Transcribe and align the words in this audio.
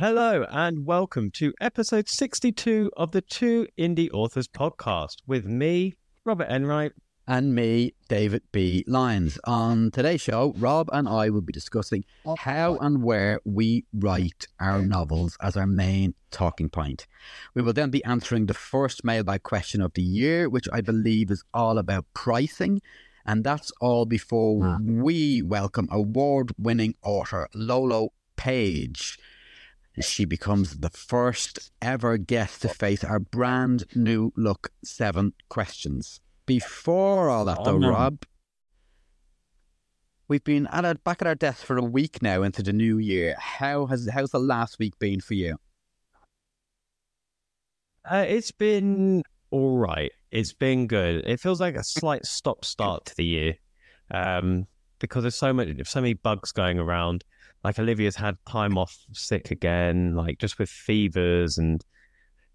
Hello 0.00 0.46
and 0.48 0.86
welcome 0.86 1.30
to 1.32 1.52
episode 1.60 2.08
62 2.08 2.90
of 2.96 3.10
the 3.10 3.20
Two 3.20 3.66
Indie 3.78 4.08
Authors 4.14 4.48
podcast 4.48 5.16
with 5.26 5.44
me, 5.44 5.94
Robert 6.24 6.48
Enright. 6.48 6.92
and 7.28 7.54
me, 7.54 7.92
David 8.08 8.42
B. 8.50 8.82
Lyons. 8.86 9.38
On 9.44 9.90
today's 9.90 10.22
show, 10.22 10.54
Rob 10.56 10.88
and 10.90 11.06
I 11.06 11.28
will 11.28 11.42
be 11.42 11.52
discussing 11.52 12.06
how 12.38 12.78
and 12.78 13.02
where 13.02 13.40
we 13.44 13.84
write 13.92 14.46
our 14.58 14.80
novels 14.80 15.36
as 15.42 15.54
our 15.54 15.66
main 15.66 16.14
talking 16.30 16.70
point. 16.70 17.06
We 17.54 17.60
will 17.60 17.74
then 17.74 17.90
be 17.90 18.02
answering 18.04 18.46
the 18.46 18.54
first 18.54 19.04
mailbag 19.04 19.42
question 19.42 19.82
of 19.82 19.92
the 19.92 20.02
year, 20.02 20.48
which 20.48 20.66
I 20.72 20.80
believe 20.80 21.30
is 21.30 21.44
all 21.52 21.76
about 21.76 22.06
pricing. 22.14 22.80
And 23.26 23.44
that's 23.44 23.70
all 23.82 24.06
before 24.06 24.64
ah. 24.64 24.78
we 24.82 25.42
welcome 25.42 25.88
award 25.92 26.52
winning 26.56 26.94
author 27.02 27.50
Lolo 27.52 28.14
Paige. 28.36 29.18
She 29.98 30.24
becomes 30.24 30.78
the 30.78 30.90
first 30.90 31.72
ever 31.82 32.16
guest 32.16 32.62
to 32.62 32.68
face 32.68 33.02
our 33.02 33.18
brand 33.18 33.84
new 33.94 34.32
look 34.36 34.70
seven 34.84 35.32
questions. 35.48 36.20
Before 36.46 37.28
all 37.28 37.44
that, 37.46 37.64
though, 37.64 37.74
Oh, 37.74 37.78
no. 37.78 37.90
Rob, 37.90 38.24
we've 40.28 40.44
been 40.44 40.66
at 40.68 40.84
our, 40.84 40.94
back 40.94 41.20
at 41.20 41.26
our 41.28 41.34
desk 41.34 41.64
for 41.64 41.76
a 41.76 41.82
week 41.82 42.22
now 42.22 42.42
into 42.42 42.62
the 42.62 42.72
new 42.72 42.98
year. 42.98 43.34
How 43.38 43.86
has 43.86 44.08
how's 44.12 44.30
the 44.30 44.38
last 44.38 44.78
week 44.78 44.98
been 44.98 45.20
for 45.20 45.34
you? 45.34 45.58
Uh, 48.10 48.24
it's 48.26 48.50
been 48.52 49.22
all 49.50 49.76
right. 49.78 50.12
It's 50.30 50.52
been 50.52 50.86
good. 50.86 51.24
It 51.26 51.40
feels 51.40 51.60
like 51.60 51.74
a 51.74 51.84
slight 51.84 52.24
stop 52.24 52.64
start 52.64 53.06
to 53.06 53.16
the 53.16 53.24
year 53.24 53.54
um, 54.10 54.66
because 55.00 55.22
there's 55.24 55.34
so 55.34 55.52
much, 55.52 55.68
so 55.84 56.00
many 56.00 56.14
bugs 56.14 56.52
going 56.52 56.78
around. 56.78 57.24
Like 57.62 57.78
Olivia's 57.78 58.16
had 58.16 58.36
time 58.48 58.78
off 58.78 58.96
sick 59.12 59.50
again, 59.50 60.14
like 60.14 60.38
just 60.38 60.58
with 60.58 60.70
fevers 60.70 61.58
and 61.58 61.84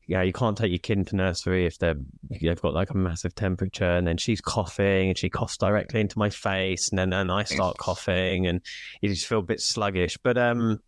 yeah, 0.07 0.21
you 0.21 0.33
can't 0.33 0.57
take 0.57 0.71
your 0.71 0.79
kid 0.79 0.99
into 0.99 1.15
nursery 1.15 1.65
if 1.65 1.79
they're 1.79 1.95
they've 2.29 2.61
got 2.61 2.73
like 2.73 2.91
a 2.91 2.97
massive 2.97 3.33
temperature, 3.33 3.89
and 3.89 4.07
then 4.07 4.17
she's 4.17 4.41
coughing 4.41 5.09
and 5.09 5.17
she 5.17 5.29
coughs 5.29 5.57
directly 5.57 5.99
into 5.99 6.19
my 6.19 6.29
face, 6.29 6.89
and 6.89 6.99
then 6.99 7.11
and 7.13 7.31
I 7.31 7.43
start 7.43 7.77
coughing, 7.77 8.45
and 8.45 8.61
you 9.01 9.09
just 9.09 9.25
feel 9.25 9.39
a 9.39 9.43
bit 9.43 9.61
sluggish. 9.61 10.17
But 10.21 10.37
um, 10.37 10.79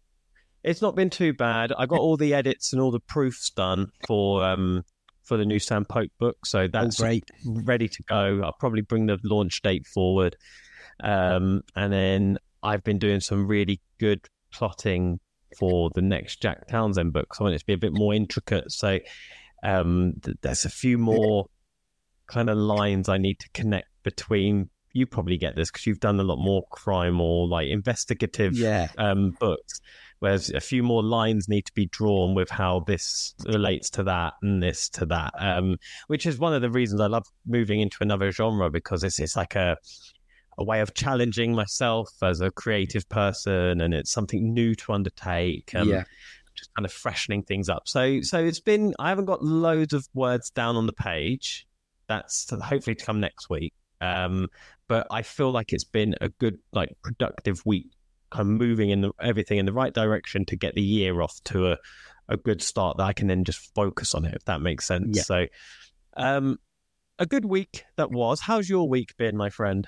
it's 0.64 0.82
not 0.82 0.96
been 0.96 1.10
too 1.10 1.34
bad. 1.34 1.74
I 1.78 1.88
got 1.88 2.00
all 2.00 2.18
the 2.18 2.34
edits 2.34 2.74
and 2.74 2.82
all 2.82 2.92
the 2.92 3.00
proofs 3.00 3.50
done 3.50 3.92
for 4.06 4.44
um 4.44 4.84
for 5.24 5.38
the 5.38 5.46
new 5.46 5.60
Sam 5.60 5.84
Pope 5.84 6.12
book, 6.20 6.46
so 6.46 6.68
that's 6.68 7.02
oh, 7.02 7.04
great. 7.04 7.24
ready 7.46 7.88
to 7.88 8.04
go. 8.04 8.42
I'll 8.44 8.56
probably 8.60 8.82
bring 8.82 9.08
the 9.08 9.18
launch 9.24 9.62
date 9.62 9.88
forward. 9.88 10.36
Um, 11.04 11.62
and 11.76 11.94
then 11.94 12.38
I've 12.64 12.84
been 12.84 12.98
doing 13.00 13.20
some 13.20 13.48
really 13.48 13.82
good 14.00 14.28
plotting 14.52 15.20
for 15.58 15.90
the 15.96 16.02
next 16.02 16.42
Jack 16.42 16.68
Townsend 16.68 17.14
book. 17.14 17.34
So 17.34 17.42
I 17.42 17.44
want 17.46 17.56
it 17.56 17.60
to 17.60 17.66
be 17.66 17.74
a 17.74 17.78
bit 17.78 17.94
more 17.94 18.14
intricate. 18.14 18.72
So 18.72 19.00
um, 19.64 20.14
th- 20.24 20.38
there's 20.42 20.66
a 20.66 20.70
few 20.70 20.98
more 20.98 21.46
kind 22.28 22.50
of 22.50 22.58
lines 22.58 23.08
I 23.10 23.18
need 23.18 23.40
to 23.40 23.50
connect 23.54 23.88
between. 24.04 24.70
You 24.94 25.06
probably 25.06 25.38
get 25.38 25.56
this 25.56 25.70
because 25.70 25.86
you've 25.86 26.00
done 26.00 26.20
a 26.20 26.24
lot 26.24 26.38
more 26.38 26.64
crime 26.72 27.22
or 27.22 27.48
like 27.48 27.68
investigative 27.70 28.58
Yeah. 28.58 28.88
um, 28.98 29.32
books. 29.40 29.80
Whereas 30.20 30.50
a 30.50 30.60
few 30.60 30.82
more 30.82 31.04
lines 31.04 31.48
need 31.48 31.66
to 31.68 31.74
be 31.76 31.86
drawn 31.86 32.34
with 32.34 32.50
how 32.50 32.80
this 32.88 33.36
relates 33.46 33.92
to 33.92 34.04
that 34.06 34.34
and 34.42 34.64
this 34.64 34.90
to 34.90 35.06
that, 35.06 35.32
um, 35.38 35.76
which 36.08 36.26
is 36.26 36.40
one 36.40 36.56
of 36.56 36.64
the 36.64 36.72
reasons 36.72 37.00
I 37.02 37.06
love 37.06 37.28
moving 37.46 37.82
into 37.82 37.98
another 38.02 38.32
genre 38.32 38.72
because 38.72 39.04
it's 39.04 39.20
it's 39.20 39.36
like 39.36 39.56
a 39.56 39.78
a 40.58 40.64
way 40.64 40.82
of 40.82 40.94
challenging 40.94 41.54
myself 41.54 42.10
as 42.22 42.42
a 42.42 42.52
creative 42.52 43.08
person, 43.10 43.82
and 43.82 43.94
it's 43.94 44.12
something 44.12 44.54
new 44.54 44.76
to 44.76 44.94
undertake. 44.94 45.72
Um, 45.76 45.90
yeah. 45.90 46.04
just 46.56 46.74
kind 46.76 46.86
of 46.86 46.92
freshening 46.92 47.44
things 47.44 47.70
up. 47.70 47.88
So 47.88 48.22
so 48.22 48.40
it's 48.44 48.60
been 48.60 48.94
I 49.00 49.10
haven't 49.10 49.26
got 49.26 49.44
loads 49.44 49.94
of 49.94 50.08
words 50.14 50.50
down 50.50 50.76
on 50.76 50.88
the 50.88 50.94
page. 50.94 51.68
That's 52.08 52.46
to- 52.48 52.58
hopefully 52.58 52.96
to 52.96 53.06
come 53.06 53.20
next 53.20 53.50
week. 53.50 53.74
Um, 54.02 54.48
but 54.88 55.08
I 55.12 55.22
feel 55.22 55.52
like 55.52 55.74
it's 55.74 55.84
been 55.84 56.16
a 56.22 56.30
good 56.30 56.58
like 56.72 56.90
productive 57.04 57.62
week, 57.66 57.92
kind 58.32 58.42
of 58.42 58.48
moving 58.48 58.90
in 58.90 59.02
the, 59.02 59.12
everything 59.22 59.58
in 59.58 59.66
the 59.66 59.74
right 59.74 59.94
direction 59.94 60.46
to 60.46 60.56
get 60.56 60.76
the 60.76 60.82
year 60.82 61.22
off 61.22 61.40
to 61.46 61.72
a 61.72 61.78
a 62.30 62.38
good 62.38 62.62
start 62.62 62.98
that 62.98 63.04
I 63.04 63.14
can 63.14 63.28
then 63.28 63.44
just 63.44 63.74
focus 63.74 64.14
on 64.14 64.26
it 64.26 64.34
if 64.34 64.44
that 64.46 64.62
makes 64.62 64.86
sense. 64.86 65.18
Yeah. 65.18 65.24
So. 65.24 65.46
Um, 66.20 66.58
a 67.20 67.26
good 67.26 67.46
week 67.46 67.86
that 67.96 68.12
was. 68.12 68.40
How's 68.40 68.70
your 68.70 68.88
week 68.88 69.16
been, 69.18 69.36
my 69.38 69.50
friend? 69.50 69.88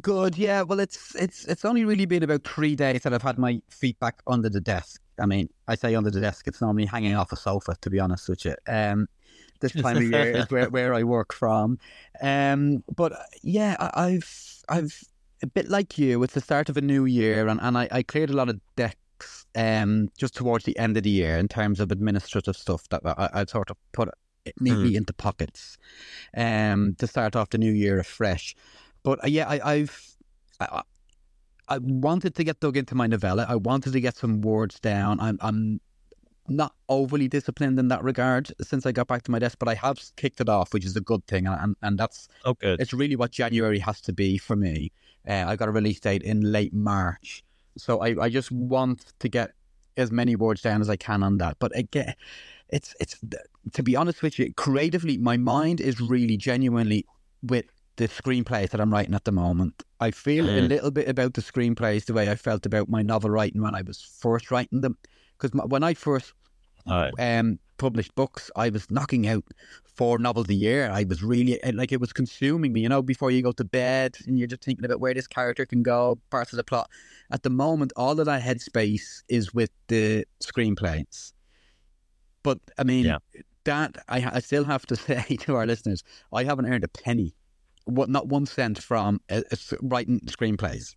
Good, 0.00 0.36
yeah. 0.36 0.62
Well, 0.62 0.80
it's 0.80 1.14
it's 1.14 1.44
it's 1.46 1.64
only 1.64 1.84
really 1.84 2.06
been 2.06 2.22
about 2.22 2.44
three 2.44 2.76
days 2.76 3.02
that 3.02 3.14
I've 3.14 3.22
had 3.22 3.38
my 3.38 3.60
feet 3.70 3.98
back 4.00 4.20
under 4.26 4.48
the 4.48 4.60
desk. 4.60 5.00
I 5.20 5.26
mean, 5.26 5.48
I 5.66 5.74
say 5.74 5.94
under 5.94 6.10
the 6.10 6.20
desk; 6.20 6.46
it's 6.46 6.60
normally 6.60 6.86
hanging 6.86 7.14
off 7.14 7.32
a 7.32 7.36
sofa. 7.36 7.76
To 7.80 7.90
be 7.90 8.00
honest 8.00 8.28
with 8.28 8.44
you, 8.44 8.54
um, 8.66 9.08
this 9.60 9.72
time 9.82 9.96
of 9.96 10.02
year 10.04 10.36
is 10.36 10.50
where, 10.50 10.68
where 10.70 10.94
I 10.94 11.02
work 11.02 11.32
from. 11.32 11.78
Um, 12.20 12.84
but 12.94 13.12
uh, 13.12 13.22
yeah, 13.42 13.76
I, 13.80 14.06
I've 14.06 14.62
I've 14.68 15.02
a 15.42 15.46
bit 15.46 15.68
like 15.68 15.98
you. 15.98 16.22
It's 16.22 16.34
the 16.34 16.40
start 16.40 16.68
of 16.68 16.76
a 16.76 16.82
new 16.82 17.04
year, 17.04 17.48
and, 17.48 17.60
and 17.62 17.78
I, 17.78 17.88
I 17.90 18.02
cleared 18.02 18.30
a 18.30 18.36
lot 18.36 18.48
of 18.48 18.60
decks 18.76 19.04
um 19.56 20.08
just 20.16 20.36
towards 20.36 20.64
the 20.64 20.78
end 20.78 20.96
of 20.96 21.02
the 21.02 21.10
year 21.10 21.38
in 21.38 21.48
terms 21.48 21.80
of 21.80 21.90
administrative 21.90 22.54
stuff 22.54 22.88
that 22.90 23.00
I, 23.04 23.28
I 23.32 23.44
sort 23.46 23.68
of 23.68 23.76
put 23.90 24.10
neatly 24.60 24.96
into 24.96 25.12
pockets 25.12 25.78
um 26.36 26.94
to 26.98 27.06
start 27.06 27.36
off 27.36 27.50
the 27.50 27.58
new 27.58 27.72
year 27.72 27.98
afresh. 27.98 28.54
But 29.02 29.22
uh, 29.24 29.28
yeah, 29.28 29.48
I, 29.48 29.72
I've 29.74 30.16
I, 30.60 30.82
I 31.68 31.78
wanted 31.78 32.34
to 32.36 32.44
get 32.44 32.60
dug 32.60 32.76
into 32.76 32.94
my 32.94 33.06
novella. 33.06 33.46
I 33.48 33.56
wanted 33.56 33.92
to 33.92 34.00
get 34.00 34.16
some 34.16 34.40
words 34.40 34.80
down. 34.80 35.20
I'm 35.20 35.38
I'm 35.40 35.80
not 36.50 36.72
overly 36.88 37.28
disciplined 37.28 37.78
in 37.78 37.88
that 37.88 38.02
regard 38.02 38.50
since 38.62 38.86
I 38.86 38.92
got 38.92 39.06
back 39.06 39.22
to 39.24 39.30
my 39.30 39.38
desk, 39.38 39.58
but 39.58 39.68
I 39.68 39.74
have 39.74 39.98
kicked 40.16 40.40
it 40.40 40.48
off, 40.48 40.72
which 40.72 40.86
is 40.86 40.96
a 40.96 41.00
good 41.00 41.26
thing, 41.26 41.46
and 41.46 41.60
and, 41.60 41.76
and 41.82 41.98
that's 41.98 42.28
Oh, 42.44 42.54
good. 42.54 42.80
it's 42.80 42.92
really 42.94 43.16
what 43.16 43.30
January 43.30 43.78
has 43.80 44.00
to 44.02 44.12
be 44.12 44.38
for 44.38 44.56
me. 44.56 44.90
Uh, 45.28 45.44
I 45.46 45.56
got 45.56 45.68
a 45.68 45.72
release 45.72 46.00
date 46.00 46.22
in 46.22 46.40
late 46.40 46.72
March, 46.72 47.44
so 47.76 48.00
I, 48.00 48.16
I 48.24 48.28
just 48.30 48.50
want 48.50 49.12
to 49.18 49.28
get 49.28 49.52
as 49.98 50.10
many 50.10 50.36
words 50.36 50.62
down 50.62 50.80
as 50.80 50.88
I 50.88 50.96
can 50.96 51.22
on 51.22 51.38
that. 51.38 51.58
But 51.58 51.76
again, 51.76 52.14
it's 52.68 52.94
it's 53.00 53.18
to 53.72 53.82
be 53.82 53.96
honest 53.96 54.22
with 54.22 54.38
you, 54.38 54.52
creatively, 54.54 55.18
my 55.18 55.36
mind 55.36 55.80
is 55.80 56.00
really 56.00 56.36
genuinely 56.36 57.06
with 57.42 57.66
the 57.96 58.08
screenplays 58.08 58.70
that 58.70 58.80
I'm 58.80 58.92
writing 58.92 59.14
at 59.14 59.24
the 59.24 59.32
moment. 59.32 59.82
I 60.00 60.10
feel 60.12 60.48
a 60.48 60.52
Mm. 60.52 60.68
little 60.68 60.90
bit 60.90 61.08
about 61.08 61.34
the 61.34 61.40
screenplays 61.42 62.04
the 62.04 62.14
way 62.14 62.30
I 62.30 62.36
felt 62.36 62.64
about 62.64 62.88
my 62.88 63.02
novel 63.02 63.30
writing 63.30 63.62
when 63.62 63.74
I 63.74 63.82
was 63.82 64.00
first 64.00 64.50
writing 64.50 64.82
them. 64.82 64.96
Because 65.36 65.50
when 65.68 65.82
I 65.82 65.94
first 65.94 66.32
right. 66.86 67.12
um, 67.18 67.58
published 67.76 68.14
books, 68.14 68.50
I 68.54 68.70
was 68.70 68.90
knocking 68.90 69.26
out 69.26 69.44
four 69.84 70.18
novels 70.18 70.48
a 70.48 70.54
year. 70.54 70.90
I 70.90 71.04
was 71.04 71.22
really 71.22 71.60
uh, 71.62 71.72
like 71.74 71.90
it 71.90 72.00
was 72.00 72.12
consuming 72.12 72.72
me. 72.72 72.80
You 72.80 72.88
know, 72.88 73.02
before 73.02 73.30
you 73.32 73.42
go 73.42 73.52
to 73.52 73.64
bed 73.64 74.16
and 74.26 74.38
you're 74.38 74.48
just 74.48 74.62
thinking 74.62 74.84
about 74.84 75.00
where 75.00 75.14
this 75.14 75.26
character 75.26 75.66
can 75.66 75.82
go, 75.82 76.18
parts 76.30 76.52
of 76.52 76.56
the 76.56 76.64
plot. 76.64 76.88
At 77.32 77.42
the 77.42 77.50
moment, 77.50 77.92
all 77.96 78.18
of 78.20 78.26
that 78.26 78.42
headspace 78.42 79.22
is 79.28 79.52
with 79.52 79.70
the 79.88 80.24
screenplays. 80.40 81.32
But 82.48 82.60
I 82.78 82.84
mean, 82.84 83.04
Yeah. 83.04 83.18
that 83.64 83.98
I, 84.08 84.18
I 84.36 84.40
still 84.40 84.64
have 84.64 84.86
to 84.86 84.96
say 85.08 85.36
to 85.44 85.56
our 85.56 85.66
listeners, 85.66 86.02
I 86.32 86.44
haven't 86.44 86.64
earned 86.64 86.84
a 86.84 86.88
penny, 86.88 87.34
what 87.84 88.08
not 88.08 88.26
one 88.28 88.46
cent 88.46 88.82
from 88.82 89.20
uh, 89.30 89.42
uh, 89.52 89.56
writing 89.82 90.20
screenplays. 90.20 90.94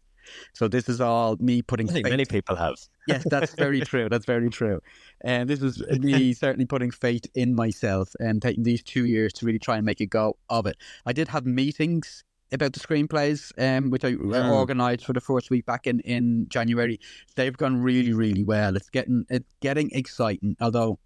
So 0.53 0.69
this 0.69 0.87
is 0.87 1.01
all 1.01 1.35
me 1.39 1.61
putting 1.61 1.89
I 1.89 1.93
think 1.93 2.05
faith 2.05 2.11
many 2.11 2.25
people 2.25 2.55
have. 2.55 2.75
yes, 3.07 3.25
that's 3.29 3.53
very 3.55 3.81
true. 3.81 4.07
That's 4.07 4.23
very 4.25 4.49
true. 4.49 4.79
And 5.21 5.49
this 5.49 5.61
is 5.61 5.79
me 5.99 6.33
certainly 6.45 6.65
putting 6.65 6.91
faith 6.91 7.25
in 7.35 7.53
myself 7.53 8.13
and 8.19 8.41
taking 8.41 8.63
these 8.63 8.81
two 8.83 9.05
years 9.05 9.33
to 9.33 9.45
really 9.45 9.59
try 9.59 9.75
and 9.75 9.85
make 9.85 9.99
a 9.99 10.05
go 10.05 10.37
of 10.49 10.65
it. 10.67 10.77
I 11.05 11.11
did 11.11 11.27
have 11.29 11.45
meetings 11.45 12.23
about 12.53 12.71
the 12.73 12.79
screenplays, 12.79 13.51
um, 13.57 13.89
which 13.89 14.05
I 14.05 14.13
Mm. 14.13 14.51
organised 14.51 15.05
for 15.05 15.13
the 15.13 15.21
first 15.21 15.49
week 15.49 15.65
back 15.65 15.87
in, 15.87 15.99
in 16.01 16.47
January. 16.49 16.97
They've 17.35 17.57
gone 17.57 17.81
really, 17.81 18.13
really 18.13 18.43
well. 18.43 18.75
It's 18.77 18.89
getting 18.89 19.25
it's 19.29 19.53
getting 19.59 19.89
exciting. 19.91 20.55
Although 20.61 20.99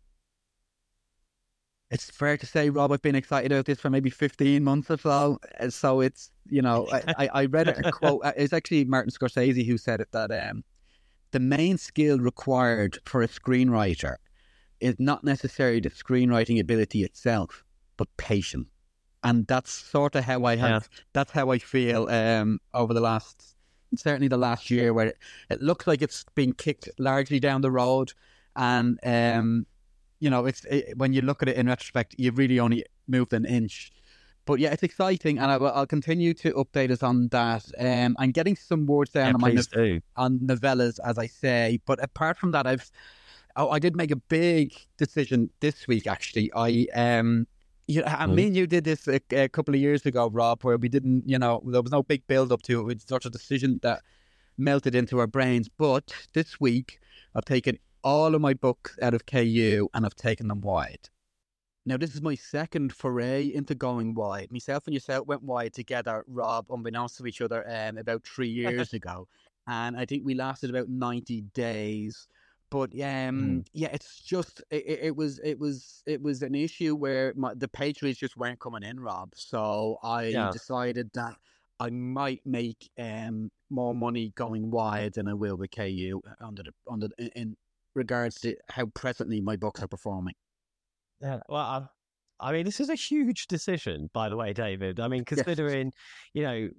it's 1.91 2.09
fair 2.09 2.37
to 2.37 2.45
say, 2.45 2.69
Rob, 2.69 2.91
I've 2.91 3.01
been 3.01 3.15
excited 3.15 3.51
about 3.51 3.65
this 3.65 3.79
for 3.79 3.89
maybe 3.89 4.09
fifteen 4.09 4.63
months 4.63 4.89
or 4.89 4.97
so. 4.97 5.39
Uh, 5.59 5.69
So 5.69 6.01
it's 6.01 6.31
you 6.49 6.61
know, 6.61 6.87
I, 6.91 7.29
I, 7.33 7.45
read 7.45 7.67
a 7.69 7.91
quote. 7.99 8.21
uh, 8.23 8.33
It's 8.37 8.53
actually 8.53 8.85
Martin 8.85 9.11
Scorsese 9.11 9.65
who 9.65 9.77
said 9.77 9.99
it 10.01 10.11
that 10.11 10.31
um, 10.31 10.63
the 11.31 11.39
main 11.39 11.77
skill 11.77 12.19
required 12.19 12.99
for 13.05 13.21
a 13.23 13.27
screenwriter 13.27 14.15
is 14.79 14.95
not 14.99 15.23
necessarily 15.23 15.79
the 15.79 15.89
screenwriting 15.89 16.59
ability 16.59 17.03
itself, 17.03 17.63
but 17.97 18.07
patience. 18.17 18.67
and 19.23 19.47
that's 19.47 19.71
sort 19.71 20.15
of 20.15 20.23
how 20.23 20.45
I 20.45 20.55
have. 20.55 20.87
That's 21.13 21.31
how 21.31 21.49
I 21.51 21.57
feel 21.59 22.07
um, 22.09 22.59
over 22.73 22.93
the 22.93 23.01
last, 23.01 23.55
certainly 23.95 24.27
the 24.27 24.37
last 24.37 24.69
year, 24.69 24.93
where 24.93 25.07
it, 25.07 25.17
it 25.49 25.61
looks 25.61 25.87
like 25.87 26.01
it's 26.03 26.25
been 26.35 26.53
kicked 26.53 26.89
largely 26.99 27.39
down 27.39 27.61
the 27.61 27.71
road, 27.71 28.13
and 28.55 28.99
um, 29.03 29.65
you 30.19 30.29
know, 30.29 30.45
it's 30.45 30.65
it, 30.65 30.97
when 30.97 31.13
you 31.13 31.21
look 31.21 31.41
at 31.41 31.49
it 31.49 31.57
in 31.57 31.67
retrospect, 31.67 32.15
you've 32.17 32.37
really 32.37 32.59
only 32.59 32.85
moved 33.07 33.33
an 33.33 33.45
inch. 33.45 33.91
But 34.45 34.59
yeah, 34.59 34.71
it's 34.71 34.83
exciting, 34.83 35.39
and 35.39 35.51
I, 35.51 35.57
will 35.57 35.87
continue 35.87 36.33
to 36.35 36.53
update 36.53 36.91
us 36.91 37.01
on 37.01 37.29
that. 37.29 37.65
Um, 37.79 38.15
I'm 38.19 38.31
getting 38.31 38.55
some 38.55 38.85
words 38.85 39.11
down 39.11 39.27
Yeah, 39.29 39.33
on 39.33 39.41
my 39.41 39.51
no- 39.53 39.99
on 40.15 40.39
novellas, 40.39 40.99
as 41.03 41.17
I 41.17 41.27
say. 41.27 41.79
But 41.85 42.03
apart 42.03 42.37
from 42.37 42.51
that, 42.51 42.67
I've 42.67 42.89
oh, 43.55 43.69
I 43.71 43.79
did 43.79 43.95
make 43.95 44.11
a 44.11 44.15
big 44.15 44.73
decision 44.97 45.49
this 45.61 45.87
week. 45.87 46.05
Actually, 46.05 46.51
I 46.55 46.87
um, 46.93 47.47
you 47.87 48.01
know, 48.01 48.07
I 48.07 48.25
Mhm. 48.25 48.35
mean, 48.35 48.55
you 48.55 48.67
did 48.67 48.83
this 48.83 49.07
a, 49.07 49.19
a 49.31 49.49
couple 49.49 49.73
of 49.73 49.81
years 49.81 50.05
ago, 50.05 50.29
Rob, 50.29 50.63
where 50.63 50.77
we 50.77 50.89
didn't, 50.89 51.27
you 51.27 51.37
know, 51.37 51.61
there 51.65 51.81
was 51.81 51.91
no 51.91 52.03
big 52.03 52.25
build 52.27 52.51
up 52.51 52.61
to 52.63 52.89
it. 52.89 52.93
It's 52.93 53.07
sort 53.07 53.25
of 53.25 53.29
a 53.29 53.37
decision 53.37 53.79
that 53.83 54.01
melted 54.57 54.95
into 54.95 55.19
our 55.19 55.27
brains. 55.27 55.69
But 55.69 56.11
this 56.33 56.59
week, 56.59 56.99
I've 57.35 57.45
taken 57.45 57.77
all 58.05 58.35
of 58.35 58.41
my 58.41 58.53
books 58.53 58.97
out 59.01 59.15
of 59.15 59.25
KU 59.25 59.89
and 59.93 60.05
I've 60.05 60.15
taken 60.15 60.47
them 60.47 60.61
wide. 60.61 61.09
Now, 61.87 61.97
this 61.97 62.15
is 62.15 62.21
my 62.21 62.35
second 62.35 62.93
foray 62.93 63.51
into 63.53 63.75
going 63.75 64.13
wide. 64.15 64.51
Myself 64.51 64.87
and 64.87 64.93
yourself 64.93 65.27
went 65.27 65.43
wide 65.43 65.73
together, 65.73 66.23
Rob, 66.27 66.67
unbeknownst 66.69 67.17
to 67.17 67.27
each 67.27 67.41
other, 67.41 67.65
um, 67.69 67.97
about 67.97 68.23
three 68.25 68.47
years 68.49 68.93
ago. 68.93 69.27
And 69.67 69.97
I 69.97 70.05
think 70.05 70.23
we 70.23 70.35
lasted 70.35 70.69
about 70.69 70.89
90 70.89 71.41
days. 71.53 72.27
But 72.71 72.91
um, 73.01 73.63
yeah, 73.73 73.89
it's 73.93 74.19
just 74.21 74.63
it, 74.71 74.85
it 74.87 75.15
was 75.15 75.39
it 75.43 75.59
was 75.59 76.03
it 76.07 76.21
was 76.21 76.41
an 76.41 76.55
issue 76.55 76.95
where 76.95 77.33
my, 77.35 77.53
the 77.53 77.67
page 77.67 78.01
reads 78.01 78.17
just 78.19 78.37
weren't 78.37 78.59
coming 78.59 78.83
in, 78.83 78.99
Rob. 78.99 79.31
So 79.35 79.97
I 80.03 80.31
Yeah. 80.31 80.51
decided 80.51 81.11
that 81.13 81.35
I 81.79 81.89
might 81.91 82.41
make 82.45 82.89
um 82.99 83.51
more 83.69 83.93
money 83.95 84.31
going 84.35 84.71
wide 84.71 85.13
than 85.13 85.27
I 85.27 85.33
will 85.33 85.57
with 85.57 85.71
KU 85.71 86.21
under 86.41 86.63
the 86.63 86.71
under 86.91 87.07
the, 87.17 87.27
in 87.39 87.55
regards 87.95 88.39
to 88.41 88.55
how 88.69 88.85
presently 88.87 89.41
my 89.41 89.55
books 89.55 89.81
are 89.81 89.87
performing. 89.87 90.35
Yeah. 91.21 91.39
Well, 91.49 91.61
I, 91.61 91.87
I 92.39 92.51
mean, 92.51 92.65
this 92.65 92.79
is 92.79 92.89
a 92.89 92.95
huge 92.95 93.47
decision, 93.47 94.09
by 94.13 94.29
the 94.29 94.35
way, 94.35 94.53
David. 94.53 94.99
I 94.99 95.07
mean, 95.07 95.25
considering, 95.25 95.91
you 96.33 96.43
know, 96.43 96.69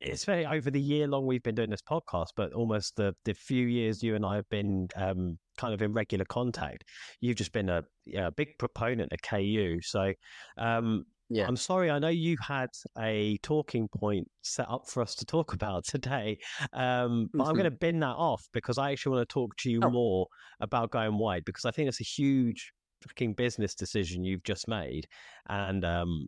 it's 0.00 0.24
very 0.24 0.44
over 0.44 0.70
the 0.70 0.80
year 0.80 1.06
long 1.06 1.26
we've 1.26 1.42
been 1.42 1.54
doing 1.54 1.70
this 1.70 1.82
podcast, 1.82 2.28
but 2.36 2.52
almost 2.52 2.96
the 2.96 3.14
the 3.24 3.34
few 3.34 3.66
years 3.66 4.02
you 4.02 4.16
and 4.16 4.26
I 4.26 4.36
have 4.36 4.48
been 4.48 4.88
um, 4.96 5.38
kind 5.56 5.72
of 5.72 5.80
in 5.80 5.92
regular 5.92 6.24
contact, 6.24 6.84
you've 7.20 7.36
just 7.36 7.52
been 7.52 7.68
a, 7.68 7.84
yeah, 8.04 8.26
a 8.26 8.30
big 8.32 8.58
proponent 8.58 9.12
of 9.12 9.22
KU. 9.22 9.78
So, 9.82 10.12
um, 10.58 11.04
Yeah. 11.34 11.46
I'm 11.48 11.56
sorry. 11.56 11.90
I 11.90 11.98
know 11.98 12.08
you 12.08 12.36
had 12.46 12.68
a 12.98 13.38
talking 13.38 13.88
point 13.88 14.28
set 14.42 14.68
up 14.68 14.86
for 14.88 15.02
us 15.02 15.14
to 15.16 15.24
talk 15.24 15.54
about 15.60 15.84
today, 15.84 16.38
um, 16.74 17.30
but 17.32 17.44
I'm 17.44 17.54
Mhm. 17.54 17.58
going 17.58 17.70
to 17.70 17.76
bin 17.78 18.00
that 18.00 18.16
off 18.16 18.46
because 18.52 18.76
I 18.76 18.92
actually 18.92 19.16
want 19.16 19.28
to 19.28 19.32
talk 19.32 19.56
to 19.58 19.70
you 19.70 19.80
Oh. 19.82 19.90
more 19.90 20.26
about 20.60 20.90
going 20.90 21.16
wide 21.18 21.44
because 21.46 21.64
I 21.64 21.70
think 21.70 21.88
it's 21.88 22.00
a 22.00 22.04
huge 22.04 22.72
fucking 23.02 23.34
business 23.34 23.74
decision 23.74 24.24
you've 24.24 24.42
just 24.44 24.68
made, 24.68 25.06
and 25.48 25.84
um, 25.84 26.26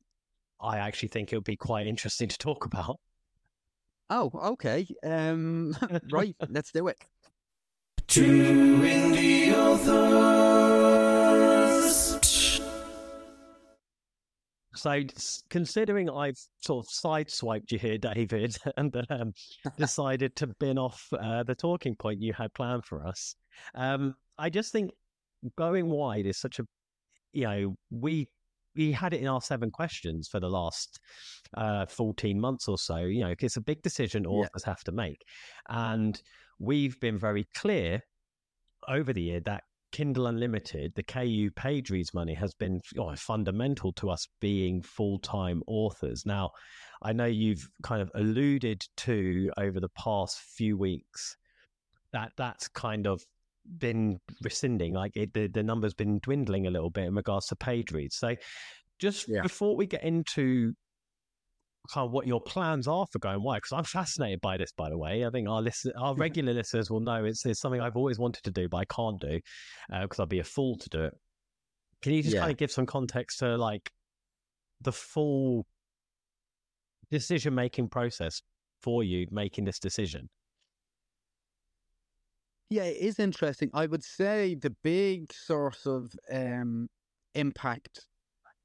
I 0.60 0.78
actually 0.78 1.08
think 1.10 1.32
it 1.32 1.36
would 1.36 1.44
be 1.44 1.56
quite 1.56 1.86
interesting 1.86 2.28
to 2.28 2.38
talk 2.38 2.64
about. 2.64 2.98
Oh, 4.10 4.30
okay. 4.52 4.86
Um, 5.02 5.76
right. 6.10 6.36
Let's 6.48 6.72
do 6.72 6.88
it. 6.88 6.98
Two 8.06 8.80
indie 8.82 9.52
authors. 9.54 11.63
So, 14.74 15.02
considering 15.50 16.10
I've 16.10 16.38
sort 16.60 16.84
of 16.84 16.90
sideswiped 16.90 17.70
you 17.72 17.78
here, 17.78 17.98
David, 17.98 18.56
and 18.76 18.94
um, 19.10 19.32
decided 19.78 20.36
to 20.36 20.48
bin 20.58 20.78
off 20.78 21.06
uh, 21.12 21.42
the 21.42 21.54
talking 21.54 21.94
point 21.94 22.20
you 22.20 22.32
had 22.32 22.52
planned 22.54 22.84
for 22.84 23.06
us, 23.06 23.36
um, 23.74 24.14
I 24.38 24.50
just 24.50 24.72
think 24.72 24.90
going 25.56 25.88
wide 25.88 26.26
is 26.26 26.38
such 26.38 26.58
a, 26.58 26.64
you 27.32 27.44
know, 27.44 27.76
we 27.90 28.28
we 28.76 28.90
had 28.90 29.12
it 29.14 29.20
in 29.20 29.28
our 29.28 29.40
seven 29.40 29.70
questions 29.70 30.28
for 30.28 30.40
the 30.40 30.48
last 30.48 30.98
uh, 31.56 31.86
14 31.86 32.40
months 32.40 32.66
or 32.66 32.76
so. 32.76 32.96
You 32.98 33.20
know, 33.20 33.34
it's 33.38 33.56
a 33.56 33.60
big 33.60 33.82
decision 33.82 34.24
Yeah. 34.24 34.30
authors 34.30 34.64
have 34.64 34.82
to 34.84 34.92
make. 34.92 35.22
And 35.68 36.20
we've 36.58 36.98
been 37.00 37.18
very 37.18 37.46
clear 37.54 38.00
over 38.88 39.12
the 39.12 39.22
year 39.22 39.40
that 39.40 39.62
Kindle 39.94 40.26
Unlimited, 40.26 40.92
the 40.96 41.04
KU 41.04 41.52
page 41.54 41.88
reads 41.88 42.12
money, 42.12 42.34
has 42.34 42.52
been 42.52 42.80
oh, 42.98 43.14
fundamental 43.14 43.92
to 43.92 44.10
us 44.10 44.26
being 44.40 44.82
full 44.82 45.20
time 45.20 45.62
authors. 45.68 46.26
Now, 46.26 46.50
I 47.00 47.12
know 47.12 47.26
you've 47.26 47.70
kind 47.84 48.02
of 48.02 48.10
alluded 48.16 48.84
to 48.96 49.52
over 49.56 49.78
the 49.78 49.88
past 49.90 50.40
few 50.40 50.76
weeks 50.76 51.36
that 52.12 52.32
that's 52.36 52.66
kind 52.66 53.06
of 53.06 53.22
been 53.78 54.18
rescinding, 54.42 54.94
like 54.94 55.12
it, 55.14 55.32
the, 55.32 55.46
the 55.46 55.62
number's 55.62 55.94
been 55.94 56.18
dwindling 56.18 56.66
a 56.66 56.70
little 56.70 56.90
bit 56.90 57.04
in 57.04 57.14
regards 57.14 57.46
to 57.46 57.56
page 57.56 57.92
reads. 57.92 58.16
So, 58.16 58.34
just 58.98 59.28
Yeah. 59.28 59.42
before 59.42 59.76
we 59.76 59.86
get 59.86 60.02
into 60.02 60.74
kind 61.92 62.06
of 62.06 62.12
what 62.12 62.26
your 62.26 62.40
plans 62.40 62.88
are 62.88 63.06
for 63.10 63.18
going 63.18 63.42
wide, 63.42 63.58
because 63.58 63.72
I'm 63.72 63.84
fascinated 63.84 64.40
by 64.40 64.56
this, 64.56 64.72
by 64.72 64.88
the 64.88 64.98
way. 64.98 65.24
I 65.26 65.30
think 65.30 65.48
our 65.48 65.60
listen, 65.62 65.92
our 65.98 66.14
regular 66.16 66.52
listeners 66.52 66.90
will 66.90 67.00
know 67.00 67.24
it's, 67.24 67.44
it's 67.44 67.60
something 67.60 67.80
I've 67.80 67.96
always 67.96 68.18
wanted 68.18 68.42
to 68.44 68.50
do, 68.50 68.68
but 68.68 68.78
I 68.78 68.84
can't 68.86 69.20
do 69.20 69.40
because 70.02 70.20
I'd 70.20 70.28
be 70.28 70.38
a 70.40 70.44
fool 70.44 70.76
to 70.78 70.88
do 70.88 71.04
it. 71.04 71.14
Can 72.02 72.12
you 72.12 72.22
just 72.22 72.34
Yeah. 72.34 72.40
kind 72.40 72.52
of 72.52 72.58
give 72.58 72.70
some 72.70 72.86
context 72.86 73.38
to 73.40 73.56
like 73.56 73.90
the 74.80 74.92
full 74.92 75.66
decision 77.10 77.54
making 77.54 77.88
process 77.88 78.42
for 78.82 79.02
you 79.02 79.26
making 79.30 79.64
this 79.64 79.78
decision? 79.78 80.28
Yeah, 82.70 82.84
it 82.84 82.96
is 82.96 83.18
interesting. 83.18 83.70
I 83.72 83.86
would 83.86 84.02
say 84.02 84.54
the 84.54 84.74
big 84.82 85.32
source 85.32 85.86
of 85.86 86.12
um, 86.32 86.88
impact 87.34 88.06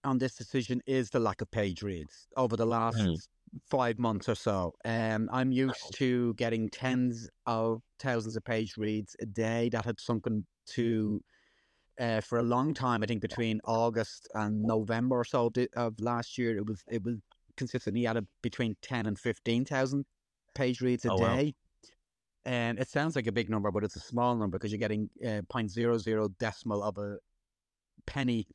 on 0.03 0.17
this 0.17 0.35
decision 0.35 0.81
is 0.85 1.09
the 1.09 1.19
lack 1.19 1.41
of 1.41 1.51
page 1.51 1.81
reads 1.83 2.27
over 2.37 2.55
the 2.55 2.65
last 2.65 2.97
Mm. 2.97 3.17
five 3.69 3.99
months 3.99 4.29
or 4.29 4.35
so. 4.35 4.73
Um, 4.85 5.29
I'm 5.31 5.51
used 5.51 5.93
to 5.95 6.33
getting 6.35 6.69
tens 6.69 7.29
of 7.45 7.81
thousands 7.99 8.35
of 8.35 8.43
page 8.43 8.77
reads 8.77 9.15
a 9.19 9.25
day. 9.25 9.69
That 9.69 9.85
had 9.85 9.99
sunken 9.99 10.45
to 10.67 11.21
uh, 11.99 12.21
for 12.21 12.39
a 12.39 12.43
long 12.43 12.73
time. 12.73 13.03
I 13.03 13.07
think 13.07 13.21
between 13.21 13.59
August 13.65 14.27
and 14.33 14.63
November 14.63 15.19
or 15.19 15.25
so 15.25 15.51
of 15.75 15.99
last 15.99 16.37
year, 16.37 16.57
it 16.57 16.65
was 16.65 16.83
it 16.89 17.03
was 17.03 17.17
consistently 17.57 18.07
at 18.07 18.17
a, 18.17 18.25
between 18.41 18.75
ten 18.81 19.05
and 19.05 19.19
fifteen 19.19 19.65
thousand 19.65 20.05
page 20.55 20.81
reads 20.81 21.05
a 21.05 21.09
Oh, 21.09 21.17
wow. 21.17 21.35
day. 21.35 21.55
And 22.45 22.79
it 22.79 22.87
sounds 22.87 23.15
like 23.15 23.27
a 23.27 23.31
big 23.31 23.49
number, 23.49 23.69
but 23.71 23.83
it's 23.83 23.95
a 23.97 23.99
small 23.99 24.35
number 24.35 24.57
because 24.57 24.71
you're 24.71 24.79
getting 24.79 25.09
uh, 25.23 25.41
0.00 25.53 26.37
decimal 26.39 26.81
of 26.83 26.97
a 26.97 27.17
penny 28.05 28.47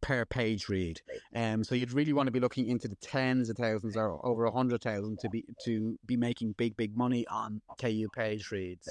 per 0.00 0.24
page 0.24 0.68
read. 0.68 1.00
Um, 1.34 1.64
so 1.64 1.74
you'd 1.74 1.92
really 1.92 2.12
want 2.12 2.26
to 2.26 2.32
be 2.32 2.40
looking 2.40 2.68
into 2.68 2.88
the 2.88 2.96
tens 2.96 3.50
of 3.50 3.56
thousands 3.56 3.96
or 3.96 4.24
over 4.24 4.44
a 4.44 4.50
hundred 4.50 4.82
thousand 4.82 5.18
to 5.20 5.28
be 5.28 5.44
to 5.64 5.98
be 6.06 6.16
making 6.16 6.52
big, 6.52 6.76
big 6.76 6.96
money 6.96 7.26
on 7.28 7.60
KU 7.80 8.08
page 8.14 8.50
reads. 8.50 8.88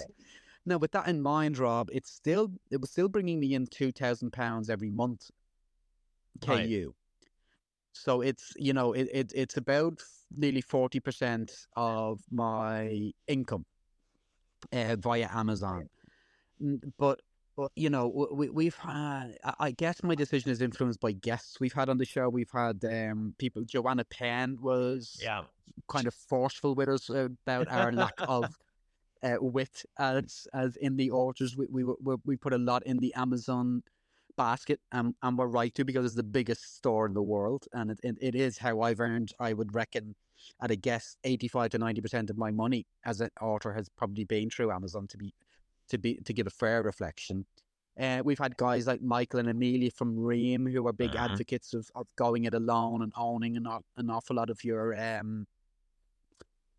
Now, 0.66 0.78
with 0.78 0.92
that 0.92 1.08
in 1.08 1.22
mind, 1.22 1.58
Rob, 1.58 1.90
it's 1.92 2.12
still 2.12 2.52
it 2.72 2.82
was 2.82 2.92
still 2.92 3.08
bringing 3.08 3.40
me 3.40 3.54
in 3.54 3.68
two 3.68 3.92
thousand 3.92 4.32
pounds 4.32 4.70
every 4.70 4.90
month. 4.90 5.30
KU. 6.42 6.52
Right. 6.52 6.88
So 7.94 8.22
it's 8.22 8.54
you 8.58 8.74
know 8.74 8.94
it, 8.94 9.08
it 9.14 9.32
it's 9.36 9.58
about 9.58 10.02
nearly 10.36 10.62
forty 10.62 11.00
percent 11.00 11.52
of 11.76 12.20
my 12.32 13.12
income 13.28 13.66
uh, 14.74 14.96
via 14.98 15.30
Amazon. 15.32 15.90
But 16.60 16.90
but 16.98 17.22
you 17.76 17.90
know 17.90 18.08
we 18.32 18.50
we've 18.50 18.76
had 18.76 19.38
I- 19.60 19.72
guess 19.72 20.04
my 20.04 20.16
decision 20.16 20.52
is 20.52 20.62
influenced 20.62 21.00
by 21.00 21.12
guests 21.14 21.60
we've 21.60 21.74
had 21.74 21.90
on 21.90 21.98
the 21.98 22.06
show. 22.06 22.30
We've 22.30 22.52
had 22.52 22.84
um 22.86 23.34
people. 23.38 23.64
Joanna 23.64 24.06
Penn 24.06 24.58
was 24.62 25.18
Yeah. 25.22 25.44
kind 25.88 26.08
of 26.08 26.14
forceful 26.14 26.76
with 26.76 26.90
us 26.90 27.10
about 27.10 27.68
our 27.70 27.92
lack 27.92 28.14
of 28.20 28.58
uh, 29.24 29.38
wit 29.40 29.84
as 29.98 30.48
as 30.54 30.76
in 30.78 30.98
the 30.98 31.12
authors. 31.12 31.56
We, 31.58 31.66
we 31.70 31.84
we 31.84 32.16
we 32.26 32.36
put 32.38 32.54
a 32.54 32.58
lot 32.58 32.84
in 32.86 32.98
the 32.98 33.14
Amazon 33.16 33.84
basket, 34.38 34.80
and 34.92 35.16
and 35.24 35.38
we're 35.38 35.48
right 35.48 35.74
to 35.76 35.86
because 35.86 36.06
it's 36.06 36.16
the 36.16 36.24
biggest 36.24 36.76
store 36.76 37.06
in 37.06 37.14
the 37.14 37.24
world, 37.24 37.66
and 37.74 37.92
it 37.92 38.00
it, 38.04 38.18
it 38.22 38.36
is 38.36 38.58
how 38.58 38.82
I've 38.82 39.00
earned. 39.00 39.34
I 39.40 39.54
would 39.54 39.74
reckon. 39.74 40.16
At 40.62 40.70
a 40.70 40.76
guess, 40.76 41.16
eighty-five 41.24 41.70
to 41.72 41.78
ninety 41.78 42.02
percent 42.02 42.30
of 42.30 42.38
my 42.38 42.52
money 42.52 42.86
as 43.06 43.22
an 43.22 43.30
author 43.42 43.72
has 43.74 43.88
probably 43.88 44.26
been 44.26 44.50
through 44.50 44.70
Amazon 44.70 45.08
to 45.08 45.18
be, 45.18 45.34
to 45.90 45.98
be 45.98 46.16
to 46.26 46.34
give 46.34 46.48
a 46.48 46.52
fair 46.52 46.82
reflection. 46.84 47.46
Uh, 48.00 48.22
we've 48.26 48.40
had 48.40 48.58
guys 48.58 48.88
like 48.88 49.02
Michael 49.02 49.40
and 49.40 49.50
Amelia 49.50 49.90
from 49.90 50.20
Ream 50.20 50.66
who 50.66 50.86
are 50.86 50.94
big 50.94 51.12
Mhm. 51.12 51.20
advocates 51.20 51.74
of, 51.74 51.90
of 51.96 52.08
going 52.18 52.44
it 52.44 52.54
alone 52.54 53.02
and 53.02 53.14
owning 53.16 53.56
an, 53.56 53.66
an 53.96 54.10
awful 54.10 54.36
lot 54.36 54.50
of 54.50 54.64
your 54.66 54.94
um, 55.00 55.48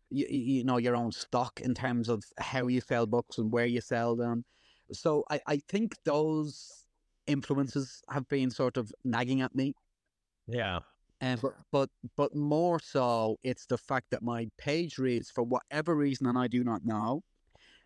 you, 0.09 0.27
you 0.27 0.63
know 0.63 0.77
your 0.77 0.95
own 0.95 1.11
stock 1.11 1.59
in 1.59 1.73
terms 1.73 2.07
of 2.07 2.23
how 2.37 2.67
you 2.67 2.81
sell 2.81 3.05
books 3.05 3.37
and 3.39 3.51
where 3.51 3.65
you 3.65 3.81
sell 3.81 4.15
them. 4.15 4.45
So 4.91 5.25
I, 5.29 5.41
I 5.47 5.57
think 5.57 5.95
those 6.03 6.85
influences 7.25 8.01
have 8.09 8.27
been 8.29 8.49
sort 8.49 8.77
of 8.77 8.93
nagging 9.03 9.41
at 9.41 9.53
me. 9.55 9.73
Yeah. 10.47 10.79
Um, 11.19 11.39
but, 11.41 11.55
but 11.71 11.89
but 12.15 12.35
more 12.35 12.79
so, 12.79 13.37
it's 13.43 13.65
the 13.65 13.77
fact 13.77 14.11
that 14.11 14.21
my 14.21 14.49
page 14.57 14.99
reads, 14.99 15.31
for 15.31 15.43
whatever 15.43 15.95
reason, 15.95 16.27
and 16.27 16.37
I 16.37 16.47
do 16.47 16.63
not 16.63 16.85
know, 16.85 17.23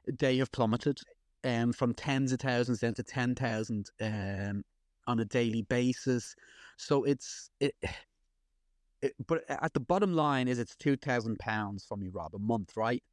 they 0.08 0.38
have 0.38 0.52
plummeted 0.52 1.00
um, 1.44 1.74
from 1.74 1.94
tens 1.94 2.32
of 2.32 2.40
thousands 2.40 2.80
down 2.80 2.94
to 2.96 3.04
10,000 3.04 3.90
um, 4.02 4.64
on 5.08 5.20
a 5.20 5.26
daily 5.26 5.64
basis. 5.64 6.36
So 6.78 7.04
it's, 7.04 7.50
it, 7.60 7.76
it, 9.02 9.14
but 9.28 9.44
at 9.50 9.74
the 9.74 9.80
bottom 9.80 10.14
line 10.14 10.48
is 10.48 10.60
it's 10.60 10.76
£2,000 10.76 11.88
for 11.88 11.98
me, 11.98 12.10
Rob, 12.10 12.36
a 12.36 12.40
month, 12.40 12.76
right? 12.76 13.04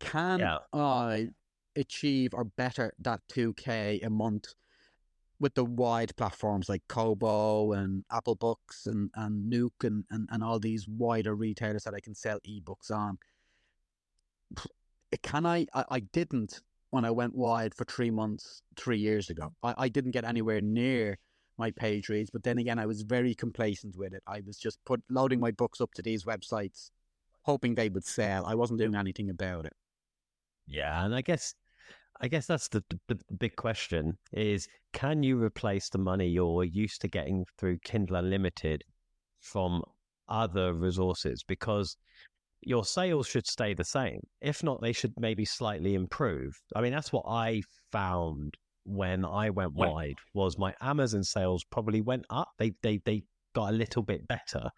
Can 0.00 0.40
Yeah. 0.40 0.58
I 0.72 1.28
achieve 1.76 2.34
or 2.34 2.44
better 2.44 2.92
that 3.00 3.20
2K 3.32 4.04
a 4.04 4.10
month 4.10 4.54
with 5.40 5.54
the 5.54 5.64
wide 5.64 6.14
platforms 6.16 6.68
like 6.68 6.82
Kobo 6.88 7.72
and 7.72 8.04
Apple 8.12 8.36
Books 8.36 8.86
and, 8.86 9.10
and 9.16 9.48
Nook 9.50 9.72
and, 9.82 10.04
and, 10.10 10.28
and 10.30 10.44
all 10.44 10.60
these 10.60 10.86
wider 10.86 11.34
retailers 11.34 11.82
that 11.84 11.94
I 11.94 12.00
can 12.00 12.14
sell 12.14 12.38
ebooks 12.46 12.90
on? 12.92 13.18
Can 15.22 15.46
I, 15.46 15.66
I? 15.74 15.84
I 15.90 16.00
didn't 16.00 16.60
when 16.90 17.04
I 17.04 17.10
went 17.10 17.34
wide 17.34 17.74
for 17.74 17.84
three 17.84 18.10
months, 18.10 18.62
three 18.76 18.98
years 18.98 19.30
ago. 19.30 19.52
I, 19.62 19.74
I 19.78 19.88
didn't 19.88 20.10
get 20.12 20.24
anywhere 20.24 20.60
near 20.60 21.18
my 21.58 21.70
page 21.70 22.08
reads, 22.08 22.30
but 22.30 22.42
then 22.42 22.58
again, 22.58 22.78
I 22.78 22.86
was 22.86 23.02
very 23.02 23.34
complacent 23.34 23.96
with 23.96 24.14
it. 24.14 24.22
I 24.26 24.42
was 24.46 24.58
just 24.58 24.82
put 24.84 25.02
loading 25.10 25.40
my 25.40 25.50
books 25.50 25.80
up 25.80 25.92
to 25.94 26.02
these 26.02 26.24
websites, 26.24 26.90
hoping 27.42 27.74
they 27.74 27.88
would 27.88 28.04
sell. 28.04 28.46
I 28.46 28.54
wasn't 28.54 28.80
doing 28.80 28.94
anything 28.94 29.30
about 29.30 29.66
it. 29.66 29.74
Yeah, 30.66 31.04
and 31.04 31.14
I 31.14 31.20
guess 31.20 31.54
I 32.20 32.28
guess 32.28 32.46
that's 32.46 32.68
the, 32.68 32.84
the, 32.90 32.98
the 33.08 33.34
big 33.38 33.56
question 33.56 34.16
is 34.32 34.68
can 34.92 35.22
you 35.22 35.42
replace 35.42 35.88
the 35.88 35.98
money 35.98 36.28
you're 36.28 36.64
used 36.64 37.00
to 37.00 37.08
getting 37.08 37.44
through 37.58 37.78
Kindle 37.78 38.16
Unlimited 38.16 38.84
from 39.40 39.82
other 40.28 40.72
resources 40.72 41.42
because 41.42 41.96
your 42.62 42.84
sales 42.84 43.26
should 43.26 43.46
stay 43.46 43.74
the 43.74 43.84
same. 43.84 44.20
If 44.40 44.62
not, 44.62 44.80
they 44.80 44.92
should 44.92 45.12
maybe 45.18 45.44
slightly 45.44 45.94
improve. 45.94 46.54
I 46.74 46.80
mean, 46.80 46.92
that's 46.92 47.12
what 47.12 47.24
I 47.28 47.62
found 47.90 48.54
when 48.84 49.24
I 49.24 49.50
went 49.50 49.74
wide 49.74 50.16
was 50.34 50.58
my 50.58 50.74
Amazon 50.80 51.22
sales 51.22 51.64
probably 51.70 52.00
went 52.00 52.24
up. 52.30 52.48
They 52.58 52.72
they 52.82 53.00
they 53.04 53.22
got 53.54 53.68
a 53.68 53.76
little 53.76 54.02
bit 54.02 54.26
better 54.28 54.70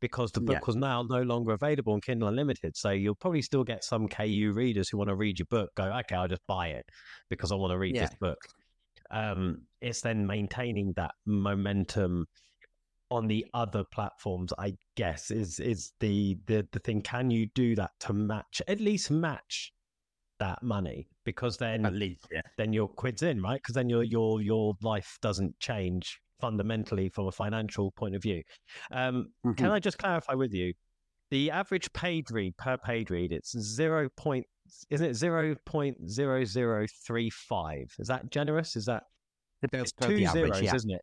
because 0.00 0.30
the 0.30 0.40
book 0.40 0.58
Yeah. 0.60 0.66
was 0.66 0.76
now 0.76 1.02
no 1.02 1.22
longer 1.22 1.52
available 1.52 1.92
on 1.94 2.00
Kindle 2.00 2.28
Unlimited. 2.28 2.76
So 2.76 2.90
you'll 2.90 3.16
probably 3.16 3.42
still 3.42 3.64
get 3.64 3.82
some 3.84 4.06
KU 4.06 4.52
readers 4.54 4.88
who 4.88 4.98
want 4.98 5.08
to 5.08 5.16
read 5.16 5.38
your 5.38 5.46
book 5.46 5.70
go, 5.76 5.84
okay, 5.84 6.14
I'll 6.14 6.28
just 6.28 6.46
buy 6.46 6.68
it 6.68 6.86
because 7.28 7.50
I 7.50 7.56
want 7.56 7.72
to 7.72 7.78
read 7.78 7.96
Yeah. 7.96 8.02
this 8.02 8.14
book. 8.20 8.38
Um, 9.10 9.62
it's 9.80 10.00
then 10.02 10.26
maintaining 10.26 10.92
that 10.94 11.10
momentum 11.26 12.26
on 13.10 13.26
the 13.26 13.46
other 13.54 13.84
platforms, 13.84 14.52
I 14.58 14.74
guess, 14.96 15.30
is 15.30 15.60
is 15.60 15.92
the, 16.00 16.38
the 16.46 16.66
the 16.72 16.78
thing. 16.78 17.02
Can 17.02 17.30
you 17.30 17.46
do 17.54 17.74
that 17.76 17.90
to 18.00 18.12
match 18.12 18.62
at 18.68 18.80
least 18.80 19.10
match 19.10 19.72
that 20.38 20.62
money? 20.62 21.08
Because 21.24 21.56
then 21.56 21.84
At 21.86 21.92
least, 21.94 22.26
yeah. 22.32 22.42
then 22.56 22.72
your 22.72 22.88
quid's 22.88 23.22
in, 23.22 23.42
right? 23.42 23.60
Because 23.60 23.74
then 23.74 23.88
your 23.88 24.02
your 24.02 24.40
your 24.40 24.74
life 24.82 25.18
doesn't 25.20 25.58
change 25.60 26.20
fundamentally 26.40 27.08
from 27.08 27.26
a 27.26 27.32
financial 27.32 27.90
point 27.92 28.14
of 28.14 28.22
view. 28.22 28.42
Um, 28.90 29.28
Mm-hmm. 29.44 29.52
Can 29.52 29.70
I 29.70 29.78
just 29.78 29.98
clarify 29.98 30.34
with 30.34 30.54
you? 30.54 30.72
The 31.30 31.50
average 31.50 31.92
page 31.92 32.30
read 32.30 32.56
per 32.56 32.76
page 32.76 33.10
read, 33.10 33.32
it's 33.32 33.56
zero 33.58 34.08
point, 34.16 34.46
isn't 34.90 35.06
it 35.06 35.14
zero 35.14 35.54
point 35.64 36.10
zero 36.10 36.44
zero 36.44 36.86
three 37.06 37.30
five? 37.30 37.92
Is 37.98 38.08
that 38.08 38.30
generous? 38.30 38.74
Is 38.74 38.86
that 38.86 39.04
it's 39.62 39.92
two 39.92 40.16
the 40.16 40.26
average, 40.26 40.54
zeros, 40.54 40.62
yeah. 40.62 40.74
isn't 40.74 40.90
it? 40.90 41.02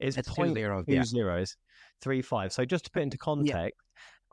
It's, 0.00 0.16
It's 0.16 0.28
two 0.28 0.34
point 0.34 0.54
zeros, 0.54 0.86
two 0.86 0.94
yeah. 0.94 1.04
zeros, 1.04 1.56
three 2.00 2.22
five. 2.22 2.52
So 2.52 2.64
just 2.64 2.84
to 2.86 2.90
put 2.90 3.02
into 3.02 3.18
context, 3.18 3.78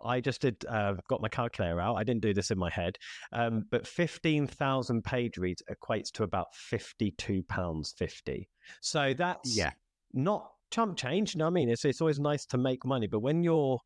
I 0.03 0.21
just 0.21 0.41
did 0.41 0.63
uh, 0.67 0.93
got 1.09 1.21
my 1.21 1.29
calculator 1.29 1.81
out. 1.81 1.95
I 1.95 2.03
didn't 2.03 2.21
do 2.21 2.33
this 2.33 2.51
in 2.51 2.57
my 2.57 2.69
head, 2.69 2.97
um, 3.33 3.65
but 3.71 3.87
fifteen 3.87 4.47
thousand 4.47 5.03
page 5.03 5.37
reads 5.37 5.61
equates 5.71 6.11
to 6.13 6.23
about 6.23 6.47
fifty 6.53 7.11
two 7.11 7.43
pounds 7.43 7.93
fifty. 7.97 8.47
So 8.81 9.13
that's 9.13 9.57
Yeah. 9.57 9.71
not 10.13 10.51
chump 10.71 10.97
change. 10.97 11.33
You 11.33 11.39
know 11.39 11.45
what 11.45 11.51
I 11.51 11.53
mean? 11.53 11.69
It's 11.69 11.83
it's 11.85 12.01
always 12.01 12.19
nice 12.19 12.45
to 12.47 12.57
make 12.57 12.85
money, 12.85 13.07
but 13.07 13.19
when 13.19 13.43
you're 13.43 13.79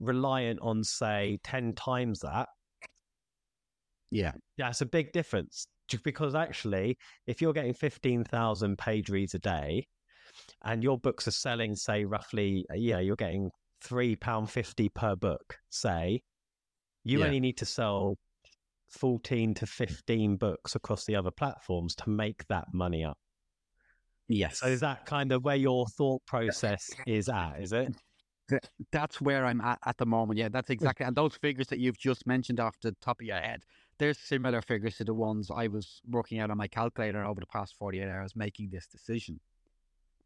reliant 0.00 0.60
on 0.62 0.84
say 0.84 1.38
ten 1.42 1.72
times 1.74 2.20
that, 2.20 2.48
Yeah. 4.10 4.32
that's 4.56 4.80
a 4.82 4.86
big 4.86 5.12
difference. 5.12 5.66
Just 5.88 6.02
because 6.04 6.34
actually, 6.34 6.96
if 7.26 7.40
you're 7.40 7.52
getting 7.52 7.74
fifteen 7.74 8.24
thousand 8.24 8.78
page 8.78 9.08
reads 9.08 9.34
a 9.34 9.38
day, 9.38 9.86
and 10.64 10.82
your 10.82 10.98
books 10.98 11.26
are 11.28 11.32
selling, 11.32 11.74
say 11.76 12.04
roughly, 12.04 12.64
uh, 12.70 12.74
yeah, 12.74 12.98
you're 12.98 13.16
getting 13.16 13.50
three 13.82 14.16
pound 14.16 14.50
fifty 14.50 14.88
per 14.88 15.14
book. 15.16 15.58
Say, 15.70 16.22
you 17.04 17.20
Yeah. 17.20 17.26
only 17.26 17.40
need 17.40 17.56
to 17.58 17.66
sell 17.66 18.16
fourteen 18.90 19.54
to 19.54 19.66
fifteen 19.66 20.36
books 20.36 20.74
across 20.74 21.04
the 21.04 21.16
other 21.16 21.30
platforms 21.30 21.94
to 21.96 22.10
make 22.10 22.46
that 22.48 22.66
money 22.72 23.04
up. 23.04 23.18
Yes. 24.28 24.60
So 24.60 24.66
is 24.66 24.80
that 24.80 25.06
kind 25.06 25.30
of 25.32 25.44
where 25.44 25.56
your 25.56 25.86
thought 25.86 26.24
process 26.26 26.90
is 27.06 27.28
at? 27.28 27.60
Is 27.60 27.72
it? 27.72 27.94
That's 28.92 29.20
where 29.20 29.44
I'm 29.44 29.60
at 29.60 29.78
at 29.86 29.96
the 29.98 30.06
moment. 30.06 30.38
Yeah, 30.38 30.48
that's 30.48 30.70
exactly. 30.70 31.04
And 31.04 31.16
those 31.16 31.34
figures 31.36 31.66
that 31.68 31.80
you've 31.80 31.98
just 31.98 32.26
mentioned 32.26 32.60
off 32.60 32.76
the 32.80 32.92
top 33.00 33.20
of 33.20 33.26
your 33.26 33.36
head, 33.38 33.64
they're 33.98 34.14
similar 34.14 34.62
figures 34.62 34.96
to 34.98 35.04
the 35.04 35.14
ones 35.14 35.50
I 35.52 35.66
was 35.66 36.00
working 36.08 36.38
out 36.38 36.50
on 36.50 36.56
my 36.56 36.68
calculator 36.68 37.24
over 37.24 37.40
the 37.40 37.46
past 37.46 37.74
48 37.76 38.04
hours 38.08 38.36
making 38.36 38.70
this 38.70 38.86
decision. 38.86 39.40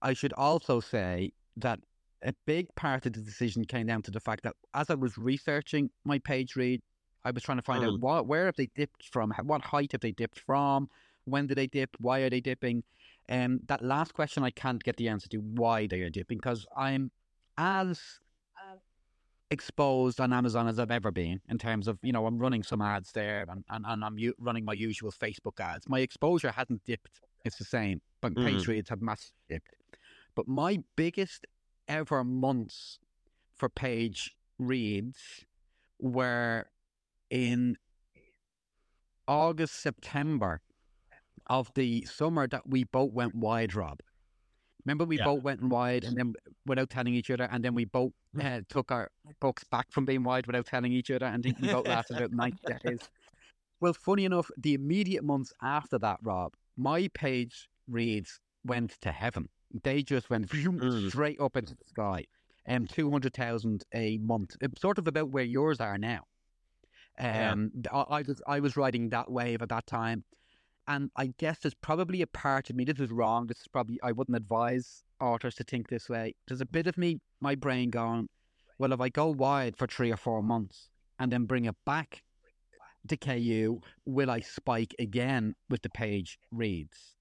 I 0.03 0.13
should 0.13 0.33
also 0.35 0.81
say 0.81 1.33
that 1.57 1.81
a 2.23 2.35
big 2.47 2.75
part 2.75 3.07
of 3.07 3.13
the 3.13 3.21
decision 3.21 3.65
came 3.65 3.87
down 3.87 4.03
to 4.03 4.11
the 4.11 4.21
fact 4.21 4.43
that 4.45 4.55
as 4.75 4.91
I 4.91 4.95
was 4.95 5.17
researching 5.17 5.91
my 6.05 6.19
page 6.19 6.57
read, 6.57 6.83
I 7.25 7.31
was 7.31 7.43
trying 7.43 7.59
to 7.59 7.63
find 7.63 7.85
out 7.85 7.95
mm. 7.95 8.01
what, 8.01 8.27
where 8.27 8.47
have 8.47 8.57
they 8.57 8.71
dipped 8.75 9.09
from, 9.11 9.33
what 9.45 9.63
height 9.63 9.93
have 9.93 10.01
they 10.01 10.13
dipped 10.13 10.41
from, 10.41 10.89
when 11.25 11.47
did 11.47 11.59
they 11.59 11.67
dip, 11.67 11.91
why 11.99 12.21
are 12.21 12.31
they 12.31 12.41
dipping, 12.41 12.83
and 13.29 13.61
that 13.67 13.85
last 13.85 14.15
question 14.15 14.43
I 14.43 14.51
can't 14.51 14.83
get 14.83 14.97
the 14.97 15.09
answer 15.09 15.29
to 15.29 15.39
why 15.39 15.87
they 15.87 16.01
are 16.01 16.11
dipping 16.11 16.39
because 16.39 16.67
I'm 16.77 17.11
as 17.59 18.01
exposed 19.51 20.21
on 20.21 20.33
Amazon 20.33 20.69
as 20.69 20.79
I've 20.79 20.91
ever 20.91 21.11
been 21.11 21.41
in 21.49 21.59
terms 21.59 21.89
of 21.89 21.99
you 22.03 22.13
know 22.13 22.27
I'm 22.27 22.39
running 22.39 22.63
some 22.63 22.81
ads 22.81 23.13
there 23.13 23.45
and, 23.49 23.65
and, 23.69 23.85
and 23.87 24.05
I'm 24.05 24.19
u- 24.19 24.35
running 24.39 24.65
my 24.65 24.73
usual 24.73 25.13
Facebook 25.13 25.61
ads. 25.61 25.89
My 25.89 26.01
exposure 26.01 26.53
hasn't 26.53 26.85
dipped; 26.85 27.21
it's 27.45 27.57
the 27.57 27.65
same, 27.65 28.01
but 28.21 28.35
page 28.35 28.67
reads 28.67 28.91
have 28.91 29.01
massively 29.03 29.39
dipped. 29.49 29.75
But 30.35 30.49
my 30.49 30.83
biggest 30.97 31.47
ever 31.89 32.23
months 32.25 32.99
for 33.57 33.69
page 33.69 34.37
reads 34.59 35.45
were 35.99 36.67
in 37.31 37.77
August, 39.29 39.75
September 39.81 40.61
of 41.47 41.71
the 41.75 42.05
summer 42.05 42.47
that 42.49 42.69
we 42.69 42.85
both 42.85 43.13
went 43.13 43.35
wide, 43.35 43.75
Rob. 43.75 44.01
Remember, 44.85 45.05
we 45.05 45.19
Yeah. 45.19 45.25
both 45.25 45.43
went 45.43 45.63
wide 45.63 46.05
and 46.05 46.17
then 46.17 46.35
without 46.67 46.91
telling 46.91 47.15
each 47.15 47.31
other, 47.31 47.45
and 47.51 47.65
then 47.65 47.75
we 47.75 47.85
both 47.85 48.13
uh, 48.41 48.61
took 48.69 48.91
our 48.91 49.11
books 49.41 49.65
back 49.65 49.91
from 49.91 50.05
being 50.05 50.23
wide 50.23 50.47
without 50.47 50.67
telling 50.67 50.93
each 50.93 51.11
other, 51.11 51.27
and 51.27 51.45
we 51.61 51.69
both 51.69 51.87
lasted 51.87 52.17
about 52.17 52.33
90 52.33 52.57
days. 52.85 53.01
Well, 53.81 53.93
funny 53.93 54.25
enough, 54.25 54.51
the 54.57 54.75
immediate 54.75 55.25
months 55.25 55.53
after 55.63 55.99
that, 55.99 56.19
Rob, 56.23 56.55
my 56.81 57.09
page 57.15 57.69
reads 57.89 58.41
went 58.65 58.93
to 59.03 59.13
heaven. 59.13 59.49
They 59.85 60.03
just 60.03 60.31
went 60.31 60.49
Mm. 60.49 61.09
straight 61.11 61.41
up 61.41 61.57
into 61.57 61.75
the 61.75 61.85
sky. 61.87 62.25
Um, 62.67 62.87
200,000 62.87 63.85
a 63.95 64.19
month. 64.19 64.57
It's 64.61 64.81
sort 64.81 64.99
of 64.99 65.07
about 65.09 65.31
where 65.31 65.45
yours 65.45 65.81
are 65.81 65.99
now. 65.99 66.25
Yeah. 67.19 67.53
Um, 67.53 67.71
I, 67.93 68.01
I 68.19 68.23
was 68.23 68.43
I 68.47 68.61
was 68.61 68.77
riding 68.77 69.11
that 69.11 69.31
wave 69.31 69.61
at 69.63 69.69
that 69.69 69.87
time, 69.87 70.25
and 70.89 71.11
I 71.17 71.27
guess 71.39 71.59
there's 71.59 71.75
probably 71.75 72.23
a 72.23 72.27
part 72.27 72.71
of 72.71 72.77
me. 72.77 72.85
This 72.85 73.01
is 73.01 73.11
wrong. 73.11 73.47
This 73.47 73.61
is 73.61 73.69
probably 73.69 73.99
I 74.03 74.13
wouldn't 74.13 74.37
advise 74.37 75.03
authors 75.21 75.55
to 75.57 75.65
think 75.65 75.89
this 75.89 76.09
way. 76.09 76.35
There's 76.47 76.61
a 76.63 76.67
bit 76.67 76.87
of 76.87 76.97
me, 76.97 77.19
my 77.41 77.55
brain 77.55 77.91
going, 77.91 78.29
well, 78.79 78.93
if 78.93 79.01
I 79.01 79.09
go 79.11 79.27
wide 79.29 79.77
for 79.77 79.87
three 79.87 80.11
or 80.11 80.17
four 80.17 80.43
months 80.43 80.89
and 81.19 81.31
then 81.31 81.45
bring 81.45 81.67
it 81.67 81.77
back 81.85 82.23
to 83.09 83.17
KU, 83.17 83.81
will 84.05 84.31
I 84.31 84.41
spike 84.41 84.95
again 84.99 85.55
with 85.69 85.83
the 85.83 85.91
page 85.91 86.39
reads? 86.51 87.17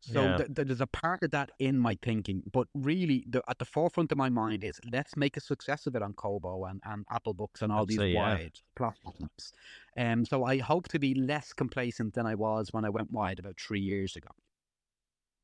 So 0.00 0.20
Yeah. 0.22 0.36
th- 0.36 0.54
th- 0.54 0.66
there's 0.68 0.82
a 0.82 0.86
part 0.86 1.22
of 1.22 1.30
that 1.30 1.50
in 1.58 1.78
my 1.78 1.94
thinking, 2.02 2.42
but 2.52 2.68
really, 2.74 3.24
the, 3.26 3.42
at 3.48 3.58
the 3.58 3.64
forefront 3.64 4.12
of 4.12 4.18
my 4.18 4.28
mind 4.28 4.62
is 4.62 4.78
let's 4.92 5.16
make 5.16 5.36
a 5.38 5.40
success 5.40 5.86
of 5.86 5.96
it 5.96 6.02
on 6.02 6.12
Kobo 6.12 6.66
and, 6.66 6.82
and 6.84 7.06
Apple 7.10 7.32
Books 7.32 7.62
and 7.62 7.72
all 7.72 7.86
these 7.86 7.96
Absolutely, 7.96 8.12
yeah. 8.12 8.34
wide 8.34 8.60
platforms. 8.76 9.52
Um, 9.96 10.26
so 10.26 10.44
I 10.44 10.58
hope 10.58 10.88
to 10.88 10.98
be 10.98 11.14
less 11.14 11.54
complacent 11.54 12.12
than 12.14 12.26
I 12.26 12.34
was 12.34 12.68
when 12.72 12.84
I 12.84 12.90
went 12.90 13.10
wide 13.12 13.38
about 13.38 13.58
three 13.58 13.80
years 13.80 14.14
ago. 14.16 14.28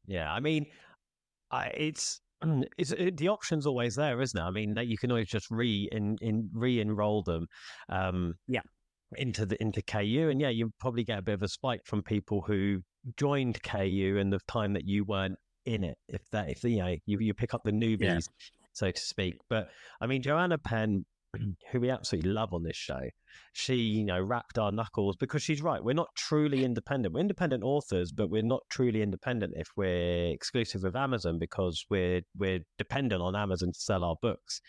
Yeah, 0.06 0.30
I 0.30 0.40
mean, 0.40 0.66
I, 1.50 1.68
it's 1.68 2.20
it's 2.78 2.92
it, 2.92 3.16
the 3.16 3.28
option's 3.28 3.66
always 3.66 3.94
there, 3.94 4.20
isn't 4.20 4.38
it? 4.38 4.44
I 4.44 4.50
mean, 4.50 4.74
that 4.74 4.88
you 4.88 4.98
can 4.98 5.10
always 5.10 5.28
just 5.28 5.50
re 5.50 5.88
in, 5.90 6.18
in 6.20 6.50
re-enroll 6.52 7.22
them, 7.22 7.46
um, 7.88 8.34
Yeah. 8.46 8.62
Into 9.16 9.44
the 9.44 9.60
into 9.60 9.82
KU, 9.82 10.28
and 10.30 10.40
yeah, 10.40 10.50
you 10.50 10.72
probably 10.78 11.02
get 11.02 11.18
a 11.18 11.22
bit 11.22 11.34
of 11.34 11.42
a 11.42 11.48
spike 11.48 11.80
from 11.84 12.02
people 12.02 12.42
who 12.42 12.82
joined 13.16 13.62
KU 13.62 14.16
in 14.20 14.30
the 14.30 14.38
time 14.46 14.72
that 14.74 14.84
you 14.86 15.04
weren't 15.04 15.36
in 15.66 15.84
it. 15.84 15.98
If 16.08 16.22
that, 16.30 16.50
if 16.50 16.62
you 16.62 16.78
know, 16.78 16.96
you 17.06 17.18
you 17.18 17.34
pick 17.34 17.52
up 17.54 17.62
the 17.64 17.72
newbies. 17.72 18.28
so 18.72 18.90
to 18.90 19.00
speak. 19.00 19.36
But 19.48 19.68
I 20.00 20.06
mean, 20.06 20.22
Joanna 20.22 20.58
Penn, 20.58 21.04
who 21.72 21.80
we 21.80 21.90
absolutely 21.90 22.30
love 22.30 22.52
on 22.52 22.62
this 22.62 22.76
show, 22.76 23.00
she, 23.52 23.74
you 23.74 24.04
know, 24.04 24.20
rapped 24.20 24.58
our 24.58 24.72
knuckles 24.72 25.16
because 25.16 25.42
she's 25.42 25.62
right. 25.62 25.82
We're 25.82 25.94
not 25.94 26.08
truly 26.16 26.64
independent. 26.64 27.14
We're 27.14 27.20
independent 27.20 27.62
authors, 27.62 28.12
but 28.12 28.30
we're 28.30 28.42
not 28.42 28.62
truly 28.70 29.02
independent 29.02 29.54
if 29.56 29.68
we're 29.76 30.30
exclusive 30.32 30.82
with 30.82 30.96
Amazon 30.96 31.38
because 31.38 31.84
we're 31.90 32.22
we're 32.36 32.60
dependent 32.78 33.22
on 33.22 33.36
Amazon 33.36 33.72
to 33.72 33.80
sell 33.80 34.04
our 34.04 34.16
books. 34.22 34.60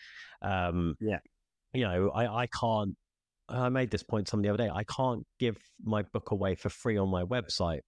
Um, 0.42 0.96
Yeah. 1.00 1.20
You 1.74 1.84
know, 1.84 2.10
I, 2.10 2.42
I 2.42 2.48
can't 2.48 2.98
I 3.50 3.70
made 3.70 3.92
this 3.92 4.04
point 4.04 4.28
some 4.28 4.42
the 4.42 4.50
other 4.50 4.64
day. 4.66 4.70
I 4.74 4.84
can't 4.84 5.26
give 5.40 5.58
my 5.84 6.04
book 6.04 6.32
away 6.32 6.56
for 6.56 6.70
free 6.70 6.98
on 6.98 7.10
my 7.10 7.24
website. 7.24 7.82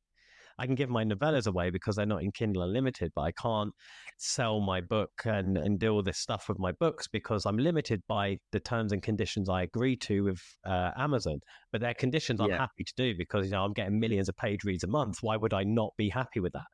I 0.58 0.66
can 0.66 0.76
give 0.76 0.90
my 0.90 1.04
novellas 1.04 1.48
away 1.48 1.70
because 1.72 1.96
they're 1.96 2.06
not 2.06 2.22
in 2.22 2.32
Kindle 2.32 2.64
Unlimited, 2.64 3.12
but 3.16 3.22
I 3.22 3.32
can't 3.32 3.74
sell 4.18 4.60
my 4.60 4.82
book 4.82 5.12
and, 5.26 5.58
and 5.58 5.80
do 5.80 5.92
all 5.94 6.04
this 6.04 6.20
stuff 6.20 6.48
with 6.48 6.60
my 6.60 6.72
books 6.74 7.08
because 7.08 7.46
I'm 7.46 7.58
limited 7.58 8.02
by 8.08 8.38
the 8.52 8.60
terms 8.60 8.92
and 8.92 9.02
conditions 9.02 9.50
I 9.50 9.64
agree 9.64 9.96
to 9.98 10.26
with 10.26 10.42
uh, 10.66 10.92
Amazon. 10.96 11.40
But 11.72 11.82
they're 11.82 11.96
conditions 11.96 12.40
I'm 12.40 12.52
happy 12.52 12.84
to 12.84 12.94
do 12.96 13.16
because 13.18 13.46
you 13.48 13.52
know 13.54 13.64
I'm 13.64 13.74
getting 13.74 14.00
millions 14.00 14.30
of 14.30 14.38
page 14.38 14.64
reads 14.64 14.84
a 14.84 14.88
month. 14.88 15.20
Why 15.22 15.38
would 15.38 15.54
I 15.54 15.64
not 15.64 15.94
be 15.98 16.10
happy 16.10 16.40
with 16.40 16.54
that? 16.54 16.68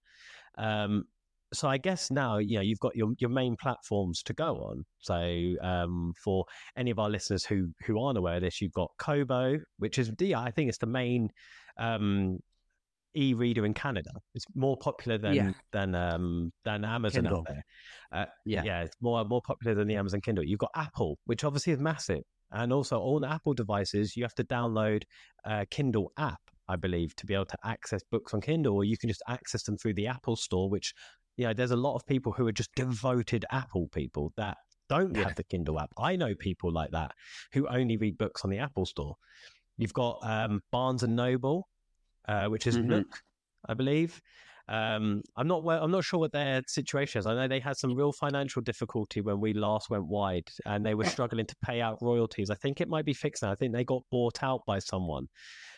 Um, 0.58 1.06
so 1.54 1.68
I 1.68 1.78
guess 1.78 2.12
now 2.12 2.38
you 2.38 2.56
know 2.58 2.62
you've 2.62 2.80
got 2.80 2.96
your 2.96 3.10
your 3.18 3.30
main 3.30 3.56
platforms 3.56 4.22
to 4.24 4.34
go 4.34 4.56
on. 4.58 4.84
So 5.00 5.56
um, 5.62 6.14
for 6.24 6.46
any 6.78 6.92
of 6.92 7.00
our 7.00 7.10
listeners 7.10 7.46
who 7.46 7.70
who 7.86 8.00
aren't 8.02 8.18
aware 8.18 8.36
of 8.36 8.42
this, 8.42 8.62
you've 8.62 8.74
got 8.74 8.92
Kobo, 9.00 9.58
which 9.78 9.98
is 9.98 10.12
yeah, 10.20 10.40
I 10.40 10.52
think 10.52 10.70
it's 10.70 10.78
the 10.78 10.86
main 10.88 11.30
um, 11.78 12.38
e-reader 13.16 13.66
in 13.66 13.74
Canada. 13.74 14.12
It's 14.36 14.46
more 14.56 14.78
popular 14.78 15.18
than 15.18 15.34
Yeah. 15.34 15.52
than 15.72 15.96
um, 15.96 16.52
than 16.64 16.86
Amazon 16.86 17.24
Kindle. 17.24 17.40
out 17.40 17.48
there. 17.48 17.64
Uh, 18.12 18.26
Yeah. 18.46 18.64
yeah, 18.64 18.82
it's 18.84 18.96
more 19.02 19.24
more 19.26 19.42
popular 19.42 19.74
than 19.76 19.88
the 19.88 19.96
Amazon 19.96 20.22
Kindle. 20.22 20.44
You've 20.46 20.60
got 20.60 20.72
Apple, 20.76 21.18
which 21.26 21.44
obviously 21.44 21.74
is 21.74 21.80
massive, 21.80 22.24
and 22.52 22.72
also 22.72 23.00
on 23.00 23.24
Apple 23.24 23.54
devices, 23.54 24.16
you 24.16 24.24
have 24.24 24.36
to 24.36 24.44
download 24.44 25.04
a 25.46 25.66
Kindle 25.66 26.12
app, 26.18 26.40
I 26.68 26.76
believe, 26.76 27.16
to 27.18 27.26
be 27.26 27.34
able 27.34 27.46
to 27.46 27.58
access 27.64 28.02
books 28.12 28.34
on 28.34 28.42
Kindle, 28.42 28.76
or 28.76 28.84
you 28.84 28.98
can 28.98 29.10
just 29.10 29.24
access 29.28 29.64
them 29.64 29.78
through 29.78 29.96
the 29.96 30.08
Apple 30.08 30.36
Store. 30.36 30.70
Which, 30.70 30.94
you 31.40 31.46
know, 31.48 31.54
there's 31.54 31.72
a 31.72 31.76
lot 31.78 31.96
of 31.96 32.06
people 32.06 32.34
who 32.34 32.46
are 32.48 32.52
just 32.52 32.70
devoted 32.76 33.46
Apple 33.50 33.88
people 33.94 34.34
that 34.36 34.58
don't 34.90 35.16
Yeah. 35.16 35.24
have 35.24 35.36
the 35.36 35.44
Kindle 35.46 35.80
app. 35.80 35.92
I 35.98 36.18
know 36.18 36.36
people 36.36 36.70
like 36.70 36.92
that 36.92 37.14
who 37.54 37.66
only 37.70 37.96
read 37.96 38.18
books 38.18 38.44
on 38.44 38.50
the 38.50 38.58
Apple 38.58 38.86
Store. 38.86 39.16
You've 39.78 39.94
got 39.94 40.20
um, 40.24 40.62
Barnes 40.70 41.04
and 41.04 41.16
Noble, 41.16 41.70
uh, 42.28 42.48
which 42.48 42.68
is 42.68 42.76
Mhm. 42.76 42.84
Nook, 42.86 43.24
I 43.70 43.74
believe. 43.74 44.22
Um, 44.68 45.24
I'm 45.38 45.48
not 45.48 45.64
well, 45.64 45.82
I'm 45.82 45.92
not 45.92 46.04
sure 46.04 46.20
what 46.20 46.34
their 46.34 46.62
situation 46.68 47.20
is. 47.20 47.26
I 47.26 47.34
know 47.34 47.48
they 47.48 47.62
had 47.62 47.78
some 47.78 47.96
real 47.96 48.12
financial 48.12 48.62
difficulty 48.62 49.22
when 49.22 49.40
we 49.40 49.54
last 49.54 49.90
went 49.90 50.08
wide, 50.08 50.50
and 50.66 50.86
they 50.86 50.94
were 50.94 51.06
struggling 51.22 51.46
to 51.46 51.56
pay 51.64 51.80
out 51.80 51.98
royalties. 52.02 52.50
I 52.50 52.56
think 52.56 52.82
it 52.82 52.90
might 52.90 53.06
be 53.06 53.14
fixed 53.14 53.44
now. 53.44 53.52
I 53.52 53.56
think 53.56 53.74
they 53.74 53.86
got 53.86 54.04
bought 54.12 54.44
out 54.44 54.62
by 54.68 54.80
someone. 54.80 55.28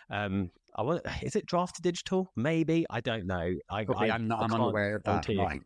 Um, 0.09 0.49
I 0.75 0.81
want. 0.83 1.01
Is 1.23 1.35
it 1.35 1.45
Draft2Digital? 1.47 2.27
Maybe 2.35 2.85
I 2.89 3.01
don't 3.01 3.25
know. 3.25 3.53
I, 3.69 3.81
Okay, 3.83 4.09
I, 4.09 4.15
I'm 4.15 4.27
not. 4.27 4.39
I 4.39 4.43
I'm 4.43 4.49
can't 4.49 4.61
unaware 4.61 4.95
of 4.95 5.03
that. 5.03 5.27
Right. 5.27 5.61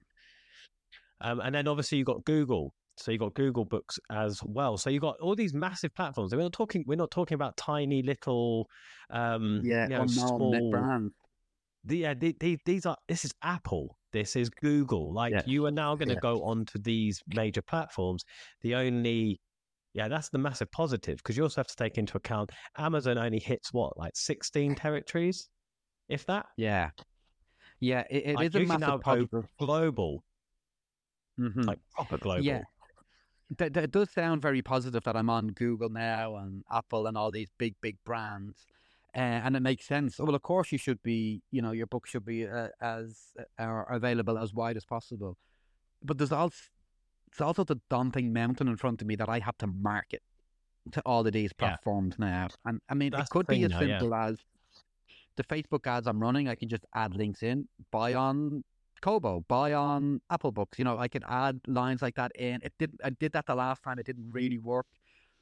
Um, 1.21 1.39
and 1.39 1.55
then 1.55 1.67
obviously 1.67 1.97
you've 1.97 2.07
got 2.07 2.23
Google. 2.25 2.73
So 2.97 3.11
you've 3.11 3.19
got 3.19 3.33
Google 3.33 3.65
Books 3.65 3.99
as 4.09 4.41
well. 4.43 4.77
So 4.77 4.89
you've 4.89 5.01
got 5.01 5.19
all 5.19 5.35
these 5.35 5.53
massive 5.53 5.93
platforms. 5.95 6.33
We're 6.33 6.41
not 6.43 6.53
talking. 6.53 6.83
We're 6.87 6.95
not 6.95 7.11
talking 7.11 7.35
about 7.35 7.57
tiny 7.57 8.01
little, 8.01 8.67
um, 9.09 9.61
Yeah. 9.63 9.83
you 9.83 9.89
know, 9.89 10.07
small. 10.07 10.69
brand. 10.71 11.11
The, 11.83 11.97
yeah, 11.97 12.13
the, 12.13 12.35
the, 12.39 12.57
these 12.65 12.85
are. 12.85 12.95
This 13.07 13.25
is 13.25 13.33
Apple. 13.43 13.97
This 14.13 14.35
is 14.37 14.49
Google. 14.49 15.13
Like 15.13 15.33
Yeah. 15.33 15.41
you 15.45 15.65
are 15.65 15.71
now 15.71 15.95
going 15.95 16.07
to 16.07 16.13
Yeah. 16.15 16.19
go 16.21 16.41
onto 16.43 16.79
these 16.79 17.21
major 17.27 17.61
platforms. 17.61 18.23
The 18.61 18.75
only, 18.75 19.41
yeah, 19.95 20.07
that's 20.09 20.29
the 20.29 20.37
massive 20.37 20.69
positive 20.71 21.17
because 21.17 21.35
you 21.37 21.43
also 21.43 21.61
have 21.61 21.67
to 21.67 21.75
take 21.75 21.97
into 21.97 22.17
account 22.17 22.51
Amazon 22.77 23.17
only 23.17 23.39
hits 23.39 23.71
what 23.73 23.97
like 23.97 24.11
sixteen 24.15 24.75
territories, 24.75 25.49
if 26.09 26.25
that. 26.27 26.45
Yeah. 26.57 26.89
Yeah. 27.79 28.03
It, 28.09 28.25
it 28.25 28.35
Like, 28.35 28.47
is 28.47 28.55
a 28.55 28.77
massive 28.77 29.01
positive. 29.01 29.47
global, 29.57 30.23
Mhm. 31.39 31.65
like 31.65 31.79
proper 31.93 32.17
global. 32.17 32.43
Yeah. 32.43 32.63
That, 33.57 33.73
that 33.73 33.91
does 33.91 34.11
sound 34.11 34.41
very 34.41 34.61
positive 34.61 35.03
that 35.03 35.15
I'm 35.15 35.29
on 35.29 35.47
Google 35.47 35.89
now 35.89 36.35
and 36.37 36.63
Apple 36.71 37.07
and 37.07 37.15
all 37.17 37.31
these 37.31 37.51
big, 37.57 37.75
big 37.79 37.97
brands. 38.03 38.65
Uh, 39.15 39.19
and 39.45 39.55
it 39.55 39.61
makes 39.61 39.85
sense. 39.85 40.19
Well, 40.19 40.35
of 40.35 40.41
course, 40.41 40.71
you 40.73 40.77
should 40.77 41.01
be, 41.01 41.41
you 41.51 41.61
know, 41.61 41.71
your 41.71 41.87
book 41.87 42.05
should 42.05 42.25
be 42.25 42.45
uh, 42.47 42.67
as 42.81 43.31
uh, 43.57 43.83
available 43.89 44.37
as 44.37 44.53
wide 44.53 44.75
as 44.75 44.83
possible. 44.83 45.37
But 46.03 46.17
there's 46.17 46.33
also, 46.33 46.57
it's 47.35 47.41
also 47.41 47.65
the 47.65 47.75
daunting 47.89 48.31
mountain 48.31 48.69
in 48.69 48.77
front 48.77 49.01
of 49.01 49.07
me 49.07 49.17
that 49.17 49.27
I 49.27 49.39
have 49.39 49.57
to 49.57 49.67
market 49.67 50.23
to 50.93 51.01
all 51.05 51.27
of 51.27 51.33
these 51.33 51.51
Yeah. 51.51 51.67
platforms 51.67 52.17
now. 52.17 52.47
And 52.63 52.79
I 52.87 52.93
mean, 52.93 53.11
That's 53.11 53.29
it 53.29 53.29
could 53.29 53.45
be 53.47 53.61
as 53.65 53.71
now, 53.71 53.81
yeah. 53.81 53.99
simple 53.99 54.15
as 54.15 54.39
the 55.35 55.43
Facebook 55.43 55.85
ads 55.85 56.07
I'm 56.07 56.21
running, 56.21 56.47
I 56.47 56.55
can 56.55 56.69
just 56.69 56.85
add 56.95 57.13
links 57.13 57.43
in, 57.43 57.67
buy 57.91 58.13
on 58.13 58.63
Kobo, 59.01 59.41
buy 59.49 59.73
on 59.73 60.21
Apple 60.29 60.53
Books. 60.53 60.79
You 60.79 60.85
know, 60.85 60.97
I 60.97 61.09
could 61.09 61.25
add 61.27 61.59
lines 61.67 62.01
like 62.01 62.15
that 62.15 62.31
in. 62.37 62.61
It 62.63 62.73
did. 62.79 62.91
I 63.03 63.09
did 63.09 63.33
that 63.33 63.47
the 63.47 63.55
last 63.55 63.83
time. 63.83 63.99
It 63.99 64.05
didn't 64.05 64.31
really 64.31 64.57
work 64.57 64.85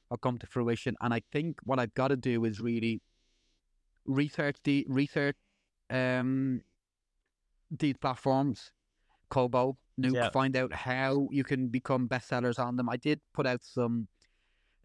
or 0.10 0.18
come 0.18 0.40
to 0.40 0.48
fruition. 0.48 0.96
And 1.00 1.14
I 1.14 1.22
think 1.32 1.60
what 1.64 1.78
I've 1.78 1.94
got 1.94 2.08
to 2.08 2.18
do 2.18 2.44
is 2.46 2.60
really 2.60 3.04
research 4.06 4.58
the 4.64 4.84
research 4.90 5.38
um 5.92 6.62
these 7.70 7.98
platforms, 7.98 8.72
Kobo, 9.30 9.78
Nook, 9.98 10.16
Yeah. 10.16 10.30
find 10.32 10.56
out 10.56 10.74
how 10.74 11.28
you 11.32 11.44
can 11.44 11.68
become 11.68 12.08
bestsellers 12.08 12.60
on 12.60 12.76
them. 12.76 12.90
I 12.90 12.98
did 12.98 13.20
put 13.34 13.46
out 13.46 13.64
some 13.64 14.08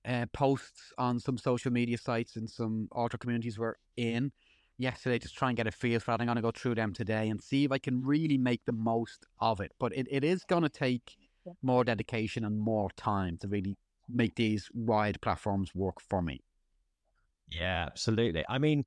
uh, 0.04 0.26
posts 0.32 0.92
on 0.98 1.18
some 1.18 1.38
social 1.38 1.72
media 1.72 1.98
sites 1.98 2.36
and 2.36 2.48
some 2.48 2.88
author 2.92 3.18
communities 3.18 3.58
we're 3.58 3.74
in 3.96 4.32
yesterday 4.78 5.18
to 5.18 5.28
try 5.28 5.48
and 5.48 5.56
get 5.56 5.66
a 5.66 5.72
feel 5.72 6.00
for 6.00 6.12
that. 6.12 6.20
I'm 6.20 6.26
going 6.26 6.36
to 6.36 6.42
go 6.42 6.50
through 6.50 6.76
them 6.76 6.92
today 6.92 7.28
and 7.28 7.42
see 7.42 7.64
if 7.64 7.72
I 7.72 7.78
can 7.78 8.02
really 8.04 8.38
make 8.38 8.64
the 8.64 8.72
most 8.72 9.26
of 9.40 9.60
it. 9.60 9.72
But 9.78 9.96
it, 9.96 10.06
it 10.10 10.24
is 10.24 10.44
going 10.44 10.62
to 10.62 10.68
take 10.68 11.16
more 11.62 11.84
dedication 11.84 12.44
and 12.44 12.58
more 12.58 12.90
time 12.96 13.38
to 13.38 13.48
really 13.48 13.76
make 14.08 14.34
these 14.36 14.68
wide 14.72 15.20
platforms 15.20 15.74
work 15.74 16.00
for 16.00 16.22
me. 16.22 16.40
Yeah, 17.50 17.86
absolutely. 17.86 18.44
I 18.48 18.58
mean, 18.58 18.84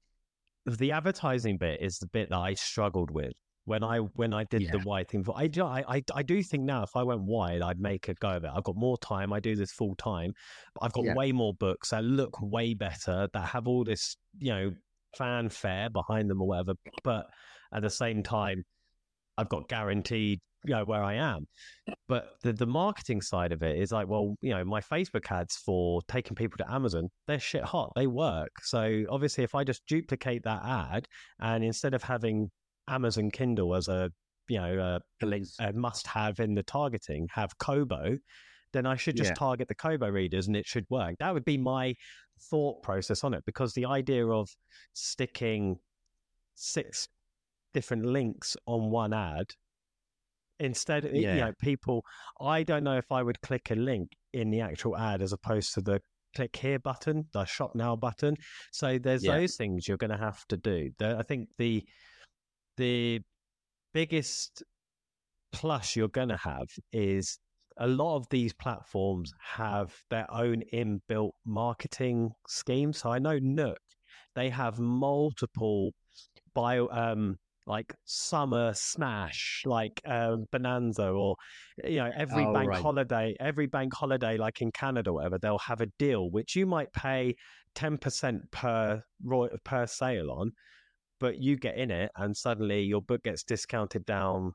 the 0.65 0.91
advertising 0.91 1.57
bit 1.57 1.81
is 1.81 1.97
the 1.97 2.07
bit 2.07 2.29
that 2.29 2.37
I 2.37 2.53
struggled 2.53 3.11
with 3.11 3.33
when 3.65 3.83
I 3.83 3.97
when 3.99 4.33
I 4.33 4.43
did 4.45 4.71
the 4.71 4.79
Yeah. 4.79 4.83
wide 4.83 5.07
thing. 5.09 5.23
I, 5.35 5.43
I 5.61 5.83
I 5.87 6.03
I 6.15 6.23
do 6.23 6.41
think 6.43 6.63
now 6.63 6.83
if 6.83 6.95
I 6.95 7.03
went 7.03 7.21
wide, 7.21 7.61
I'd 7.61 7.79
make 7.79 8.07
a 8.09 8.13
go 8.15 8.29
of 8.31 8.43
it. 8.43 8.51
I've 8.53 8.63
got 8.63 8.75
more 8.75 8.97
time. 8.97 9.31
I 9.33 9.39
do 9.39 9.55
this 9.55 9.71
full 9.71 9.95
time. 9.95 10.33
I've 10.81 10.93
got 10.93 11.05
Yeah. 11.05 11.13
way 11.15 11.31
more 11.31 11.53
books 11.53 11.89
that 11.89 12.03
look 12.03 12.41
way 12.41 12.73
better 12.73 13.27
that 13.33 13.45
have 13.45 13.67
all 13.67 13.83
this 13.83 14.15
you 14.39 14.51
know 14.51 14.71
fanfare 15.17 15.89
behind 15.89 16.29
them 16.29 16.41
or 16.41 16.47
whatever. 16.47 16.73
But 17.03 17.27
at 17.73 17.81
the 17.81 17.89
same 17.89 18.23
time, 18.23 18.63
I've 19.37 19.49
got 19.49 19.67
guaranteed 19.67 20.39
you 20.63 20.75
know 20.75 20.85
where 20.85 21.03
I 21.03 21.15
am. 21.15 21.47
But 22.07 22.33
the 22.43 22.53
the 22.53 22.67
marketing 22.67 23.21
side 23.21 23.51
of 23.51 23.63
it 23.63 23.77
is 23.79 23.91
like, 23.91 24.07
well, 24.07 24.35
you 24.41 24.51
know, 24.51 24.63
my 24.63 24.79
Facebook 24.81 25.31
ads 25.31 25.55
for 25.57 26.01
taking 26.07 26.35
people 26.35 26.57
to 26.57 26.71
Amazon, 26.71 27.09
they're 27.27 27.39
shit 27.39 27.63
hot. 27.63 27.91
They 27.95 28.07
work. 28.07 28.51
So 28.61 29.03
obviously, 29.09 29.43
if 29.43 29.55
I 29.55 29.63
just 29.63 29.85
duplicate 29.87 30.43
that 30.43 30.63
ad 30.63 31.07
and 31.39 31.63
instead 31.63 31.93
of 31.93 32.03
having 32.03 32.51
Amazon 32.87 33.31
Kindle 33.31 33.75
as 33.75 33.87
a 33.87 34.11
you 34.47 34.57
know 34.59 34.79
uh, 34.79 34.99
a, 35.25 35.41
a 35.59 35.73
must 35.73 36.07
have 36.07 36.39
in 36.39 36.55
the 36.55 36.63
targeting, 36.63 37.27
have 37.33 37.57
Kobo, 37.57 38.17
then 38.73 38.85
I 38.85 38.95
should 38.95 39.15
just 39.15 39.29
Yeah. 39.29 39.35
target 39.35 39.67
the 39.67 39.75
Kobo 39.75 40.09
readers 40.09 40.47
and 40.47 40.55
it 40.55 40.65
should 40.65 40.85
work. 40.89 41.15
That 41.19 41.33
would 41.33 41.45
be 41.45 41.57
my 41.57 41.95
thought 42.49 42.81
process 42.83 43.23
on 43.23 43.33
it 43.33 43.43
because 43.45 43.73
the 43.73 43.85
idea 43.85 44.27
of 44.27 44.49
sticking 44.93 45.77
six 46.55 47.07
different 47.73 48.05
links 48.05 48.57
on 48.65 48.89
one 48.91 49.13
ad 49.13 49.45
instead 50.59 51.05
of 51.05 51.15
you 51.15 51.23
know 51.23 51.51
people 51.59 52.03
i 52.39 52.61
don't 52.61 52.83
know 52.83 52.97
if 52.97 53.11
i 53.11 53.23
would 53.23 53.39
click 53.41 53.71
a 53.71 53.75
link 53.75 54.11
in 54.33 54.51
the 54.51 54.59
actual 54.61 54.95
ad 54.97 55.21
as 55.21 55.33
opposed 55.33 55.73
to 55.73 55.81
the 55.81 55.99
click 56.35 56.55
here 56.55 56.77
button 56.79 57.25
the 57.33 57.45
shop 57.45 57.73
now 57.73 57.95
button 57.95 58.35
so 58.71 58.97
there's 58.99 59.23
Yeah. 59.23 59.37
those 59.37 59.55
things 59.55 59.87
you're 59.87 59.97
going 59.97 60.11
to 60.11 60.17
have 60.17 60.45
to 60.47 60.57
do 60.57 60.91
the, 60.99 61.17
i 61.17 61.23
think 61.23 61.49
the 61.57 61.83
the 62.81 63.21
biggest 63.93 64.63
plus 65.53 65.95
you're 65.95 66.07
going 66.07 66.29
to 66.29 66.37
have 66.37 66.67
is 66.91 67.37
a 67.77 67.85
lot 67.87 68.15
of 68.17 68.25
these 68.31 68.53
platforms 68.53 69.31
have 69.39 69.93
their 70.09 70.25
own 70.31 70.63
inbuilt 70.73 71.33
marketing 71.45 72.31
schemes 72.47 72.97
so 72.97 73.11
i 73.11 73.19
know 73.19 73.37
nook 73.39 73.77
they 74.33 74.49
have 74.49 74.79
multiple 74.79 75.91
bio 76.55 76.87
um 76.89 77.37
like 77.67 77.93
summer 78.05 78.73
smash 78.73 79.61
like 79.67 80.01
um 80.05 80.45
bonanza 80.51 81.07
or 81.07 81.35
you 81.83 81.97
know 81.97 82.09
every 82.17 82.45
Oh, 82.45 82.53
bank 82.53 82.69
right. 82.69 82.81
holiday 82.81 83.35
every 83.39 83.67
bank 83.67 83.93
holiday 83.93 84.37
like 84.37 84.59
in 84.59 84.71
canada 84.71 85.11
or 85.11 85.13
whatever 85.13 85.37
they'll 85.37 85.59
have 85.59 85.81
a 85.81 85.87
deal 85.99 86.31
which 86.31 86.55
you 86.55 86.65
might 86.65 86.91
pay 86.93 87.35
10% 87.75 88.39
per 88.51 89.03
per 89.63 89.85
sale 89.85 90.31
on 90.31 90.51
but 91.21 91.37
you 91.37 91.55
get 91.55 91.77
in 91.77 91.89
it 91.91 92.11
and 92.17 92.35
suddenly 92.35 92.81
your 92.81 93.01
book 93.01 93.23
gets 93.23 93.43
discounted 93.43 94.05
down 94.05 94.51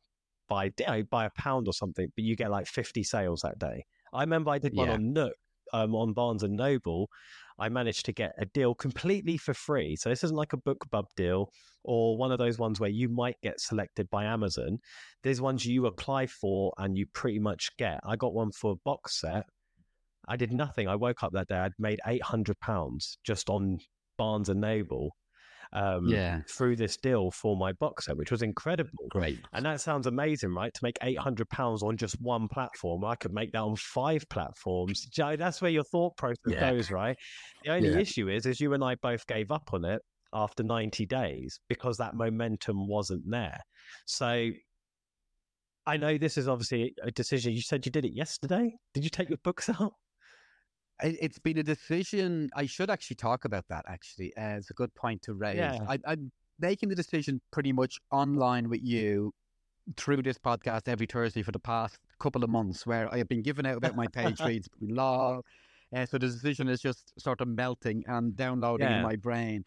by 0.48 0.70
by 1.10 1.24
a 1.24 1.30
pound 1.38 1.66
or 1.66 1.72
something 1.72 2.08
but 2.14 2.24
you 2.24 2.36
get 2.36 2.50
like 2.50 2.66
50 2.66 3.02
sales 3.02 3.40
that 3.40 3.58
day 3.58 3.84
I 4.12 4.20
remember 4.20 4.50
I 4.50 4.58
did 4.58 4.74
one 4.74 4.88
Yeah. 4.88 4.94
on 4.94 5.12
Nook, 5.12 5.34
um, 5.72 5.94
on 5.94 6.12
Barnes 6.12 6.42
and 6.42 6.56
Noble. 6.56 7.08
I 7.58 7.68
managed 7.68 8.06
to 8.06 8.12
get 8.12 8.34
a 8.38 8.46
deal 8.46 8.74
completely 8.74 9.36
for 9.36 9.52
free. 9.52 9.96
So 9.96 10.08
this 10.08 10.22
isn't 10.24 10.36
like 10.36 10.52
a 10.52 10.58
BookBub 10.58 11.06
deal 11.16 11.50
or 11.82 12.16
one 12.16 12.30
of 12.30 12.38
those 12.38 12.58
ones 12.58 12.78
where 12.78 12.88
you 12.90 13.08
might 13.08 13.36
get 13.42 13.60
selected 13.60 14.08
by 14.08 14.24
Amazon. 14.24 14.78
There's 15.22 15.40
ones 15.40 15.66
you 15.66 15.86
apply 15.86 16.26
for 16.28 16.72
and 16.78 16.96
you 16.96 17.06
pretty 17.12 17.40
much 17.40 17.76
get. 17.78 18.00
I 18.04 18.14
got 18.16 18.32
one 18.32 18.52
for 18.52 18.72
a 18.72 18.76
box 18.84 19.20
set. 19.20 19.44
I 20.28 20.36
did 20.36 20.52
nothing. 20.52 20.86
I 20.88 20.94
woke 20.96 21.22
up 21.22 21.32
that 21.32 21.48
day. 21.48 21.56
I'd 21.56 21.72
made 21.78 22.00
eight 22.06 22.22
hundred 22.22 22.58
pounds 22.60 23.18
just 23.24 23.50
on 23.50 23.78
Barnes 24.16 24.48
and 24.48 24.60
Noble. 24.60 25.10
Um, 25.72 26.08
Yeah. 26.08 26.42
through 26.48 26.76
this 26.76 26.96
deal 26.96 27.30
for 27.30 27.56
my 27.56 27.72
boxer, 27.72 28.14
which 28.14 28.30
was 28.30 28.42
incredible. 28.42 29.08
Great. 29.10 29.40
And 29.52 29.64
that 29.66 29.80
sounds 29.80 30.06
amazing, 30.06 30.54
right? 30.54 30.72
To 30.72 30.80
make 30.82 30.98
eight 31.02 31.18
hundred 31.18 31.48
pounds 31.50 31.82
on 31.82 31.96
just 31.96 32.20
one 32.20 32.48
platform, 32.48 33.04
I 33.04 33.16
could 33.16 33.32
make 33.32 33.52
that 33.52 33.62
on 33.62 33.76
five 33.76 34.28
platforms. 34.28 35.02
Do 35.06 35.22
you 35.22 35.28
know, 35.30 35.36
That's 35.36 35.60
where 35.60 35.70
your 35.70 35.84
thought 35.84 36.16
process 36.16 36.52
Yeah. 36.52 36.70
goes, 36.70 36.90
right? 36.90 37.16
The 37.64 37.72
only 37.72 37.92
Yeah. 37.92 38.00
issue 38.00 38.28
is, 38.28 38.46
is 38.46 38.60
you 38.60 38.72
and 38.74 38.84
I 38.84 38.94
both 38.96 39.26
gave 39.26 39.50
up 39.50 39.70
on 39.72 39.84
it 39.84 40.00
after 40.32 40.62
ninety 40.62 41.06
days 41.06 41.58
because 41.68 41.96
that 41.98 42.14
momentum 42.14 42.86
wasn't 42.88 43.28
there. 43.28 43.60
So 44.06 44.50
I 45.86 45.96
know 45.96 46.18
this 46.18 46.36
is 46.36 46.48
obviously 46.48 46.94
a 47.02 47.10
decision. 47.10 47.52
You 47.52 47.62
said 47.62 47.86
you 47.86 47.92
did 47.92 48.04
it 48.04 48.12
yesterday. 48.12 48.76
Did 48.94 49.04
you 49.04 49.10
take 49.10 49.28
your 49.28 49.38
books 49.38 49.68
out? 49.80 49.92
It, 51.02 51.16
it's 51.20 51.38
been 51.38 51.58
a 51.58 51.62
decision. 51.62 52.50
I 52.54 52.66
should 52.66 52.90
actually 52.90 53.16
talk 53.16 53.44
about 53.44 53.64
that. 53.68 53.84
Actually, 53.88 54.36
uh, 54.36 54.56
it's 54.56 54.70
a 54.70 54.74
good 54.74 54.94
point 54.94 55.22
to 55.22 55.34
raise. 55.34 55.56
Yeah. 55.56 55.78
I, 55.88 55.98
I'm 56.06 56.30
making 56.58 56.88
the 56.88 56.94
decision 56.94 57.40
pretty 57.50 57.72
much 57.72 57.98
online 58.10 58.68
with 58.68 58.82
you 58.82 59.32
through 59.96 60.22
this 60.22 60.38
podcast 60.38 60.88
every 60.88 61.06
Thursday 61.06 61.42
for 61.42 61.52
the 61.52 61.58
past 61.58 61.98
couple 62.18 62.42
of 62.42 62.50
months, 62.50 62.86
where 62.86 63.12
I 63.12 63.18
have 63.18 63.28
been 63.28 63.42
giving 63.42 63.66
out 63.66 63.76
about 63.76 63.94
my 63.94 64.06
page 64.06 64.40
reads 64.44 64.68
long. 64.80 65.42
Uh, 65.94 66.04
so 66.06 66.18
the 66.18 66.26
decision 66.26 66.68
is 66.68 66.80
just 66.80 67.12
sort 67.20 67.40
of 67.40 67.48
melting 67.48 68.02
and 68.08 68.34
downloading 68.34 68.88
Yeah. 68.88 68.96
in 68.96 69.02
my 69.02 69.16
brain. 69.16 69.64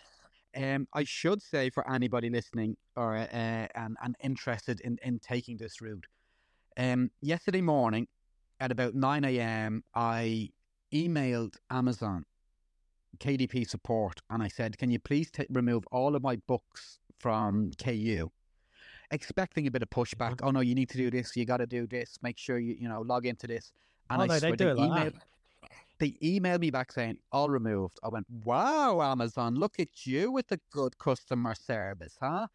Um, 0.58 0.88
I 0.94 1.04
should 1.04 1.42
say 1.42 1.70
for 1.70 1.90
anybody 1.90 2.30
listening 2.30 2.76
or 2.96 3.16
uh, 3.16 3.28
and, 3.32 3.96
and 4.04 4.16
interested 4.22 4.82
in, 4.82 4.98
in 5.04 5.20
taking 5.20 5.58
this 5.58 5.80
route, 5.80 6.08
um, 6.76 7.12
yesterday 7.22 7.62
morning 7.62 8.08
at 8.60 8.72
about 8.72 8.96
9 8.96 9.24
a.m., 9.26 9.84
I 9.94 10.50
emailed 10.94 11.56
Amazon 11.70 12.26
KDP 13.20 13.68
support 13.68 14.22
and 14.30 14.42
I 14.42 14.48
said, 14.48 14.78
Can 14.78 14.90
you 14.92 15.00
please 15.00 15.30
ta 15.32 15.44
remove 15.50 15.84
all 15.92 16.16
of 16.16 16.24
my 16.24 16.38
books 16.48 17.00
from 17.20 17.72
KU? 17.84 18.30
Expecting 19.12 19.68
a 19.68 19.72
bit 19.72 19.82
of 19.82 19.90
pushback. 19.90 20.40
Oh, 20.44 20.52
no, 20.52 20.60
you 20.60 20.76
need 20.76 20.90
to 20.90 20.98
do 20.98 21.10
this. 21.10 21.36
You 21.36 21.46
got 21.46 21.58
to 21.58 21.66
do 21.66 21.88
this. 21.88 22.20
Make 22.22 22.38
sure 22.38 22.60
you, 22.60 22.76
you 22.80 22.88
know, 22.88 23.02
log 23.02 23.26
into 23.26 23.48
this. 23.48 23.72
And 24.10 24.22
Oh, 24.22 24.24
I 24.26 24.28
no, 24.28 24.40
they 24.40 24.52
do 24.52 24.70
it 24.70 24.78
like 24.78 25.14
that. 25.14 25.24
they 26.00 26.12
emailed 26.24 26.60
me 26.60 26.70
back 26.70 26.92
saying, 26.92 27.18
All 27.32 27.50
removed. 27.50 28.00
I 28.04 28.10
went, 28.10 28.28
Wow, 28.44 29.02
Amazon, 29.02 29.56
look 29.56 29.80
at 29.80 30.06
you 30.06 30.32
with 30.32 30.48
the 30.48 30.60
good 30.72 30.98
customer 31.00 31.56
service, 31.56 32.18
huh? 32.22 32.48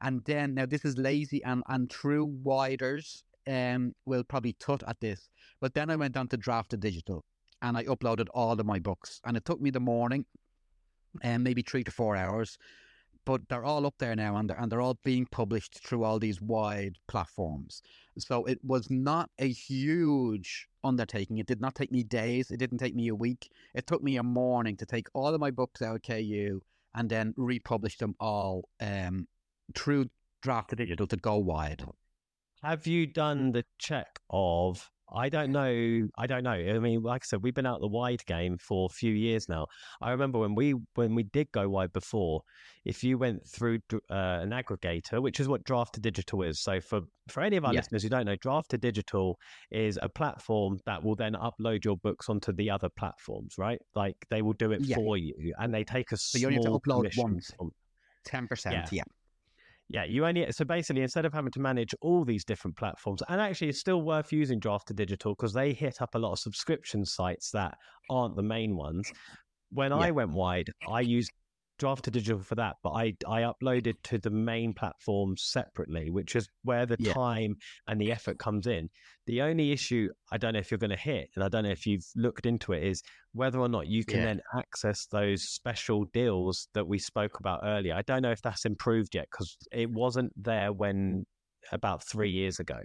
And 0.00 0.24
then, 0.26 0.54
now 0.54 0.66
this 0.66 0.84
is 0.84 0.96
lazy 0.96 1.42
and, 1.42 1.62
and 1.68 1.90
true 1.90 2.24
widers 2.24 3.24
um, 3.48 3.94
will 4.04 4.22
probably 4.22 4.52
tut 4.52 4.82
at 4.86 5.00
this. 5.00 5.28
But 5.60 5.74
then 5.74 5.90
I 5.90 5.96
went 5.96 6.16
on 6.16 6.28
to 6.28 6.36
draft 6.36 6.72
a 6.74 6.76
Digital 6.76 7.24
and 7.62 7.76
I 7.76 7.84
uploaded 7.84 8.26
all 8.34 8.58
of 8.58 8.66
my 8.66 8.78
books. 8.78 9.20
And 9.24 9.36
it 9.36 9.44
took 9.44 9.60
me 9.60 9.70
the 9.70 9.80
morning 9.80 10.24
and 11.22 11.42
maybe 11.42 11.62
three 11.62 11.84
to 11.84 11.90
four 11.90 12.16
hours. 12.16 12.58
But 13.24 13.42
they're 13.48 13.64
all 13.64 13.84
up 13.84 13.96
there 13.98 14.16
now 14.16 14.36
and 14.36 14.48
they're, 14.48 14.58
and 14.58 14.72
they're 14.72 14.80
all 14.80 14.98
being 15.04 15.26
published 15.26 15.80
through 15.86 16.04
all 16.04 16.18
these 16.18 16.40
wide 16.40 16.96
platforms. 17.08 17.82
So 18.18 18.44
it 18.44 18.58
was 18.64 18.88
not 18.90 19.30
a 19.38 19.48
huge 19.48 20.66
undertaking. 20.82 21.38
It 21.38 21.46
did 21.46 21.60
not 21.60 21.74
take 21.74 21.92
me 21.92 22.02
days. 22.02 22.50
It 22.50 22.58
didn't 22.58 22.78
take 22.78 22.94
me 22.94 23.08
a 23.08 23.14
week. 23.14 23.50
It 23.74 23.86
took 23.86 24.02
me 24.02 24.16
a 24.16 24.22
morning 24.22 24.76
to 24.78 24.86
take 24.86 25.08
all 25.12 25.34
of 25.34 25.40
my 25.40 25.50
books 25.50 25.82
out 25.82 25.96
of 25.96 26.02
KU 26.02 26.60
and 26.94 27.10
then 27.10 27.34
republish 27.36 27.98
them 27.98 28.14
all 28.18 28.68
um, 28.80 29.28
through 29.74 30.06
Draft2Digital 30.42 31.08
to 31.08 31.16
go 31.16 31.36
wide. 31.36 31.84
Have 32.62 32.86
you 32.86 33.06
done 33.06 33.52
the 33.52 33.64
check 33.78 34.20
of? 34.30 34.90
I 35.14 35.28
don't 35.28 35.52
know. 35.52 36.08
I 36.18 36.26
don't 36.26 36.42
know. 36.42 36.50
I 36.50 36.78
mean, 36.78 37.02
like 37.02 37.22
I 37.24 37.26
said, 37.26 37.42
we've 37.42 37.54
been 37.54 37.66
out 37.66 37.80
the 37.80 37.88
wide 37.88 38.24
game 38.26 38.58
for 38.58 38.86
a 38.90 38.92
few 38.92 39.12
years 39.12 39.48
now. 39.48 39.66
I 40.02 40.10
remember 40.10 40.38
when 40.38 40.54
we 40.54 40.74
when 40.94 41.14
we 41.14 41.22
did 41.22 41.50
go 41.52 41.68
wide 41.68 41.92
before. 41.92 42.42
If 42.84 43.02
you 43.04 43.18
went 43.18 43.46
through 43.46 43.78
uh, 43.92 44.38
an 44.42 44.50
aggregator, 44.50 45.20
which 45.22 45.40
is 45.40 45.48
what 45.48 45.64
Draft2Digital 45.64 46.48
is. 46.48 46.60
So 46.60 46.80
for 46.80 47.00
for 47.28 47.42
any 47.42 47.56
of 47.56 47.64
our 47.64 47.72
Yeah. 47.72 47.80
listeners 47.80 48.02
who 48.02 48.08
don't 48.08 48.26
know, 48.26 48.36
Draft2Digital 48.36 49.34
is 49.70 49.98
a 50.02 50.08
platform 50.08 50.78
that 50.86 51.02
will 51.02 51.14
then 51.16 51.34
upload 51.34 51.84
your 51.84 51.96
books 51.96 52.28
onto 52.28 52.52
the 52.52 52.70
other 52.70 52.88
platforms. 52.88 53.54
Right? 53.58 53.80
Like 53.94 54.16
they 54.30 54.42
will 54.42 54.54
do 54.54 54.72
it 54.72 54.82
Yeah. 54.82 54.96
for 54.96 55.16
you, 55.16 55.54
and 55.58 55.72
they 55.72 55.84
take 55.84 56.12
a 56.12 56.16
small. 56.16 56.40
you 56.40 56.46
only 56.48 56.56
have 56.56 56.64
to 56.82 56.90
upload 56.90 57.16
once. 57.16 57.50
10%, 58.26 58.72
Yeah. 58.72 58.86
yeah. 58.92 59.02
Yeah, 59.90 60.04
you 60.04 60.26
only 60.26 60.50
so 60.52 60.66
basically 60.66 61.02
instead 61.02 61.24
of 61.24 61.32
having 61.32 61.50
to 61.52 61.60
manage 61.60 61.94
all 62.02 62.24
these 62.24 62.44
different 62.44 62.76
platforms, 62.76 63.22
and 63.28 63.40
actually 63.40 63.70
it's 63.70 63.78
still 63.78 64.02
worth 64.02 64.32
using 64.32 64.60
Draft2Digital 64.60 65.34
because 65.36 65.54
they 65.54 65.72
hit 65.72 66.02
up 66.02 66.14
a 66.14 66.18
lot 66.18 66.32
of 66.32 66.38
subscription 66.38 67.06
sites 67.06 67.50
that 67.52 67.74
aren't 68.10 68.36
the 68.36 68.42
main 68.42 68.76
ones. 68.76 69.10
When 69.70 69.92
I 69.92 70.10
went 70.10 70.30
wide, 70.30 70.70
I 70.90 71.00
used 71.00 71.32
Draft2Digital 71.78 72.44
for 72.44 72.54
that, 72.56 72.76
but 72.82 72.90
I 72.90 73.14
I 73.26 73.42
uploaded 73.42 73.94
to 74.04 74.18
the 74.18 74.30
main 74.30 74.74
platform 74.74 75.36
separately, 75.36 76.10
which 76.10 76.34
is 76.36 76.48
where 76.62 76.86
the 76.86 76.96
Yeah. 76.98 77.12
time 77.12 77.56
and 77.86 78.00
the 78.00 78.10
effort 78.12 78.38
comes 78.38 78.66
in. 78.66 78.90
The 79.26 79.42
only 79.42 79.72
issue 79.72 80.08
I 80.32 80.38
don't 80.38 80.54
know 80.54 80.58
if 80.58 80.70
you're 80.70 80.78
going 80.78 80.90
to 80.90 80.96
hit, 80.96 81.30
and 81.34 81.44
I 81.44 81.48
don't 81.48 81.64
know 81.64 81.70
if 81.70 81.86
you've 81.86 82.06
looked 82.16 82.46
into 82.46 82.72
it, 82.72 82.82
is 82.82 83.02
whether 83.32 83.58
or 83.60 83.68
not 83.68 83.86
you 83.86 84.04
can 84.04 84.18
Yeah. 84.18 84.26
then 84.26 84.40
access 84.56 85.06
those 85.06 85.42
special 85.48 86.04
deals 86.06 86.68
that 86.74 86.86
we 86.86 86.98
spoke 86.98 87.38
about 87.40 87.60
earlier. 87.64 87.94
I 87.94 88.02
don't 88.02 88.22
know 88.22 88.32
if 88.32 88.42
that's 88.42 88.64
improved 88.64 89.14
yet 89.14 89.28
because 89.30 89.56
it 89.72 89.90
wasn't 89.90 90.32
there 90.36 90.72
when 90.72 91.26
about 91.72 92.02
three 92.04 92.30
years 92.30 92.58
ago. 92.60 92.80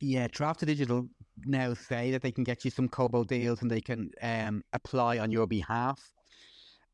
Yeah, 0.00 0.26
Draft2Digital 0.28 1.08
now 1.46 1.74
say 1.74 2.10
that 2.10 2.22
they 2.22 2.32
can 2.32 2.42
get 2.44 2.64
you 2.64 2.70
some 2.72 2.88
Kobo 2.88 3.22
deals 3.22 3.62
and 3.62 3.70
they 3.70 3.80
can 3.80 4.10
um, 4.20 4.62
apply 4.72 5.18
on 5.18 5.30
your 5.30 5.46
behalf. 5.46 6.00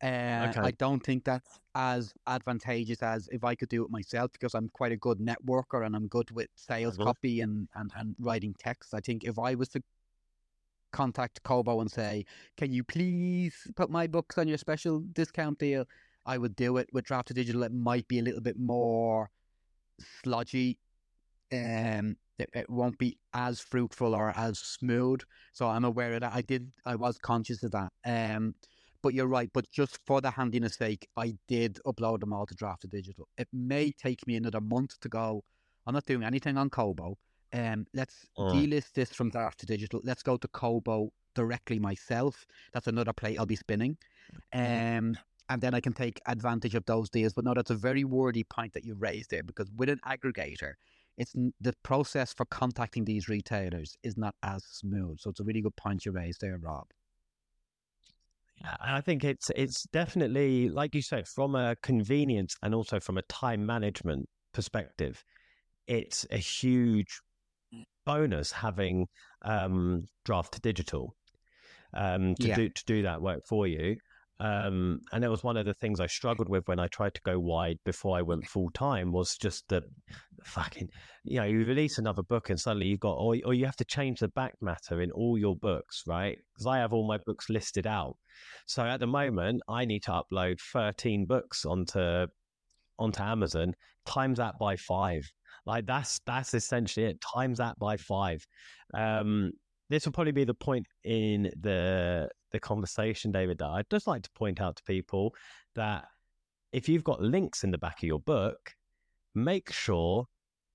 Uh, 0.02 0.48
Okay. 0.50 0.60
I 0.60 0.70
don't 0.72 1.00
think 1.04 1.24
that's 1.24 1.58
as 1.74 2.14
advantageous 2.26 3.02
as 3.02 3.28
if 3.32 3.42
I 3.44 3.54
could 3.54 3.68
do 3.68 3.84
it 3.84 3.90
myself 3.90 4.32
because 4.32 4.54
I'm 4.54 4.68
quite 4.68 4.92
a 4.92 4.96
good 4.96 5.18
networker 5.18 5.84
and 5.84 5.96
I'm 5.96 6.06
good 6.06 6.30
with 6.30 6.48
sales 6.54 6.96
copy 6.96 7.40
and, 7.40 7.68
and, 7.74 7.90
and 7.96 8.14
writing 8.20 8.54
text. 8.58 8.94
I 8.94 9.00
think 9.00 9.24
if 9.24 9.38
I 9.38 9.54
was 9.54 9.68
to 9.70 9.82
contact 10.92 11.42
Kobo 11.42 11.80
and 11.80 11.90
say, 11.90 12.24
can 12.56 12.72
you 12.72 12.84
please 12.84 13.54
put 13.76 13.90
my 13.90 14.06
books 14.06 14.38
on 14.38 14.48
your 14.48 14.58
special 14.58 15.00
discount 15.12 15.58
deal, 15.58 15.84
I 16.24 16.38
would 16.38 16.54
do 16.56 16.76
it. 16.76 16.88
With 16.92 17.06
Draft2Digital, 17.06 17.66
it 17.66 17.72
might 17.72 18.06
be 18.06 18.18
a 18.20 18.22
little 18.22 18.40
bit 18.40 18.58
more 18.58 19.30
sludgy 20.22 20.78
um 21.52 22.16
it, 22.38 22.50
it 22.54 22.70
won't 22.70 22.98
be 22.98 23.18
as 23.32 23.58
fruitful 23.58 24.14
or 24.14 24.32
as 24.36 24.58
smooth 24.58 25.20
so 25.52 25.66
i'm 25.66 25.84
aware 25.84 26.12
of 26.14 26.20
that 26.20 26.32
i 26.34 26.42
did 26.42 26.70
i 26.84 26.94
was 26.94 27.18
conscious 27.18 27.62
of 27.62 27.70
that 27.70 27.90
um 28.04 28.54
but 29.02 29.14
you're 29.14 29.26
right 29.26 29.50
but 29.52 29.68
just 29.70 29.98
for 30.06 30.20
the 30.20 30.30
handiness 30.30 30.76
sake 30.76 31.06
i 31.16 31.34
did 31.48 31.78
upload 31.86 32.20
them 32.20 32.32
all 32.32 32.46
to 32.46 32.54
Draft2Digital 32.54 33.24
it 33.36 33.48
may 33.52 33.92
take 33.92 34.26
me 34.26 34.36
another 34.36 34.60
month 34.60 34.98
to 35.00 35.08
go 35.08 35.42
i'm 35.86 35.94
not 35.94 36.04
doing 36.06 36.24
anything 36.24 36.56
on 36.56 36.70
kobo 36.70 37.16
um 37.52 37.86
let's 37.94 38.26
Mm. 38.38 38.52
delist 38.52 38.92
this 38.92 39.12
from 39.12 39.30
Draft2Digital 39.30 40.00
let's 40.04 40.22
go 40.22 40.36
to 40.36 40.48
kobo 40.48 41.10
directly 41.34 41.78
myself 41.78 42.46
that's 42.72 42.86
another 42.88 43.12
plate 43.12 43.38
i'll 43.38 43.46
be 43.46 43.56
spinning 43.56 43.96
um 44.52 45.16
and 45.50 45.62
then 45.62 45.74
I 45.74 45.80
can 45.80 45.92
take 45.94 46.20
advantage 46.26 46.74
of 46.74 46.84
those 46.84 47.08
deals. 47.08 47.32
But 47.32 47.44
no, 47.44 47.54
that's 47.54 47.70
a 47.70 47.74
very 47.74 48.04
wordy 48.04 48.44
point 48.44 48.74
that 48.74 48.84
you 48.84 48.94
raised 48.94 49.30
there 49.30 49.42
because 49.42 49.70
with 49.76 49.88
an 49.88 50.00
aggregator, 50.06 50.74
it's 51.16 51.34
the 51.60 51.74
process 51.82 52.32
for 52.34 52.44
contacting 52.44 53.04
these 53.04 53.28
retailers 53.28 53.96
is 54.02 54.16
not 54.16 54.34
as 54.42 54.64
smooth. 54.64 55.18
So 55.20 55.30
it's 55.30 55.40
a 55.40 55.44
really 55.44 55.62
good 55.62 55.76
point 55.76 56.04
you 56.04 56.12
raised 56.12 56.40
there, 56.42 56.58
Rob. 56.58 56.86
I 58.80 59.00
think 59.00 59.24
it's 59.24 59.50
it's 59.56 59.84
definitely 59.84 60.68
like 60.68 60.94
you 60.94 61.02
said 61.02 61.26
from 61.28 61.54
a 61.54 61.76
convenience 61.82 62.56
and 62.62 62.74
also 62.74 63.00
from 63.00 63.18
a 63.18 63.22
time 63.22 63.64
management 63.64 64.28
perspective, 64.52 65.22
it's 65.86 66.26
a 66.30 66.38
huge 66.38 67.20
bonus 68.04 68.52
having 68.52 69.06
um, 69.42 70.06
draft 70.24 70.60
digital 70.62 71.14
um, 71.94 72.34
to 72.36 72.48
Yeah. 72.48 72.56
do 72.56 72.68
to 72.68 72.84
do 72.86 73.02
that 73.02 73.20
work 73.22 73.42
for 73.46 73.66
you. 73.66 73.96
Um, 74.40 75.00
and 75.12 75.24
it 75.24 75.28
was 75.28 75.42
one 75.42 75.56
of 75.56 75.66
the 75.66 75.74
things 75.74 75.98
I 75.98 76.06
struggled 76.06 76.48
with 76.48 76.66
when 76.68 76.78
I 76.78 76.86
tried 76.86 77.14
to 77.14 77.20
go 77.22 77.40
wide 77.40 77.78
before 77.84 78.16
I 78.16 78.22
went 78.22 78.46
full 78.46 78.70
time 78.70 79.10
was 79.10 79.36
just 79.36 79.68
the 79.68 79.82
fucking, 80.44 80.88
you 81.24 81.40
know, 81.40 81.44
you 81.44 81.64
release 81.64 81.98
another 81.98 82.22
book 82.22 82.50
and 82.50 82.58
suddenly 82.58 82.86
you've 82.86 83.00
got, 83.00 83.14
or, 83.14 83.36
or 83.44 83.54
you 83.54 83.64
have 83.64 83.76
to 83.76 83.84
change 83.84 84.20
the 84.20 84.28
back 84.28 84.54
matter 84.60 85.00
in 85.00 85.10
all 85.10 85.36
your 85.36 85.56
books, 85.56 86.04
right? 86.06 86.38
Because 86.54 86.66
I 86.66 86.78
have 86.78 86.92
all 86.92 87.06
my 87.06 87.18
books 87.26 87.50
listed 87.50 87.86
out. 87.86 88.16
So 88.66 88.84
at 88.84 89.00
the 89.00 89.08
moment, 89.08 89.62
I 89.68 89.84
need 89.84 90.04
to 90.04 90.22
upload 90.22 90.60
13 90.72 91.26
books 91.26 91.64
onto 91.64 92.26
onto 92.98 93.22
Amazon, 93.22 93.74
times 94.06 94.38
that 94.38 94.58
by 94.58 94.76
five. 94.76 95.30
Like 95.66 95.86
that's 95.86 96.20
that's 96.26 96.54
essentially 96.54 97.06
it. 97.06 97.20
Times 97.20 97.58
that 97.58 97.78
by 97.78 97.96
five. 97.96 98.46
Um, 98.94 99.52
this 99.90 100.04
will 100.04 100.12
probably 100.12 100.32
be 100.32 100.44
the 100.44 100.54
point 100.54 100.86
in 101.04 101.50
the 101.60 102.28
the 102.50 102.60
conversation, 102.60 103.32
David, 103.32 103.58
that 103.58 103.68
I'd 103.68 103.90
just 103.90 104.06
like 104.06 104.22
to 104.22 104.30
point 104.30 104.60
out 104.60 104.76
to 104.76 104.82
people 104.84 105.34
that 105.74 106.06
if 106.72 106.88
you've 106.88 107.04
got 107.04 107.20
links 107.20 107.64
in 107.64 107.70
the 107.70 107.78
back 107.78 107.98
of 108.02 108.06
your 108.06 108.20
book, 108.20 108.74
make 109.34 109.72
sure 109.72 110.26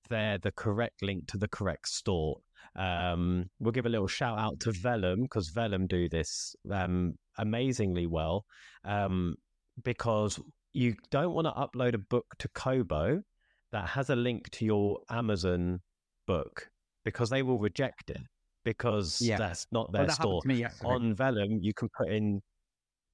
they're 0.08 0.38
the 0.38 0.52
correct 0.52 1.02
link 1.02 1.26
to 1.28 1.38
the 1.38 1.48
correct 1.48 1.88
store. 1.88 2.36
Um, 2.76 3.46
we'll 3.60 3.72
give 3.72 3.86
a 3.86 3.90
little 3.90 4.08
shout 4.08 4.38
out 4.38 4.60
to 4.60 4.72
Vellum 4.72 5.22
because 5.22 5.50
Vellum 5.50 5.86
do 5.86 6.08
this 6.08 6.56
um, 6.70 7.14
amazingly 7.38 8.06
well 8.06 8.44
um, 8.84 9.36
because 9.82 10.40
you 10.72 10.94
don't 11.10 11.34
want 11.34 11.46
to 11.46 11.52
upload 11.52 11.94
a 11.94 11.98
book 11.98 12.26
to 12.38 12.48
Kobo 12.48 13.22
that 13.70 13.88
has 13.88 14.10
a 14.10 14.16
link 14.16 14.50
to 14.50 14.64
your 14.64 14.98
Amazon 15.08 15.80
book 16.26 16.68
because 17.04 17.30
they 17.30 17.42
will 17.42 17.58
reject 17.58 18.10
it 18.10 18.22
because 18.64 19.20
Yeah. 19.20 19.36
that's 19.38 19.66
not 19.72 19.92
their 19.92 20.06
that 20.06 20.16
happened 20.18 20.40
store. 20.42 20.42
me. 20.44 20.66
On 20.84 21.14
Vellum, 21.14 21.58
you 21.62 21.72
can 21.74 21.88
put 21.96 22.08
in, 22.08 22.40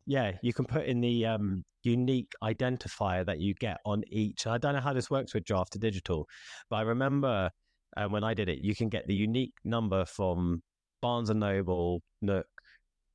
yeah, 0.06 0.32
you 0.42 0.52
can 0.52 0.64
put 0.64 0.86
in 0.86 1.00
the 1.00 1.26
um, 1.26 1.64
unique 1.82 2.32
identifier 2.42 3.24
that 3.26 3.38
you 3.40 3.54
get 3.54 3.78
on 3.84 4.02
each. 4.08 4.46
I 4.46 4.58
don't 4.58 4.74
know 4.74 4.80
how 4.80 4.92
this 4.92 5.10
works 5.10 5.34
with 5.34 5.44
Draft2Digital, 5.44 6.24
but 6.68 6.76
I 6.76 6.82
remember 6.82 7.50
uh, 7.96 8.06
when 8.06 8.22
I 8.24 8.34
did 8.34 8.48
it, 8.48 8.60
you 8.62 8.74
can 8.74 8.88
get 8.88 9.06
the 9.06 9.14
unique 9.14 9.54
number 9.64 10.04
from 10.04 10.62
Barnes 11.02 11.30
and 11.30 11.40
Noble, 11.40 12.02
Nook, 12.22 12.46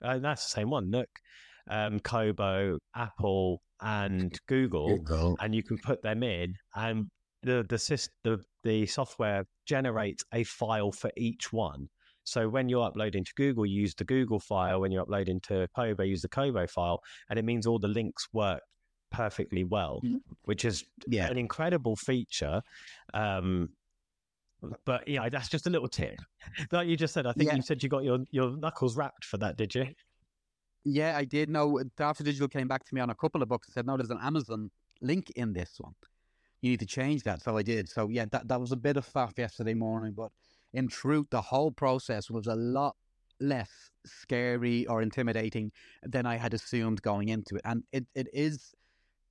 uh, 0.04 0.18
that's 0.20 0.44
the 0.46 0.50
same 0.60 0.70
one, 0.70 0.90
Nook, 0.90 1.10
um, 1.70 2.00
Kobo, 2.00 2.78
Apple, 2.96 3.62
and 3.82 4.38
Google 4.48 4.98
Google. 4.98 5.36
and 5.42 5.54
you 5.54 5.62
can 5.62 5.78
put 5.78 6.02
them 6.02 6.24
in 6.24 6.54
and 6.76 7.08
the 7.44 7.66
the 7.68 7.76
sys- 7.76 8.08
the 8.24 8.42
the 8.64 8.86
software 8.86 9.44
generates 9.66 10.24
a 10.34 10.44
file 10.46 10.94
for 10.94 11.12
each 11.18 11.52
one 11.52 11.88
so 12.26 12.50
when 12.50 12.68
you're 12.68 12.84
uploading 12.86 13.24
to 13.24 13.32
google 13.36 13.66
you 13.66 13.80
use 13.82 13.96
the 13.96 14.04
google 14.04 14.40
file 14.40 14.82
when 14.82 14.92
you're 14.92 15.02
uploading 15.04 15.40
to 15.40 15.68
kobo 15.76 16.04
use 16.04 16.22
the 16.22 16.28
kobo 16.28 16.68
file 16.68 17.02
and 17.30 17.40
it 17.40 17.46
means 17.46 17.66
all 17.66 17.80
the 17.80 17.88
links 17.88 18.28
work 18.34 18.62
perfectly 19.12 19.64
well 19.64 20.02
Mhm. 20.04 20.20
which 20.44 20.66
is 20.66 20.84
Yeah. 21.08 21.28
an 21.30 21.38
incredible 21.38 21.96
feature 21.96 22.62
um 23.14 23.70
but 24.84 25.08
yeah 25.08 25.30
that's 25.30 25.48
just 25.50 25.68
a 25.68 25.70
little 25.70 25.88
tip 25.88 26.20
like 26.72 26.88
you 26.88 26.98
just 26.98 27.14
said 27.14 27.26
i 27.28 27.32
think 27.34 27.50
Yeah. 27.50 27.56
you 27.56 27.62
said 27.62 27.82
you 27.84 27.88
got 27.90 28.04
your 28.04 28.20
your 28.32 28.58
knuckles 28.58 28.98
rapped 28.98 29.24
for 29.24 29.38
that 29.38 29.56
did 29.58 29.74
you 29.76 29.88
Yeah, 30.88 31.18
I 31.18 31.26
did. 31.26 31.50
No, 31.50 31.82
After 32.00 32.24
Digital 32.24 32.48
came 32.48 32.68
back 32.68 32.84
to 32.86 32.94
me 32.94 33.02
on 33.02 33.10
a 33.10 33.16
couple 33.16 33.42
of 33.42 33.50
books 33.50 33.68
and 33.68 33.74
said, 33.74 33.88
no, 33.88 33.98
there's 33.98 34.12
an 34.12 34.20
Amazon 34.22 34.70
link 35.02 35.32
in 35.36 35.52
this 35.52 35.72
one. 35.80 35.96
You 36.62 36.70
need 36.70 36.80
to 36.82 36.86
change 36.86 37.24
that. 37.24 37.42
So 37.42 37.58
I 37.58 37.64
did. 37.64 37.90
So 37.90 38.08
yeah, 38.10 38.26
that, 38.32 38.48
that 38.50 38.62
was 38.62 38.72
a 38.72 38.76
bit 38.76 38.96
of 38.96 39.04
faff 39.12 39.36
yesterday 39.36 39.74
morning. 39.74 40.14
But 40.16 40.30
in 40.76 40.88
truth, 40.88 41.28
the 41.32 41.42
whole 41.42 41.72
process 41.72 42.30
was 42.30 42.48
a 42.48 42.56
lot 42.56 42.96
less 43.40 43.70
scary 44.06 44.86
or 44.88 45.02
intimidating 45.02 45.72
than 46.04 46.26
I 46.26 46.38
had 46.38 46.54
assumed 46.54 47.02
going 47.02 47.30
into 47.30 47.56
it. 47.56 47.62
And 47.66 47.84
it, 47.92 48.06
it 48.16 48.28
is, 48.34 48.74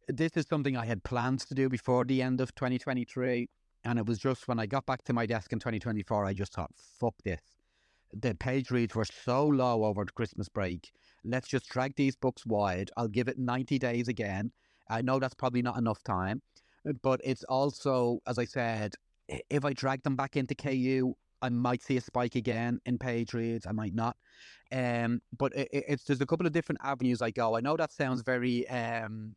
this 0.09 0.33
is 0.37 0.47
something 0.49 0.77
I 0.77 0.85
had 0.85 1.05
planned 1.05 1.41
to 1.41 1.55
do 1.55 1.69
before 1.69 2.05
the 2.05 2.21
end 2.23 2.41
of 2.41 2.55
2023. 2.55 3.49
And 3.85 3.99
it 3.99 4.07
was 4.07 4.19
just 4.19 4.49
when 4.49 4.59
I 4.59 4.67
got 4.67 4.87
back 4.87 5.05
to 5.05 5.13
my 5.13 5.27
desk 5.27 5.53
in 5.53 5.59
2024, 5.59 6.25
I 6.25 6.33
just 6.33 6.55
thought, 6.55 6.71
fuck 7.01 7.15
this. 7.25 7.41
The 8.13 8.35
page 8.35 8.71
reads 8.71 8.95
were 8.95 9.05
so 9.05 9.47
low 9.47 9.85
over 9.85 10.05
the 10.05 10.13
Christmas 10.13 10.49
break 10.49 10.93
let's 11.25 11.49
just 11.49 11.69
drag 11.69 11.97
these 11.97 12.17
books 12.17 12.47
wide. 12.47 12.91
I'll 12.97 13.09
give 13.09 13.29
it 13.29 13.39
90 13.39 13.79
days 13.79 14.09
again. 14.09 14.53
I 14.89 15.03
know 15.03 15.19
that's 15.19 15.35
probably 15.35 15.63
not 15.63 15.79
enough 15.79 16.03
time, 16.05 16.43
but 17.03 17.21
it's 17.25 17.45
also, 17.45 18.21
as 18.27 18.39
I 18.39 18.45
said, 18.45 18.95
if 19.49 19.65
I 19.65 19.73
drag 19.73 20.03
them 20.03 20.17
back 20.17 20.37
into 20.37 20.55
KU, 20.55 21.15
I 21.43 21.49
might 21.51 21.83
see 21.83 21.97
a 21.97 22.01
spike 22.01 22.35
again 22.35 22.81
in 22.87 22.99
page 22.99 23.35
reads. 23.35 23.67
I 23.67 23.73
might 23.73 23.95
not. 23.95 24.17
Um, 24.73 25.21
but 25.37 25.55
it, 25.55 25.69
it- 25.73 25.85
it's 25.89 26.05
there's 26.05 26.21
a 26.21 26.27
couple 26.27 26.47
of 26.47 26.53
different 26.53 26.81
avenues 26.83 27.23
I 27.23 27.31
go. 27.31 27.57
I 27.57 27.61
know 27.61 27.77
that 27.77 27.93
sounds 27.93 28.23
very, 28.23 28.69
um, 28.69 29.35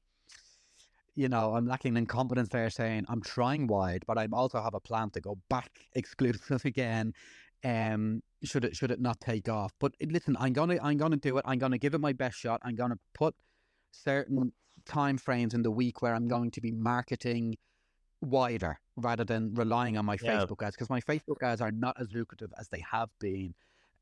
you 1.16 1.30
know, 1.30 1.56
I'm 1.56 1.68
lacking 1.68 1.98
in 1.98 2.06
confidence 2.06 2.50
there, 2.50 2.70
saying 2.70 3.06
I'm 3.10 3.22
trying 3.22 3.68
wide, 3.68 4.04
but 4.08 4.18
I 4.18 4.28
also 4.32 4.62
have 4.62 4.74
a 4.76 4.80
plan 4.80 5.10
to 5.12 5.22
go 5.22 5.38
back 5.50 5.72
exclusive 5.94 6.66
again. 6.66 7.14
Um, 7.64 8.22
should 8.44 8.66
it 8.66 8.76
should 8.76 8.92
it 8.92 9.02
not 9.02 9.20
take 9.20 9.50
off? 9.50 9.74
But 9.80 9.94
listen, 10.02 10.38
I'm 10.40 10.54
gonna 10.54 10.78
I'm 10.82 10.98
gonna 10.98 11.18
do 11.18 11.38
it. 11.38 11.46
I'm 11.48 11.58
gonna 11.60 11.80
give 11.80 11.96
it 11.96 12.00
my 12.02 12.14
best 12.14 12.38
shot. 12.38 12.62
I'm 12.64 12.76
gonna 12.76 13.00
put 13.14 13.36
certain 13.92 14.54
time 14.86 15.18
frames 15.18 15.54
in 15.54 15.64
the 15.64 15.72
week 15.72 16.02
where 16.02 16.14
I'm 16.16 16.28
going 16.28 16.52
to 16.52 16.62
be 16.62 16.72
marketing 16.72 17.58
wider 18.21 18.80
rather 18.95 19.23
than 19.23 19.53
relying 19.53 19.97
on 19.97 20.06
my 20.06 20.17
Yeah. 20.17 20.45
Facebook 20.45 20.63
ads 20.63 20.75
because 20.75 20.89
my 20.89 21.01
Facebook 21.01 21.41
ads 21.43 21.62
are 21.62 21.71
not 21.71 21.99
as 21.99 22.12
lucrative 22.13 22.51
as 22.60 22.67
they 22.69 22.84
have 22.91 23.10
been. 23.19 23.53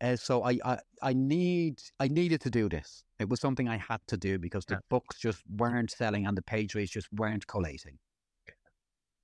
Uh, 0.02 0.16
so 0.16 0.44
I, 0.44 0.60
I 0.66 0.80
I 1.02 1.14
need 1.14 1.82
I 2.00 2.08
needed 2.10 2.42
to 2.42 2.50
do 2.50 2.68
this. 2.68 3.04
It 3.20 3.30
was 3.30 3.40
something 3.40 3.70
I 3.70 3.78
had 3.78 4.02
to 4.08 4.18
do 4.18 4.38
because 4.38 4.66
the 4.66 4.76
Yeah. 4.76 4.80
books 4.90 5.20
just 5.20 5.42
weren't 5.50 5.92
selling 5.92 6.26
and 6.28 6.38
the 6.38 6.42
page 6.42 6.76
rates 6.76 6.92
just 6.92 7.08
weren't 7.14 7.48
collating. 7.48 7.98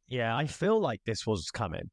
Yeah, 0.08 0.36
I 0.36 0.46
feel 0.46 0.80
like 0.80 1.02
this 1.06 1.26
was 1.26 1.50
coming. 1.52 1.90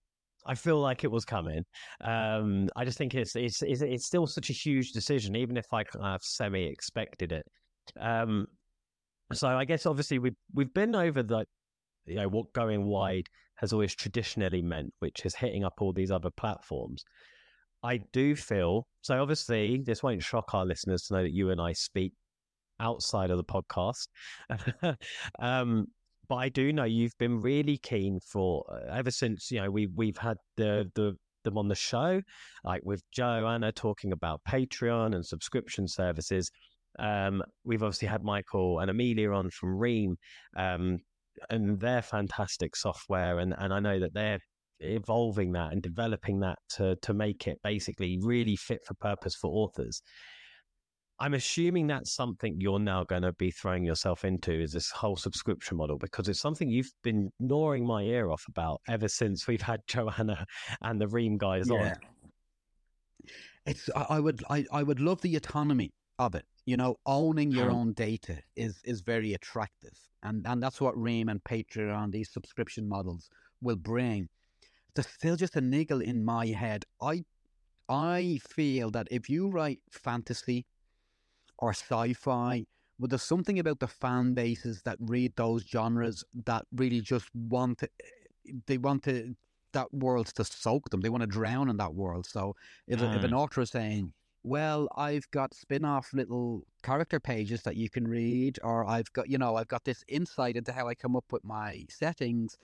I 0.47 0.55
feel 0.55 0.81
like 0.81 1.05
it 1.05 1.11
was 1.11 1.25
coming. 1.25 1.65
Um, 2.01 2.69
I 2.75 2.85
just 2.85 2.99
think 2.99 3.15
it's, 3.15 3.37
it's 3.37 3.63
it's 3.63 3.83
it's 3.83 4.07
still 4.07 4.27
such 4.27 4.51
a 4.51 4.53
huge 4.53 4.93
decision, 4.93 5.37
even 5.37 5.57
if 5.57 5.67
I 5.73 5.85
kind 5.85 6.05
of 6.15 6.23
semi 6.23 6.65
expected 6.65 7.33
it. 7.33 7.47
Um, 7.99 8.47
so 9.33 9.49
I 9.49 9.65
guess 9.65 9.87
obviously 9.87 10.19
we've 10.19 10.37
we've 10.55 10.73
been 10.73 10.95
over 10.95 11.23
the 11.23 11.45
you 12.09 12.17
know 12.17 12.29
what 12.29 12.53
going 12.53 12.85
wide 12.87 13.29
has 13.57 13.73
always 13.73 13.95
traditionally 13.95 14.63
meant, 14.63 14.93
which 15.01 15.27
is 15.27 15.35
hitting 15.35 15.65
up 15.65 15.75
all 15.81 15.93
these 15.93 16.11
other 16.11 16.31
platforms. 16.31 17.05
I 17.83 17.99
do 18.13 18.35
feel 18.35 18.87
so. 19.03 19.21
Obviously, 19.21 19.83
this 19.85 20.03
won't 20.03 20.23
shock 20.23 20.55
our 20.55 20.67
listeners 20.67 21.03
to 21.05 21.15
know 21.15 21.23
that 21.23 21.33
you 21.35 21.51
and 21.51 21.61
I 21.61 21.73
speak 21.73 22.13
outside 22.81 23.31
of 23.31 23.37
the 23.37 23.45
podcast. 23.45 24.09
um, 25.39 25.87
but 26.29 26.37
I 26.37 26.49
do 26.49 26.73
know 26.73 26.85
you've 26.85 27.17
been 27.19 27.41
really 27.41 27.79
keen 27.79 28.21
for 28.21 28.65
uh, 28.71 28.93
ever 28.93 29.11
since 29.11 29.51
you 29.51 29.61
know 29.61 29.71
we 29.71 29.87
we've 29.87 30.19
had 30.19 30.37
the 30.57 30.91
the 30.95 31.17
them 31.45 31.59
on 31.59 31.69
the 31.69 31.75
show, 31.75 32.21
like 32.65 32.83
with 32.85 33.03
Joanna 33.13 33.73
talking 33.73 34.13
about 34.13 34.41
Patreon 34.49 35.15
and 35.15 35.25
subscription 35.25 35.89
services. 35.89 36.51
Um, 36.99 37.43
we've 37.65 37.83
obviously 37.83 38.09
had 38.09 38.25
Michael 38.25 38.81
and 38.81 38.91
Amelia 38.91 39.31
on 39.31 39.51
from 39.51 39.77
Ream, 39.79 40.17
um, 40.57 40.99
and 41.51 41.79
their 41.81 42.03
fantastic 42.03 42.77
software, 42.77 43.39
and 43.39 43.55
and 43.59 43.73
I 43.73 43.81
know 43.81 43.99
that 44.01 44.15
they're 44.15 44.41
evolving 44.81 45.53
that 45.53 45.73
and 45.73 45.83
developing 45.83 46.41
that 46.41 46.59
to 46.71 46.97
to 47.03 47.15
make 47.15 47.47
it 47.47 47.59
basically 47.63 48.19
really 48.23 48.57
fit 48.57 48.81
for 48.85 48.95
purpose 48.95 49.35
for 49.35 49.51
authors. 49.51 50.03
I'm 51.21 51.35
assuming 51.35 51.89
that's 51.89 52.15
something 52.15 52.57
you're 52.61 52.79
now 52.79 53.03
going 53.03 53.23
to 53.23 53.33
be 53.33 53.51
throwing 53.51 53.85
yourself 53.85 54.25
into 54.25 54.53
is 54.53 54.73
this 54.73 54.91
whole 54.91 55.17
subscription 55.17 55.77
model 55.77 55.99
because 55.99 56.29
it's 56.29 56.41
something 56.41 56.69
you've 56.71 56.93
been 57.03 57.31
gnawing 57.41 57.85
my 57.85 58.03
ear 58.03 58.31
off 58.31 58.45
about 58.49 58.81
ever 58.89 59.09
since 59.09 59.49
we've 59.49 59.61
had 59.61 59.81
Joanna 59.89 60.47
and 60.81 61.01
the 61.01 61.09
Ream 61.09 61.37
guys 61.37 61.71
on. 61.71 61.95
It's 63.67 63.91
I, 63.97 64.07
I 64.11 64.21
would 64.21 64.45
I, 64.49 64.65
I 64.73 64.83
would 64.83 65.01
love 65.01 65.21
the 65.21 65.35
autonomy 65.35 65.93
of 66.19 66.35
it. 66.35 66.45
You 66.69 66.77
know, 66.77 66.97
owning 67.07 67.51
your 67.51 67.71
Hmm. 67.71 67.77
own 67.79 67.93
data 67.95 68.43
is 68.55 68.75
is 68.85 69.01
very 69.01 69.33
attractive, 69.33 69.99
and 70.23 70.47
and 70.47 70.63
that's 70.63 70.81
what 70.83 70.97
Ream 70.99 71.29
and 71.31 71.43
Patreon, 71.43 72.13
these 72.13 72.31
subscription 72.31 72.89
models, 72.89 73.31
will 73.63 73.77
bring. 73.77 74.29
There's 74.95 75.09
still 75.09 75.37
just 75.37 75.57
a 75.57 75.63
niggle 75.63 76.03
in 76.03 76.25
my 76.25 76.47
head. 76.49 76.85
I 77.01 77.25
I 77.89 78.41
feel 78.47 78.91
that 78.93 79.09
if 79.11 79.31
you 79.31 79.49
write 79.49 79.81
fantasy 79.91 80.67
or 81.59 81.71
sci-fi, 81.71 82.67
well, 82.99 83.09
there's 83.09 83.23
something 83.23 83.59
about 83.59 83.81
the 83.81 83.89
fan 83.89 84.35
bases 84.35 84.83
that 84.85 84.99
read 85.01 85.33
those 85.37 85.65
genres 85.65 86.25
that 86.47 86.67
really 86.73 87.01
just 87.01 87.29
want 87.35 87.79
to, 87.79 87.89
they 88.67 88.79
want 88.79 89.05
to 89.05 89.35
that 89.73 89.93
world 89.93 90.27
to 90.37 90.45
soak 90.45 90.91
them. 90.91 91.01
They 91.01 91.11
want 91.11 91.23
to 91.23 91.27
drown 91.27 91.69
in 91.71 91.77
that 91.79 91.95
world. 91.95 92.27
So 92.27 92.57
if, 92.87 93.01
a 93.03 93.07
if 93.15 93.25
an 93.25 93.35
author 93.35 93.63
is 93.63 93.71
saying, 93.71 94.13
well, 94.43 94.89
I've 94.97 95.31
got 95.31 95.55
spin-off 95.55 96.13
little 96.13 96.67
character 96.83 97.21
pages 97.21 97.63
that 97.63 97.77
you 97.77 97.91
can 97.91 98.07
read, 98.07 98.59
or 98.63 98.87
I've 98.87 99.13
got, 99.13 99.29
you 99.29 99.39
know, 99.39 99.57
I've 99.57 99.69
got 99.69 99.85
this 99.85 100.05
insight 100.09 100.57
into 100.57 100.73
how 100.73 100.89
I 100.89 100.95
come 100.95 101.17
up 101.17 101.33
with 101.33 101.45
my 101.45 101.85
settings, 101.91 102.57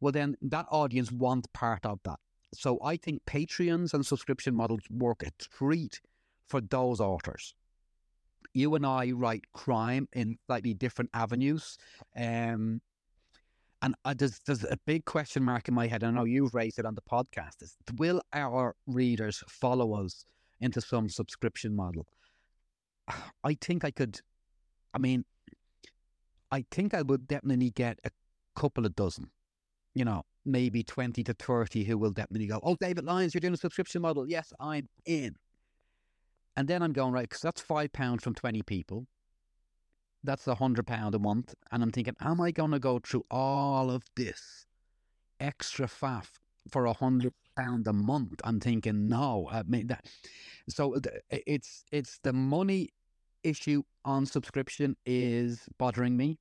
well, 0.00 0.12
then 0.12 0.36
that 0.42 0.66
audience 0.70 1.10
want 1.10 1.52
part 1.52 1.86
of 1.86 2.00
that. 2.04 2.18
So 2.54 2.78
I 2.84 2.96
think 2.96 3.24
Patreons 3.24 3.94
and 3.94 4.04
subscription 4.04 4.54
models 4.54 4.82
work 4.90 5.22
a 5.22 5.30
treat 5.38 6.00
for 6.48 6.60
those 6.60 7.00
authors. 7.00 7.54
You 8.52 8.74
and 8.74 8.84
I 8.84 9.12
write 9.12 9.44
crime 9.54 10.08
in 10.12 10.36
slightly 10.46 10.74
different 10.74 11.10
avenues. 11.14 11.78
Um, 12.14 12.82
and 13.80 13.94
uh, 14.04 14.14
there's, 14.16 14.38
there's 14.40 14.64
a 14.64 14.76
big 14.86 15.06
question 15.06 15.42
mark 15.42 15.68
in 15.68 15.74
my 15.74 15.86
head. 15.86 16.04
I 16.04 16.10
know 16.10 16.24
you've 16.24 16.54
raised 16.54 16.78
it 16.78 16.84
on 16.84 16.94
the 16.94 17.00
podcast. 17.00 17.62
Is 17.62 17.76
will 17.96 18.20
our 18.32 18.76
readers 18.86 19.42
follow 19.48 20.04
us 20.04 20.26
into 20.62 20.80
some 20.80 21.08
subscription 21.08 21.76
model? 21.76 22.06
I 23.44 23.54
think 23.60 23.84
I 23.84 23.90
could. 23.90 24.20
I 24.94 24.98
mean, 24.98 25.24
I 26.50 26.64
think 26.70 26.94
I 26.94 27.02
would 27.02 27.28
definitely 27.28 27.70
get 27.70 27.98
a 28.04 28.10
couple 28.54 28.86
of 28.86 28.96
dozen. 28.96 29.30
You 29.94 30.04
know, 30.04 30.22
maybe 30.46 30.82
twenty 30.82 31.22
to 31.24 31.34
thirty 31.34 31.84
who 31.84 31.98
will 31.98 32.12
definitely 32.12 32.46
go. 32.46 32.60
Oh, 32.62 32.76
David 32.80 33.04
Lyons, 33.04 33.34
you're 33.34 33.40
doing 33.40 33.54
a 33.54 33.58
subscription 33.58 34.00
model. 34.02 34.28
Yes, 34.28 34.52
I'm 34.58 34.88
in. 35.04 35.36
And 36.56 36.68
then 36.68 36.82
I'm 36.82 36.92
going, 36.92 37.12
right, 37.12 37.28
because 37.28 37.40
that's 37.40 37.60
five 37.60 37.92
pounds 37.92 38.22
from 38.22 38.34
20 38.34 38.62
people. 38.62 39.06
That's 40.24 40.46
a 40.46 40.54
hundred 40.54 40.86
pound 40.86 41.14
a 41.14 41.18
month. 41.18 41.54
And 41.70 41.82
I'm 41.82 41.90
thinking, 41.90 42.14
am 42.20 42.40
I 42.40 42.50
going 42.50 42.70
to 42.72 42.78
go 42.78 43.00
through 43.00 43.24
all 43.30 43.90
of 43.90 44.04
this 44.16 44.66
extra 45.40 45.86
faff 45.86 46.38
for 46.70 46.84
a 46.84 46.92
hundred 46.92 47.32
pound 47.56 47.86
a 47.86 47.92
month? 47.92 48.40
I'm 48.44 48.60
thinking, 48.60 49.08
no. 49.08 49.48
I 49.50 49.62
mean, 49.64 49.88
that, 49.88 50.06
so 50.68 50.98
it's, 51.30 51.84
it's 51.92 52.18
the 52.22 52.32
money 52.32 52.90
issue 53.42 53.82
on 54.04 54.26
subscription 54.26 54.96
is 55.06 55.68
bothering 55.78 56.16
me. 56.16 56.38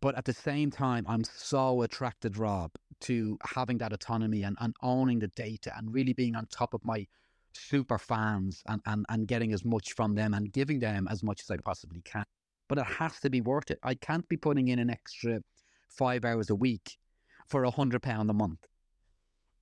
But 0.00 0.16
at 0.16 0.24
the 0.24 0.32
same 0.32 0.70
time, 0.70 1.04
I'm 1.08 1.24
so 1.24 1.82
attracted, 1.82 2.38
Rob, 2.38 2.70
to 3.00 3.36
having 3.44 3.78
that 3.78 3.92
autonomy 3.92 4.44
and, 4.44 4.56
and 4.60 4.74
owning 4.82 5.18
the 5.18 5.28
data 5.28 5.72
and 5.76 5.92
really 5.92 6.12
being 6.12 6.36
on 6.36 6.46
top 6.46 6.74
of 6.74 6.84
my 6.84 7.06
super 7.54 7.98
fans 7.98 8.62
and, 8.68 8.80
and, 8.86 9.04
and 9.08 9.26
getting 9.26 9.52
as 9.52 9.64
much 9.64 9.94
from 9.94 10.14
them 10.14 10.34
and 10.34 10.52
giving 10.52 10.78
them 10.78 11.08
as 11.10 11.24
much 11.24 11.40
as 11.42 11.50
I 11.50 11.56
possibly 11.56 12.02
can. 12.02 12.24
But 12.68 12.78
it 12.78 12.86
has 12.86 13.18
to 13.20 13.30
be 13.30 13.40
worth 13.40 13.72
it. 13.72 13.80
I 13.82 13.94
can't 13.94 14.28
be 14.28 14.36
putting 14.36 14.68
in 14.68 14.78
an 14.78 14.90
extra 14.90 15.40
five 15.88 16.24
hours 16.24 16.50
a 16.50 16.54
week 16.54 16.96
for 17.48 17.64
a 17.64 17.70
hundred 17.70 18.02
pound 18.02 18.30
a 18.30 18.32
month. 18.32 18.64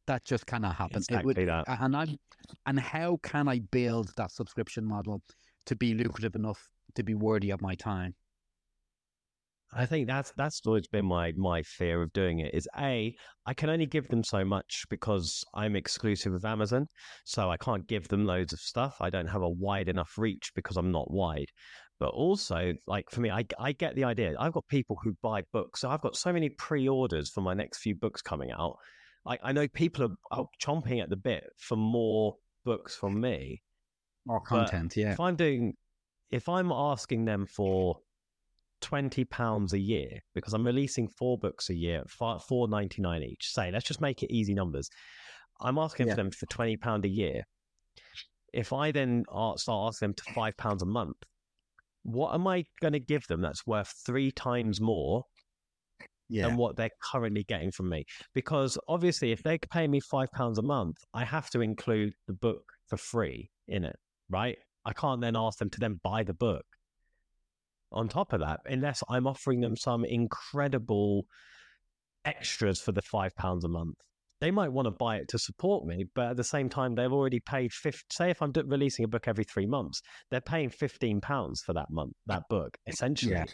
That 0.09 0.25
just 0.25 0.47
cannot 0.47 0.75
happen. 0.75 0.97
Exactly 0.97 1.45
that. 1.45 1.67
And 1.69 1.95
I'm 1.95 2.17
and 2.65 2.81
how 2.81 3.19
can 3.23 3.47
I 3.47 3.61
build 3.71 4.11
that 4.17 4.33
subscription 4.33 4.85
model 4.85 5.21
to 5.67 5.77
be 5.77 5.93
lucrative 5.93 6.35
enough 6.35 6.67
to 6.95 7.03
be 7.03 7.15
worthy 7.15 7.51
of 7.51 7.61
my 7.61 7.75
time? 7.75 8.15
I 9.75 9.85
think 9.85 10.07
that's 10.07 10.33
that's 10.35 10.63
always 10.65 10.89
been 10.89 11.05
my 11.05 11.33
my 11.37 11.63
fear 11.63 12.01
of 12.01 12.11
doing 12.15 12.39
it 12.39 12.55
is 12.55 12.67
a 12.79 13.15
I 13.45 13.53
can 13.53 13.69
only 13.69 13.85
give 13.85 14.09
them 14.09 14.25
so 14.25 14.47
much 14.47 14.87
because 14.89 15.45
I'm 15.55 15.77
exclusive 15.77 16.33
with 16.33 16.47
Amazon, 16.47 16.87
so 17.27 17.51
I 17.51 17.59
can't 17.59 17.87
give 17.87 18.09
them 18.09 18.25
loads 18.25 18.55
of 18.55 18.61
stuff. 18.61 18.97
I 19.03 19.11
don't 19.11 19.27
have 19.27 19.43
a 19.43 19.51
wide 19.51 19.91
enough 19.91 20.15
reach 20.17 20.53
because 20.55 20.79
I'm 20.79 20.91
not 20.91 21.11
wide. 21.11 21.51
But 22.01 22.15
also, 22.15 22.73
like 22.87 23.11
for 23.11 23.21
me, 23.21 23.31
I 23.31 23.45
I 23.59 23.73
get 23.73 23.95
the 23.95 24.05
idea. 24.05 24.37
I've 24.39 24.55
got 24.55 24.67
people 24.69 24.97
who 25.05 25.15
buy 25.21 25.43
books, 25.53 25.83
so 25.83 25.91
I've 25.91 26.01
got 26.01 26.17
so 26.17 26.33
many 26.33 26.49
pre-orders 26.49 27.29
for 27.29 27.43
my 27.43 27.53
next 27.53 27.81
few 27.81 27.95
books 27.95 28.23
coming 28.23 28.51
out. 28.53 28.79
I, 29.29 29.39
I 29.43 29.53
know 29.53 29.69
people 29.69 30.05
are, 30.05 30.39
are 30.39 30.47
chomping 30.63 31.03
at 31.03 31.11
the 31.11 31.17
bit 31.17 31.45
for 31.59 31.77
more 31.77 32.37
books 32.65 32.97
from 32.97 33.21
me. 33.21 33.63
More 34.27 34.41
content, 34.41 34.97
yeah. 34.97 35.13
If 35.13 35.21
I'm 35.21 35.37
doing, 35.37 35.75
if 36.31 36.49
I'm 36.49 36.73
asking 36.73 37.27
them 37.27 37.47
for 37.47 37.97
twenty 38.81 39.25
pounds 39.25 39.73
a 39.73 39.79
year 39.79 40.09
because 40.35 40.55
I'm 40.55 40.65
releasing 40.65 41.09
four 41.09 41.37
books 41.39 41.69
a 41.71 41.75
year, 41.75 42.05
four 42.09 42.69
ninety 42.69 43.03
nine 43.03 43.23
each. 43.23 43.53
Say, 43.53 43.71
let's 43.71 43.87
just 43.87 44.01
make 44.01 44.23
it 44.23 44.33
easy 44.33 44.55
numbers. 44.55 44.89
I'm 45.61 45.79
asking 45.79 46.07
Yeah. 46.07 46.15
for 46.15 46.17
them 46.17 46.31
for 46.31 46.47
twenty 46.47 46.77
pound 46.77 47.05
a 47.05 47.09
year. 47.09 47.43
If 48.53 48.73
I 48.73 48.93
then 48.93 49.25
start 49.57 49.89
asking 49.89 50.09
them 50.09 50.15
to 50.15 50.33
five 50.33 50.57
pounds 50.57 50.83
a 50.83 50.87
month, 50.87 51.17
what 52.03 52.33
am 52.33 52.47
I 52.47 52.65
going 52.81 52.95
to 52.95 53.01
give 53.01 53.27
them 53.27 53.43
that's 53.43 53.67
worth 53.67 53.93
three 54.07 54.31
times 54.31 54.81
more 54.81 55.25
Yeah. 56.29 56.49
than 56.49 56.57
what 56.57 56.77
they're 56.77 56.91
currently 57.03 57.45
getting 57.45 57.71
from 57.71 57.89
me. 57.89 58.05
Because 58.35 58.79
obviously, 58.87 59.33
if 59.33 59.43
they 59.43 59.59
pay 59.59 59.89
me 59.89 60.01
five 60.01 60.31
pounds 60.33 60.59
a 60.59 60.63
month, 60.63 60.97
I 61.15 61.25
have 61.25 61.51
to 61.51 61.61
include 61.61 62.13
the 62.27 62.35
book 62.35 62.65
for 62.87 62.97
free 62.97 63.51
in 63.67 63.85
it, 63.85 63.97
right? 64.29 64.59
I 64.85 64.93
can't 64.93 65.21
then 65.21 65.37
ask 65.37 65.59
them 65.59 65.71
to 65.71 65.81
then 65.81 66.01
buy 66.03 66.23
the 66.23 66.35
book 66.35 66.65
on 67.93 68.09
top 68.09 68.33
of 68.33 68.41
that, 68.41 68.61
unless 68.67 69.03
I'm 69.09 69.27
offering 69.27 69.61
them 69.61 69.77
some 69.77 70.05
incredible 70.05 71.27
extras 72.25 72.81
for 72.81 72.93
the 72.93 73.03
five 73.03 73.35
pounds 73.37 73.65
a 73.65 73.69
month. 73.69 73.97
They 74.41 74.51
might 74.51 74.73
want 74.73 74.87
to 74.87 74.93
buy 74.93 75.17
it 75.17 75.29
to 75.29 75.39
support 75.39 75.85
me, 75.85 76.05
but 76.15 76.31
at 76.31 76.37
the 76.37 76.45
same 76.45 76.69
time, 76.69 76.95
they've 76.95 77.13
already 77.13 77.41
paid. 77.41 77.73
50, 77.73 78.05
say, 78.11 78.31
if 78.31 78.41
I'm 78.41 78.53
releasing 78.67 79.05
a 79.05 79.09
book 79.09 79.27
every 79.27 79.43
three 79.45 79.67
months, 79.67 80.01
they're 80.31 80.41
paying 80.41 80.71
fifteen 80.71 81.21
pounds 81.21 81.61
for 81.63 81.73
that 81.73 81.91
month, 81.91 82.13
that 82.27 82.45
book, 82.49 82.77
essentially. 82.87 83.33
Yeah. 83.33 83.47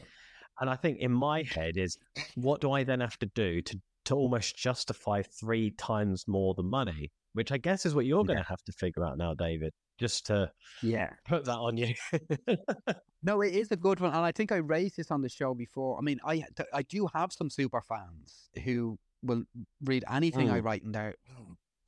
And 0.60 0.70
I 0.70 0.76
think 0.76 0.98
in 0.98 1.12
my 1.12 1.42
head 1.42 1.76
is 1.76 1.98
what 2.36 2.60
do 2.60 2.72
I 2.72 2.84
then 2.84 3.00
have 3.00 3.18
to 3.18 3.26
do 3.26 3.60
to 3.62 3.80
to 4.06 4.14
almost 4.14 4.56
justify 4.56 5.22
three 5.22 5.70
times 5.72 6.28
more 6.28 6.54
the 6.54 6.62
money? 6.62 7.10
Which 7.32 7.50
I 7.50 7.58
guess 7.58 7.84
is 7.86 7.94
what 7.94 8.06
you're 8.06 8.24
going 8.24 8.38
to 8.38 8.44
have 8.48 8.62
to 8.64 8.72
figure 8.72 9.04
out 9.04 9.18
now, 9.18 9.34
David. 9.34 9.72
Just 9.98 10.26
to 10.26 10.52
yeah. 10.82 11.10
put 11.26 11.44
that 11.46 11.56
on 11.56 11.76
you. 11.76 11.94
No, 13.26 13.40
it 13.40 13.54
is 13.54 13.72
a 13.72 13.76
good 13.76 14.00
one, 14.00 14.12
and 14.12 14.22
I 14.22 14.32
think 14.32 14.52
I 14.52 14.56
raised 14.56 14.98
this 14.98 15.10
on 15.10 15.22
the 15.22 15.30
show 15.30 15.54
before. 15.54 15.96
I 15.96 16.02
mean, 16.02 16.20
I 16.26 16.44
I 16.74 16.82
do 16.82 17.08
have 17.14 17.32
some 17.32 17.48
super 17.48 17.80
fans 17.80 18.50
who 18.64 18.98
will 19.22 19.44
read 19.82 20.04
anything 20.10 20.50
I 20.50 20.60
Mm. 20.60 20.64
write, 20.64 20.82
and 20.82 20.94
they're 20.94 21.14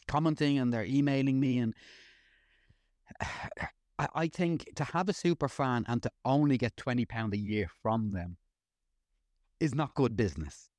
commenting 0.09 0.59
and 0.59 0.73
they're 0.73 0.87
emailing 0.87 1.39
me, 1.39 1.59
and 1.59 1.75
I, 3.99 4.09
I 4.15 4.29
think 4.29 4.71
to 4.77 4.85
have 4.85 5.11
a 5.11 5.13
super 5.13 5.49
fan 5.49 5.85
and 5.87 6.03
to 6.05 6.11
only 6.25 6.57
get 6.57 6.77
twenty 6.79 7.05
pound 7.05 7.35
a 7.35 7.39
year 7.39 7.69
from 7.83 8.13
them 8.13 8.39
is 9.61 9.75
not 9.75 9.95
good 9.95 10.17
business. 10.17 10.71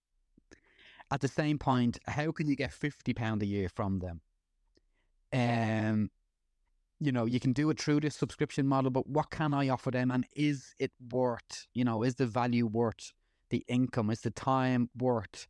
At 1.10 1.22
the 1.22 1.28
same 1.28 1.58
point, 1.58 2.00
how 2.08 2.32
can 2.32 2.48
you 2.48 2.56
get 2.56 2.74
fifty 2.74 3.14
pound 3.14 3.42
a 3.42 3.46
year 3.46 3.70
from 3.70 4.00
them? 4.00 4.22
Um, 5.32 6.10
you 7.00 7.12
know, 7.12 7.26
you 7.26 7.40
can 7.40 7.54
do 7.54 7.70
it 7.70 7.80
through 7.80 8.02
this 8.02 8.16
subscription 8.16 8.68
model, 8.68 8.92
but 8.92 9.08
what 9.08 9.30
can 9.30 9.54
I 9.54 9.70
offer 9.70 9.92
them? 9.92 10.12
And 10.12 10.26
is 10.36 10.74
it 10.80 10.92
worth, 11.12 11.68
you 11.74 11.84
know, 11.84 12.04
is 12.04 12.16
the 12.16 12.26
value 12.26 12.66
worth 12.66 13.14
the 13.50 13.64
income? 13.68 14.10
Is 14.10 14.22
the 14.22 14.32
time 14.32 14.90
worth 14.98 15.48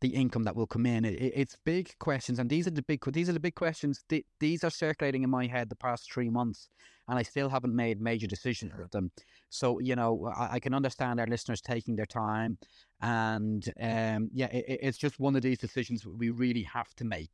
the 0.00 0.08
income 0.08 0.44
that 0.44 0.54
will 0.56 0.66
come 0.66 0.86
in? 0.86 1.04
It, 1.04 1.14
it- 1.14 1.32
it's 1.34 1.56
big 1.64 1.96
questions, 1.98 2.38
and 2.38 2.48
these 2.48 2.66
are 2.66 2.70
the 2.70 2.82
big 2.82 3.00
these 3.12 3.28
are 3.28 3.32
the 3.32 3.40
big 3.40 3.54
questions. 3.54 4.04
Th- 4.08 4.24
These 4.40 4.64
are 4.64 4.70
circulating 4.70 5.22
in 5.22 5.30
my 5.30 5.46
head 5.46 5.68
the 5.68 5.76
past 5.76 6.12
three 6.12 6.30
months, 6.30 6.68
and 7.08 7.18
I 7.18 7.22
still 7.22 7.48
haven't 7.48 7.74
made 7.74 8.00
major 8.00 8.26
decisions 8.26 8.72
with 8.78 8.90
them. 8.90 9.10
So, 9.50 9.78
you 9.80 9.96
know, 9.96 10.30
I, 10.36 10.54
I 10.54 10.60
can 10.60 10.74
understand 10.74 11.20
our 11.20 11.26
listeners 11.26 11.60
taking 11.60 11.96
their 11.96 12.06
time, 12.06 12.58
and 13.00 13.64
um, 13.80 14.28
yeah, 14.32 14.46
it, 14.52 14.64
it- 14.68 14.80
it's 14.82 14.98
just 14.98 15.18
one 15.18 15.36
of 15.36 15.42
these 15.42 15.58
decisions 15.58 16.06
we 16.06 16.30
really 16.30 16.62
have 16.64 16.94
to 16.96 17.04
make. 17.04 17.30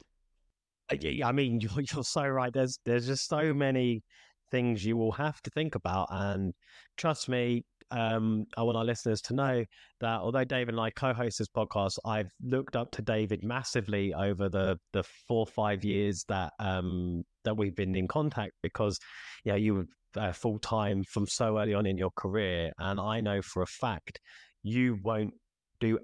I 0.90 1.32
mean, 1.32 1.60
you're, 1.62 1.80
you're 1.92 2.04
so 2.04 2.26
right. 2.26 2.52
There's 2.52 2.78
there's 2.84 3.06
just 3.06 3.28
so 3.28 3.52
many 3.54 4.02
things 4.50 4.84
you 4.84 4.96
will 4.96 5.12
have 5.12 5.40
to 5.42 5.50
think 5.50 5.74
about, 5.74 6.08
and 6.10 6.54
trust 6.96 7.28
me, 7.28 7.64
um, 7.90 8.46
I 8.56 8.62
want 8.62 8.76
our 8.76 8.84
listeners 8.84 9.20
to 9.22 9.34
know 9.34 9.64
that 10.00 10.20
although 10.20 10.44
David 10.44 10.74
and 10.74 10.80
I 10.80 10.90
co-host 10.90 11.38
this 11.38 11.48
podcast, 11.48 11.98
I've 12.04 12.30
looked 12.42 12.76
up 12.76 12.90
to 12.92 13.02
David 13.02 13.44
massively 13.44 14.12
over 14.14 14.48
the 14.48 14.78
the 14.92 15.02
four 15.28 15.40
or 15.40 15.46
five 15.46 15.84
years 15.84 16.24
that 16.28 16.52
um 16.58 17.24
that 17.44 17.56
we've 17.56 17.74
been 17.74 17.94
in 17.94 18.08
contact 18.08 18.52
because 18.62 18.98
you 19.44 19.52
know 19.52 19.56
you 19.56 19.74
were 19.74 19.86
uh, 20.16 20.32
full 20.32 20.58
time 20.58 21.04
from 21.04 21.26
so 21.26 21.58
early 21.58 21.74
on 21.74 21.86
in 21.86 21.98
your 21.98 22.12
career, 22.16 22.72
and 22.78 23.00
I 23.00 23.20
know 23.20 23.42
for 23.42 23.62
a 23.62 23.66
fact 23.66 24.20
you 24.62 24.98
won't 25.02 25.34
do 25.80 25.98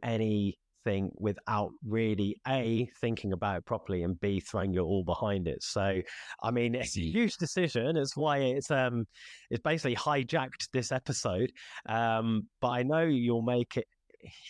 anything 0.84 1.10
without 1.16 1.70
really 1.86 2.36
a 2.46 2.88
thinking 3.00 3.32
about 3.32 3.58
it 3.58 3.66
properly 3.66 4.02
and 4.02 4.20
b 4.20 4.40
throwing 4.40 4.72
your 4.72 4.84
all 4.84 5.04
behind 5.04 5.48
it. 5.48 5.62
So 5.62 6.00
i 6.42 6.50
mean 6.50 6.74
it's 6.74 6.96
a 6.96 7.00
huge 7.00 7.36
decision. 7.36 7.96
It's 7.96 8.16
why 8.16 8.38
it's 8.38 8.70
um 8.70 9.06
it's 9.50 9.62
basically 9.62 9.96
hijacked 9.96 10.68
this 10.72 10.92
episode 10.92 11.50
um 11.88 12.46
but 12.60 12.68
i 12.68 12.82
know 12.82 13.02
you'll 13.02 13.42
make 13.42 13.76
it 13.76 13.86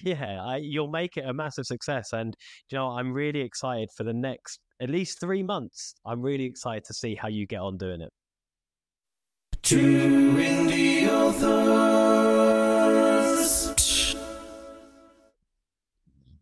yeah 0.02 0.42
I, 0.42 0.56
you'll 0.56 0.90
make 0.90 1.16
it 1.16 1.24
a 1.26 1.32
massive 1.32 1.66
success 1.66 2.12
and 2.12 2.34
you 2.70 2.78
know 2.78 2.88
i'm 2.88 3.12
really 3.12 3.40
excited 3.40 3.88
for 3.96 4.04
the 4.04 4.12
next 4.12 4.60
at 4.80 4.90
least 4.90 5.20
three 5.20 5.42
months 5.42 5.94
i'm 6.04 6.20
really 6.20 6.44
excited 6.44 6.84
to 6.84 6.94
see 6.94 7.14
how 7.14 7.28
you 7.28 7.46
get 7.46 7.60
on 7.60 7.76
doing 7.76 8.00
it. 8.00 8.10
Two 9.62 9.76
indie 9.76 11.08
authors. 11.08 12.39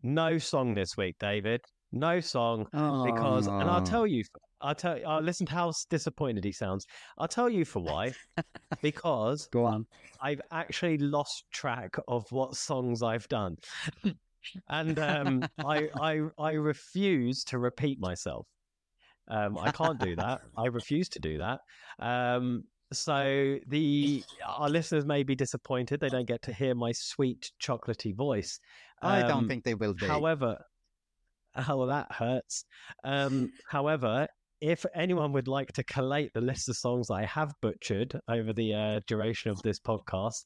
No 0.03 0.37
song 0.37 0.73
this 0.73 0.95
week 0.97 1.15
david 1.19 1.61
no 1.91 2.19
song 2.19 2.67
because 2.71 3.47
and 3.47 3.63
I'll 3.63 3.81
tell 3.81 4.05
you 4.05 4.23
I'll 4.61 4.75
tell 4.75 4.97
I'll 5.07 5.21
listen 5.21 5.45
to 5.47 5.53
how 5.53 5.71
disappointed 5.89 6.43
he 6.43 6.51
sounds. 6.51 6.85
I'll 7.17 7.27
tell 7.27 7.49
you 7.49 7.65
for 7.65 7.79
why. 7.79 8.13
because 8.81 9.47
Go 9.47 9.65
on. 9.65 9.85
I've 10.21 10.41
actually 10.51 10.97
lost 10.97 11.45
track 11.51 11.95
of 12.07 12.29
what 12.31 12.55
songs 12.55 13.01
I've 13.01 13.27
done. 13.29 13.57
and 14.69 14.99
um, 14.99 15.45
I, 15.65 15.89
I 15.99 16.21
I 16.37 16.51
refuse 16.53 17.43
to 17.45 17.57
repeat 17.57 17.99
myself. 17.99 18.47
Um, 19.29 19.57
I 19.57 19.71
can't 19.71 19.99
do 19.99 20.15
that. 20.15 20.41
I 20.57 20.65
refuse 20.65 21.07
to 21.09 21.19
do 21.19 21.37
that. 21.37 21.59
Um, 21.99 22.63
so 22.91 23.57
the 23.67 24.23
our 24.47 24.69
listeners 24.69 25.05
may 25.05 25.23
be 25.23 25.35
disappointed 25.35 25.99
they 25.99 26.09
don't 26.09 26.27
get 26.27 26.41
to 26.43 26.53
hear 26.53 26.73
my 26.75 26.91
sweet 26.91 27.51
chocolatey 27.61 28.15
voice. 28.15 28.59
I 29.01 29.21
don't 29.21 29.31
Um, 29.31 29.47
think 29.47 29.63
they 29.63 29.75
will 29.75 29.93
be. 29.93 30.07
However, 30.07 30.57
oh, 31.69 31.85
that 31.87 32.11
hurts. 32.11 32.65
Um, 33.03 33.51
however, 33.67 34.27
if 34.61 34.85
anyone 34.93 35.31
would 35.33 35.47
like 35.47 35.71
to 35.73 35.83
collate 35.83 36.33
the 36.33 36.41
list 36.41 36.67
of 36.69 36.75
songs 36.75 37.09
I 37.09 37.25
have 37.25 37.53
butchered 37.61 38.19
over 38.27 38.53
the 38.53 38.73
uh, 38.73 38.99
duration 39.07 39.51
of 39.51 39.61
this 39.61 39.79
podcast, 39.79 40.43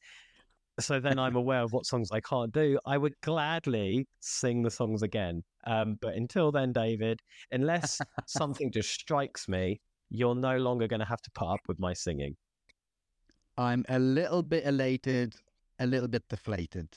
so 0.80 1.00
then 1.00 1.20
I'm 1.20 1.36
aware 1.36 1.62
of 1.62 1.72
what 1.72 1.86
songs 1.86 2.10
I 2.12 2.20
can't 2.20 2.52
do, 2.52 2.80
I 2.86 2.98
would 2.98 3.14
gladly 3.22 4.08
sing 4.20 4.62
the 4.64 4.72
songs 4.72 5.02
again. 5.02 5.44
Um, 5.66 5.98
but 6.02 6.16
until 6.16 6.52
then, 6.52 6.74
David, 6.74 7.20
unless 7.52 8.00
something 8.28 8.72
just 8.72 8.90
strikes 8.90 9.48
me, 9.48 9.82
you're 10.14 10.36
no 10.36 10.58
longer 10.58 10.88
going 10.88 11.00
to 11.00 11.06
have 11.06 11.22
to 11.24 11.32
put 11.32 11.48
up 11.48 11.60
with 11.68 11.80
my 11.80 11.92
singing. 11.92 12.36
I'm 13.58 13.84
a 13.90 14.00
little 14.00 14.44
bit 14.44 14.64
elated, 14.66 15.36
a 15.80 15.88
little 15.88 16.08
bit 16.08 16.24
deflated. 16.30 16.88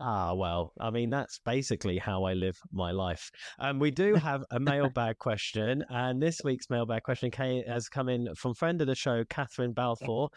Ah, 0.00 0.32
well, 0.32 0.72
I 0.80 0.90
mean, 0.90 1.10
that's 1.10 1.38
basically 1.44 1.98
how 1.98 2.24
I 2.24 2.32
live 2.32 2.56
my 2.72 2.92
life. 2.92 3.30
Um, 3.58 3.78
we 3.78 3.90
do 3.90 4.14
have 4.30 4.44
a 4.50 4.58
mailbag 4.58 5.18
question, 5.18 5.84
and 5.90 6.22
this 6.22 6.40
week's 6.44 6.70
mailbag 6.70 7.02
question 7.02 7.30
came, 7.30 7.64
has 7.66 7.88
come 7.88 8.08
in 8.08 8.32
from 8.36 8.54
friend 8.54 8.80
of 8.80 8.86
the 8.86 8.94
show, 8.94 9.24
Catherine 9.28 9.72
Balfour, 9.72 10.28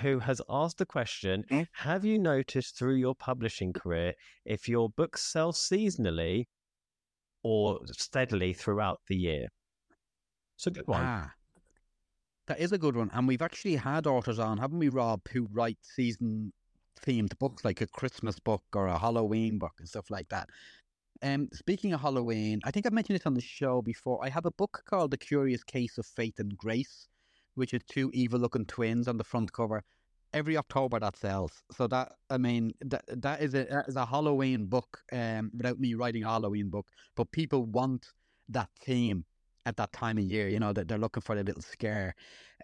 who 0.00 0.18
has 0.18 0.40
asked 0.48 0.78
the 0.78 0.86
question 0.86 1.44
Have 1.72 2.04
you 2.04 2.18
noticed 2.18 2.78
through 2.78 2.96
your 2.96 3.14
publishing 3.14 3.72
career 3.72 4.14
if 4.44 4.68
your 4.68 4.88
books 4.90 5.30
sell 5.30 5.52
seasonally 5.52 6.44
or 7.42 7.80
steadily 7.92 8.54
throughout 8.54 9.00
the 9.08 9.16
year? 9.16 9.48
It's 10.56 10.66
a 10.66 10.70
good 10.70 10.86
one. 10.86 11.02
Ah, 11.04 11.32
that 12.46 12.60
is 12.60 12.72
a 12.72 12.78
good 12.78 12.96
one. 12.96 13.10
And 13.12 13.26
we've 13.26 13.42
actually 13.42 13.76
had 13.76 14.06
authors 14.06 14.38
on, 14.38 14.58
haven't 14.58 14.78
we, 14.78 14.88
Rob, 14.88 15.20
who 15.28 15.48
write 15.52 15.78
season 15.82 16.52
themed 17.04 17.38
books 17.38 17.64
like 17.64 17.80
a 17.80 17.86
Christmas 17.86 18.38
book 18.38 18.62
or 18.74 18.86
a 18.86 18.98
Halloween 18.98 19.58
book 19.58 19.74
and 19.78 19.88
stuff 19.88 20.10
like 20.10 20.28
that. 20.28 20.48
Um, 21.22 21.48
speaking 21.52 21.92
of 21.92 22.00
Halloween, 22.00 22.60
I 22.64 22.70
think 22.70 22.86
I've 22.86 22.92
mentioned 22.92 23.16
it 23.16 23.26
on 23.26 23.34
the 23.34 23.40
show 23.40 23.82
before. 23.82 24.24
I 24.24 24.28
have 24.28 24.46
a 24.46 24.50
book 24.50 24.82
called 24.88 25.10
The 25.10 25.16
Curious 25.16 25.64
Case 25.64 25.98
of 25.98 26.06
Faith 26.06 26.38
and 26.38 26.56
Grace, 26.56 27.08
which 27.54 27.74
is 27.74 27.80
two 27.88 28.10
evil 28.12 28.38
looking 28.38 28.66
twins 28.66 29.08
on 29.08 29.16
the 29.16 29.24
front 29.24 29.52
cover. 29.52 29.82
Every 30.32 30.56
October 30.56 31.00
that 31.00 31.16
sells. 31.16 31.62
So 31.72 31.86
that 31.86 32.12
I 32.28 32.36
mean 32.36 32.72
that 32.82 33.04
that 33.22 33.40
is 33.40 33.54
a 33.54 33.64
that 33.64 33.88
is 33.88 33.96
a 33.96 34.04
Halloween 34.04 34.66
book, 34.66 34.98
um, 35.10 35.50
without 35.56 35.78
me 35.78 35.94
writing 35.94 36.24
a 36.24 36.28
Halloween 36.28 36.68
book. 36.68 36.86
But 37.14 37.32
people 37.32 37.64
want 37.64 38.08
that 38.50 38.68
theme 38.84 39.24
at 39.66 39.76
that 39.76 39.92
time 39.92 40.16
of 40.16 40.24
year, 40.24 40.48
you 40.48 40.58
know, 40.58 40.72
that 40.72 40.88
they're 40.88 40.98
looking 40.98 41.20
for 41.20 41.36
a 41.36 41.42
little 41.42 41.62
scare. 41.62 42.14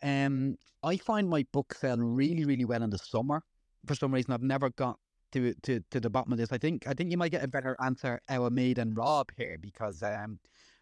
Um 0.02 0.56
I 0.82 0.96
find 0.96 1.28
my 1.28 1.44
book 1.52 1.74
sell 1.74 1.98
really, 1.98 2.44
really 2.44 2.64
well 2.64 2.82
in 2.82 2.90
the 2.90 2.98
summer 2.98 3.42
for 3.86 3.94
some 3.94 4.14
reason 4.14 4.32
I've 4.32 4.42
never 4.42 4.70
got 4.70 4.98
to 5.32 5.54
to 5.62 5.80
to 5.90 6.00
the 6.00 6.10
bottom 6.10 6.32
of 6.32 6.38
this. 6.38 6.52
I 6.52 6.58
think 6.58 6.86
I 6.86 6.94
think 6.94 7.10
you 7.10 7.16
might 7.18 7.32
get 7.32 7.44
a 7.44 7.48
better 7.48 7.76
answer 7.84 8.20
out 8.28 8.46
of 8.46 8.52
me 8.52 8.74
than 8.74 8.94
Rob 8.94 9.30
here 9.36 9.58
because 9.60 10.02
um, 10.02 10.38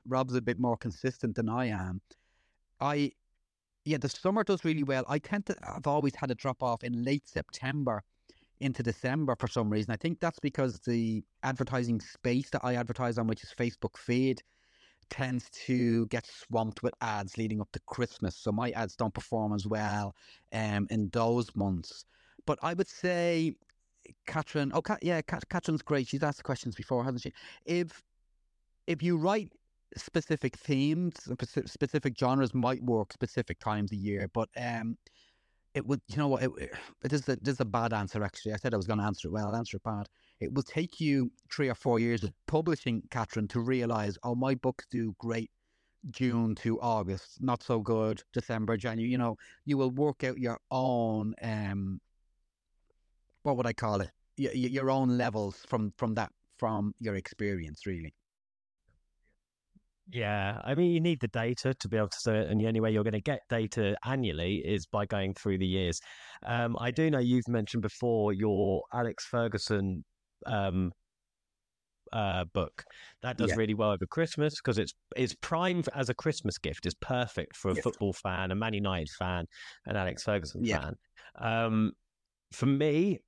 Rob's 0.07 0.35
a 0.35 0.41
bit 0.41 0.59
more 0.59 0.77
consistent 0.77 1.37
than 1.37 1.49
I 1.49 1.67
am. 1.67 2.01
I 2.81 3.13
yeah, 3.85 3.99
the 3.99 4.09
summer 4.09 4.45
does 4.45 4.65
really 4.65 4.83
well. 4.83 5.05
I 5.09 5.19
tend 5.19 5.47
to 5.47 5.57
I've 5.67 5.87
always 5.87 6.15
had 6.15 6.31
a 6.31 6.35
drop 6.35 6.63
off 6.63 6.85
in 6.85 7.05
late 7.05 7.29
September 7.29 8.03
into 8.61 8.83
December 8.83 9.37
for 9.39 9.49
some 9.49 9.71
reason. 9.71 9.93
I 9.93 9.97
think 9.97 10.21
that's 10.21 10.39
because 10.39 10.81
the 10.81 11.25
advertising 11.43 12.01
space 12.01 12.51
that 12.51 12.61
I 12.63 12.75
advertise 12.75 13.17
on, 13.17 13.27
which 13.27 13.43
is 13.43 13.55
Facebook 13.59 13.97
feed, 13.97 14.43
tends 15.11 15.51
to 15.67 16.07
get 16.07 16.27
swamped 16.27 16.83
with 16.83 16.95
ads 17.01 17.37
leading 17.37 17.61
up 17.61 17.71
to 17.73 17.81
Christmas. 17.87 18.37
So 18.37 18.53
my 18.53 18.71
ads 18.71 18.97
don't 18.97 19.15
perform 19.15 19.53
as 19.53 19.67
well 19.67 20.15
um, 20.53 20.87
in 20.91 21.11
those 21.13 21.55
months. 21.55 22.05
But 22.47 22.59
I 22.63 22.75
would 22.75 22.89
say, 22.89 23.55
Catherine. 24.27 24.73
Oh, 24.75 24.83
yeah, 25.03 25.21
Catherine's 25.23 25.83
great. 25.83 26.09
She's 26.09 26.23
asked 26.23 26.43
questions 26.43 26.75
before, 26.75 27.05
hasn't 27.05 27.23
she? 27.23 27.33
If 27.65 28.03
if 28.87 29.03
you 29.03 29.17
write 29.17 29.53
specific 29.97 30.57
themes, 30.57 31.15
specific 31.67 32.19
genres 32.19 32.55
might 32.55 32.83
work 32.83 33.13
specific 33.13 33.59
times 33.59 33.93
a 33.93 33.97
year, 33.97 34.29
but 34.33 34.49
um, 34.57 34.97
it 35.75 35.87
would. 35.87 36.01
You 36.09 36.17
know 36.17 36.29
what? 36.29 36.43
It, 36.43 36.51
it 37.05 37.13
is 37.13 37.29
a, 37.29 37.37
this 37.37 37.55
is 37.55 37.61
a 37.61 37.65
bad 37.65 37.93
answer. 37.93 38.23
Actually, 38.25 38.55
I 38.55 38.57
said 38.57 38.75
I 38.75 38.77
was 38.77 38.87
going 38.87 38.99
to 38.99 39.05
answer 39.05 39.29
it 39.29 39.33
well. 39.33 39.49
I'll 39.49 39.57
answer 39.57 39.77
it 39.77 39.83
bad. 39.83 40.09
It 40.41 40.53
will 40.55 40.63
take 40.63 41.01
you 41.01 41.31
three 41.53 41.69
or 41.69 41.75
four 41.75 41.99
years 41.99 42.25
of 42.25 42.33
publishing, 42.47 43.03
Catherine, 43.11 43.49
to 43.49 43.61
realize, 43.61 44.17
oh, 44.23 44.35
my 44.35 44.55
books 44.55 44.87
do 44.91 45.15
great 45.19 45.51
June 46.11 46.55
to 46.57 46.81
August, 46.81 47.43
not 47.43 47.63
so 47.63 47.81
good 47.81 48.23
December, 48.33 48.77
January. 48.77 49.11
You 49.11 49.19
know, 49.19 49.37
you 49.67 49.77
will 49.77 49.91
work 49.91 50.25
out 50.25 50.39
your 50.39 50.59
own 50.71 51.35
um 51.43 52.01
what 53.43 53.57
would 53.57 53.67
I 53.67 53.73
call 53.73 54.01
it? 54.01 54.11
Y- 54.39 54.51
your 54.55 54.91
own 54.91 55.19
levels 55.19 55.57
from 55.67 55.93
from 55.99 56.15
that 56.15 56.33
from 56.59 56.95
your 57.01 57.17
experience, 57.17 57.87
really. 57.87 58.15
Yeah, 60.13 60.61
I 60.65 60.75
mean, 60.75 60.91
you 60.91 61.01
need 61.01 61.21
the 61.21 61.29
data 61.29 61.73
to 61.73 61.89
be 61.89 61.97
able 61.97 62.09
to 62.09 62.19
do 62.25 62.33
it, 62.33 62.49
and 62.51 62.61
the 62.61 62.67
only 62.67 62.81
way 62.81 62.91
you're 62.91 63.05
going 63.05 63.13
to 63.13 63.21
get 63.21 63.43
data 63.49 63.97
annually 64.05 64.57
is 64.57 64.85
by 64.87 65.07
going 65.07 65.35
through 65.35 65.59
the 65.59 65.67
years. 65.67 66.01
Um, 66.45 66.77
I 66.81 66.91
do 66.91 67.11
know 67.11 67.21
you've 67.21 67.47
mentioned 67.47 67.83
before 67.83 68.33
your 68.33 68.83
Alex 68.93 69.25
Ferguson 69.25 70.05
um, 70.47 70.93
uh, 72.13 72.45
book 72.53 72.85
that 73.23 73.37
does 73.37 73.51
yeah. 73.51 73.57
really 73.57 73.75
well 73.75 73.91
over 73.91 74.07
Christmas 74.07 74.57
because 74.57 74.79
it's 74.79 74.95
it's 75.17 75.35
prime 75.41 75.83
as 75.95 76.09
a 76.09 76.15
Christmas 76.15 76.59
gift. 76.59 76.87
is 76.87 76.95
perfect 76.95 77.57
for 77.57 77.71
a 77.71 77.75
football 77.75 78.13
fan, 78.13 78.51
a 78.51 78.55
Man 78.55 78.75
United 78.75 79.11
fan, 79.11 79.47
an 79.87 79.97
Alex 79.97 80.23
Ferguson 80.23 80.65
yeah. 80.65 80.81
fan. 80.81 80.95
Um, 81.39 81.93
for 82.53 82.67
me, 82.67 83.21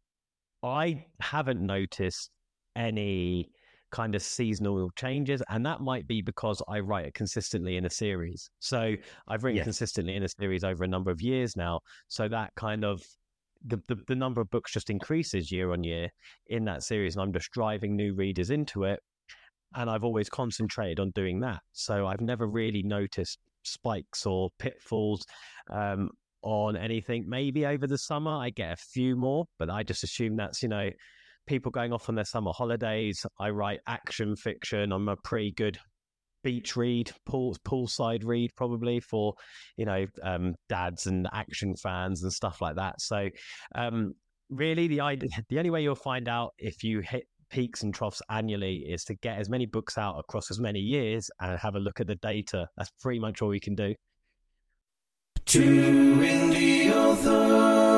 I 0.63 1.05
haven't 1.21 1.61
noticed 1.61 2.31
any 2.75 3.51
kind 3.91 4.15
of 4.15 4.23
seasonal 4.23 4.91
changes, 4.97 5.43
and 5.49 5.65
that 5.67 5.81
might 5.81 6.07
be 6.07 6.23
because 6.23 6.63
I 6.69 6.81
write 6.81 7.07
it 7.07 7.15
consistently 7.15 7.77
in 7.77 7.85
a 7.85 7.91
series. 7.91 8.51
So 8.59 8.95
I've 9.29 9.45
written 9.45 9.63
consistently 9.63 10.17
in 10.17 10.23
a 10.23 10.29
series 10.29 10.65
over 10.65 10.85
a 10.85 10.89
number 10.89 11.11
of 11.11 11.21
years 11.21 11.57
now. 11.57 11.81
So 12.09 12.27
that 12.29 12.53
kind 12.57 12.85
of 12.85 13.03
the, 13.67 13.81
the, 13.89 13.97
the 14.09 14.15
number 14.15 14.41
of 14.41 14.51
books 14.51 14.73
just 14.73 14.91
increases 14.91 15.53
year 15.53 15.73
on 15.73 15.85
year 15.85 16.09
in 16.49 16.65
that 16.65 16.83
series, 16.83 17.15
and 17.15 17.23
I'm 17.23 17.33
just 17.33 17.51
driving 17.51 17.97
new 17.97 18.15
readers 18.15 18.51
into 18.51 18.85
it. 18.85 19.01
And 19.75 19.89
I've 19.89 20.05
always 20.05 20.29
concentrated 20.29 21.01
on 21.01 21.11
doing 21.15 21.41
that. 21.41 21.61
So 21.73 22.07
I've 22.07 22.21
never 22.21 22.47
really 22.47 22.83
noticed 22.83 23.39
spikes 23.63 24.27
or 24.27 24.51
pitfalls. 24.59 25.25
Um, 25.71 26.11
on 26.43 26.77
anything. 26.77 27.25
Maybe 27.29 27.67
over 27.67 27.87
the 27.87 27.99
summer 27.99 28.33
I 28.33 28.51
get 28.51 28.73
a 28.73 28.77
few 28.77 29.17
more, 29.17 29.47
but 29.59 29.71
I 29.71 29.83
just 29.83 30.05
assume 30.05 30.37
that's, 30.37 30.63
you 30.63 30.69
know, 30.69 30.91
people 31.47 31.71
going 31.71 31.93
off 31.93 32.09
on 32.09 32.15
their 32.15 32.25
summer 32.25 32.53
holidays. 32.53 33.25
I 33.39 33.51
write 33.51 33.81
action 33.87 34.37
fiction. 34.37 34.93
I'm 34.93 35.09
a 35.09 35.17
pretty 35.17 35.53
good 35.53 35.79
beach 36.43 36.77
read, 36.77 37.11
pool 37.27 37.57
poolside 37.65 38.25
read, 38.25 38.55
probably 38.57 39.01
for 39.01 39.35
you 39.77 39.85
know 39.85 40.07
um, 40.23 40.55
dads 40.69 41.07
and 41.07 41.29
action 41.33 41.75
fans 41.77 42.23
and 42.23 42.33
stuff 42.33 42.61
like 42.61 42.77
that. 42.77 43.01
So, 43.01 43.29
um, 43.75 44.15
really, 44.51 44.89
the 44.89 45.01
idea, 45.01 45.31
the 45.49 45.59
only 45.59 45.71
way 45.71 45.83
you'll 45.83 45.95
find 45.95 46.29
out 46.29 46.55
if 46.59 46.85
you 46.85 47.01
hit 47.01 47.25
peaks 47.51 47.83
and 47.83 47.95
troughs 47.95 48.23
annually 48.31 48.77
is 48.77 49.05
to 49.05 49.15
get 49.17 49.39
as 49.39 49.49
many 49.49 49.67
books 49.67 49.99
out 49.99 50.19
across 50.19 50.51
as 50.51 50.59
many 50.59 50.81
years 50.81 51.31
and 51.41 51.59
have 51.59 51.75
a 51.75 51.81
look 51.81 52.01
at 52.01 52.07
the 52.07 52.17
data. 52.17 52.67
That's 52.77 52.91
pretty 53.01 53.21
much 53.21 53.43
all 53.43 53.55
you 53.55 53.61
can 53.61 53.75
do. 53.75 53.95
Two 55.45 56.17
indie 56.21 56.91
authors. 56.95 57.93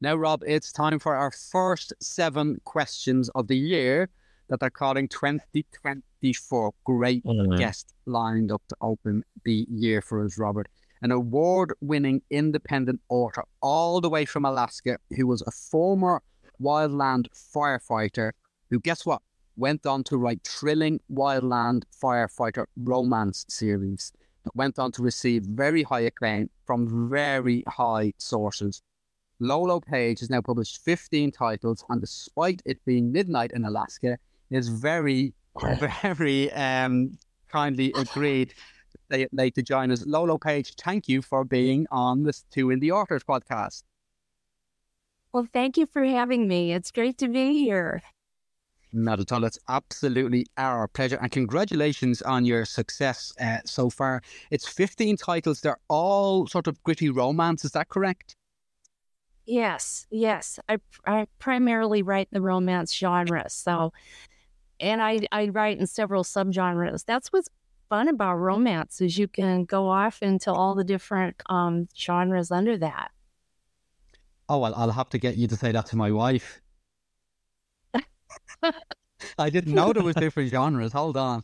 Now, 0.00 0.16
Rob, 0.16 0.42
it's 0.46 0.72
time 0.72 0.98
for 0.98 1.14
our 1.16 1.30
first 1.30 1.92
seven 2.02 2.60
questions 2.64 3.30
of 3.30 3.46
the 3.46 3.56
year 3.56 4.10
that 4.48 4.60
they're 4.60 4.70
calling 4.70 5.08
2024. 5.08 6.72
Great 6.84 7.24
mm-hmm. 7.24 7.56
guest 7.56 7.94
lined 8.06 8.52
up 8.52 8.62
to 8.68 8.76
open 8.80 9.24
the 9.44 9.66
year 9.70 10.00
for 10.00 10.24
us, 10.24 10.38
Robert. 10.38 10.68
An 11.02 11.10
award 11.10 11.72
winning 11.80 12.22
independent 12.30 13.00
author, 13.08 13.44
all 13.60 14.00
the 14.00 14.08
way 14.08 14.24
from 14.24 14.44
Alaska, 14.44 14.98
who 15.16 15.26
was 15.26 15.42
a 15.42 15.50
former 15.50 16.22
wildland 16.60 17.26
firefighter, 17.34 18.32
who, 18.70 18.80
guess 18.80 19.04
what, 19.04 19.20
went 19.56 19.86
on 19.86 20.04
to 20.04 20.16
write 20.16 20.46
thrilling 20.46 21.00
wildland 21.12 21.82
firefighter 22.02 22.66
romance 22.76 23.44
series 23.48 24.12
that 24.44 24.54
went 24.54 24.78
on 24.78 24.92
to 24.92 25.02
receive 25.02 25.42
very 25.42 25.82
high 25.82 26.00
acclaim 26.00 26.48
from 26.64 27.10
very 27.10 27.64
high 27.68 28.12
sources. 28.18 28.82
Lolo 29.38 29.80
Paige 29.80 30.20
has 30.20 30.30
now 30.30 30.40
published 30.40 30.82
15 30.84 31.30
titles, 31.30 31.84
and 31.90 32.00
despite 32.00 32.62
it 32.64 32.82
being 32.86 33.12
midnight 33.12 33.52
in 33.52 33.64
Alaska, 33.64 34.18
is 34.50 34.68
very, 34.68 35.34
very 35.80 36.52
um, 36.52 37.18
kindly 37.48 37.92
agreed 37.96 38.54
they 39.08 39.26
late 39.32 39.54
to 39.54 39.62
join 39.62 39.90
us. 39.90 40.04
Lolo 40.06 40.38
Paige, 40.38 40.74
thank 40.74 41.08
you 41.08 41.22
for 41.22 41.44
being 41.44 41.86
on 41.90 42.24
this 42.24 42.44
Two 42.50 42.68
Indie 42.68 42.90
Authors 42.90 43.24
podcast. 43.24 43.82
Well, 45.32 45.46
thank 45.52 45.76
you 45.76 45.86
for 45.86 46.04
having 46.04 46.48
me. 46.48 46.72
It's 46.72 46.90
great 46.90 47.18
to 47.18 47.28
be 47.28 47.58
here. 47.58 48.02
Not 48.92 49.20
at 49.20 49.32
all. 49.32 49.44
It's 49.44 49.58
absolutely 49.68 50.46
our 50.56 50.88
pleasure. 50.88 51.18
And 51.20 51.30
congratulations 51.30 52.22
on 52.22 52.44
your 52.44 52.64
success 52.64 53.32
uh, 53.40 53.58
so 53.64 53.90
far. 53.90 54.22
It's 54.50 54.66
15 54.66 55.16
titles. 55.18 55.60
They're 55.60 55.78
all 55.88 56.46
sort 56.46 56.66
of 56.66 56.82
gritty 56.82 57.10
romance. 57.10 57.64
Is 57.64 57.72
that 57.72 57.88
correct? 57.88 58.36
Yes, 59.44 60.06
yes. 60.10 60.58
I, 60.68 60.78
I 61.06 61.26
primarily 61.38 62.02
write 62.02 62.28
the 62.32 62.40
romance 62.40 62.92
genre. 62.94 63.44
So, 63.48 63.92
and 64.80 65.02
I, 65.02 65.20
I 65.32 65.48
write 65.48 65.78
in 65.78 65.86
several 65.86 66.24
subgenres. 66.24 67.04
That's 67.04 67.32
what's 67.32 67.48
fun 67.88 68.08
about 68.08 68.36
romance 68.36 69.00
is 69.00 69.16
you 69.16 69.28
can 69.28 69.64
go 69.64 69.88
off 69.88 70.22
into 70.22 70.52
all 70.52 70.74
the 70.74 70.84
different 70.84 71.42
um, 71.48 71.88
genres 71.96 72.50
under 72.50 72.76
that. 72.78 73.10
Oh, 74.48 74.58
well, 74.58 74.74
I'll 74.74 74.90
have 74.90 75.08
to 75.10 75.18
get 75.18 75.36
you 75.36 75.48
to 75.48 75.56
say 75.56 75.72
that 75.72 75.86
to 75.86 75.96
my 75.96 76.10
wife. 76.12 76.60
I 79.38 79.50
didn't 79.50 79.74
know 79.74 79.92
there 79.92 80.02
was 80.02 80.14
different 80.14 80.50
genres. 80.50 80.92
Hold 80.92 81.16
on. 81.16 81.42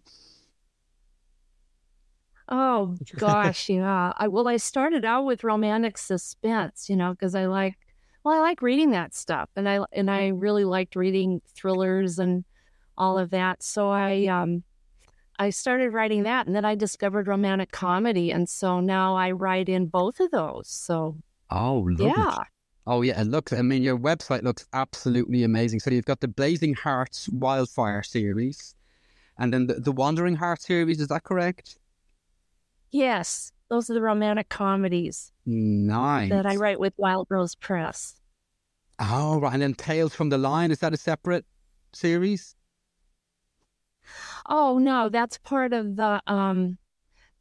Oh 2.49 2.97
gosh, 3.17 3.69
yeah. 3.69 4.13
I, 4.17 4.29
well, 4.29 4.47
I 4.47 4.57
started 4.59 5.05
out 5.05 5.25
with 5.25 5.43
romantic 5.45 5.97
suspense, 5.97 6.89
you 6.91 6.97
know, 6.97 7.13
because 7.13 7.35
I 7.35 7.47
like, 7.47 7.77
well, 8.25 8.35
I 8.35 8.41
like 8.41 8.61
reading 8.63 8.91
that 8.91 9.15
stuff, 9.15 9.49
and 9.57 9.69
I 9.69 9.81
and 9.93 10.11
I 10.11 10.29
really 10.29 10.65
liked 10.65 10.95
reading 10.95 11.41
thrillers 11.55 12.19
and 12.19 12.45
all 12.97 13.19
of 13.19 13.31
that. 13.31 13.63
So 13.63 13.91
I 13.91 14.27
um, 14.27 14.63
I 15.39 15.51
started 15.51 15.91
writing 15.93 16.23
that, 16.25 16.47
and 16.47 16.55
then 16.55 16.65
I 16.65 16.75
discovered 16.75 17.27
romantic 17.29 17.73
comedy, 17.73 18.31
and 18.31 18.49
so 18.49 18.81
now 18.81 19.17
I 19.17 19.31
write 19.33 19.69
in 19.69 19.87
both 19.87 20.21
of 20.21 20.31
those. 20.31 20.69
So 20.69 21.17
Oh, 21.51 21.79
lovely. 21.89 22.07
yeah, 22.07 22.37
Oh, 22.87 23.03
yeah. 23.03 23.21
It 23.21 23.27
looks, 23.29 23.53
I 23.53 23.61
mean, 23.63 23.83
your 23.83 23.99
website 23.99 24.43
looks 24.43 24.67
absolutely 24.73 25.45
amazing. 25.45 25.81
So 25.81 25.91
you've 25.91 26.05
got 26.07 26.21
the 26.21 26.29
Blazing 26.29 26.75
Hearts 26.75 27.29
Wildfire 27.29 28.03
series 28.03 28.75
and 29.39 29.53
then 29.53 29.67
the, 29.67 29.75
the 29.75 29.93
Wandering 29.93 30.35
Heart 30.35 30.63
series. 30.63 30.99
Is 31.01 31.09
that 31.09 31.25
correct? 31.25 31.79
yes, 32.91 33.53
those 33.69 33.89
are 33.91 33.95
the 33.95 34.03
romantic 34.03 34.49
comedies 34.49 35.33
Nice. 35.47 36.31
that 36.31 36.47
I 36.47 36.57
write 36.57 36.81
with 36.81 36.93
Wild 36.97 37.27
Rose 37.31 37.55
Press. 37.55 38.21
Oh, 38.99 39.41
right. 39.41 39.53
And 39.53 39.63
then 39.63 39.75
Tales 39.75 40.15
from 40.15 40.29
the 40.29 40.39
Line. 40.39 40.71
Is 40.71 40.79
that 40.81 40.93
a 40.93 40.97
separate 40.99 41.45
series? 41.93 42.55
Oh 44.49 44.79
no, 44.79 45.09
that's 45.09 45.39
part 45.39 45.73
of 45.73 45.97
the 45.97 46.23
um, 46.27 46.79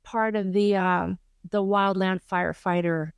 part 0.04 0.36
of 0.36 0.54
the 0.54 0.76
um, 0.76 1.20
the 1.50 1.62
wildland 1.64 2.20
firefighter 2.32 3.12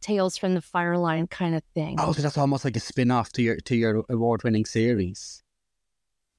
tales 0.00 0.36
from 0.36 0.54
the 0.54 0.60
fire 0.62 0.96
line 0.96 1.26
kind 1.26 1.54
of 1.54 1.62
thing. 1.74 1.96
Oh, 1.98 2.12
so 2.12 2.22
that's 2.22 2.38
almost 2.38 2.64
like 2.64 2.76
a 2.76 2.80
spin 2.80 3.10
off 3.10 3.32
to 3.32 3.42
your, 3.42 3.56
to 3.56 3.74
your 3.76 4.04
award 4.08 4.42
winning 4.44 4.64
series. 4.64 5.42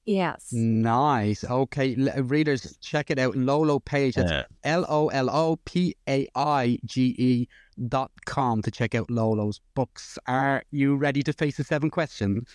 Yes. 0.04 0.48
Nice. 0.52 1.44
Okay, 1.44 1.94
l- 1.98 2.22
readers, 2.22 2.78
check 2.80 3.10
it 3.10 3.18
out. 3.18 3.36
Lolo 3.36 3.78
Paige. 3.78 4.14
That's 4.14 4.30
Yeah. 4.30 4.44
L 4.64 4.86
O 4.88 5.08
L 5.08 5.28
O 5.28 5.56
P 5.66 5.94
A 6.08 6.26
I 6.34 6.78
G 6.86 7.14
E 7.18 7.48
dot 7.88 8.10
com 8.24 8.62
to 8.62 8.70
check 8.70 8.94
out 8.94 9.10
Lolo's 9.10 9.60
books. 9.74 10.18
Are 10.26 10.62
you 10.70 10.96
ready 10.96 11.22
to 11.24 11.32
face 11.34 11.58
the 11.58 11.64
seven 11.64 11.90
questions? 11.90 12.48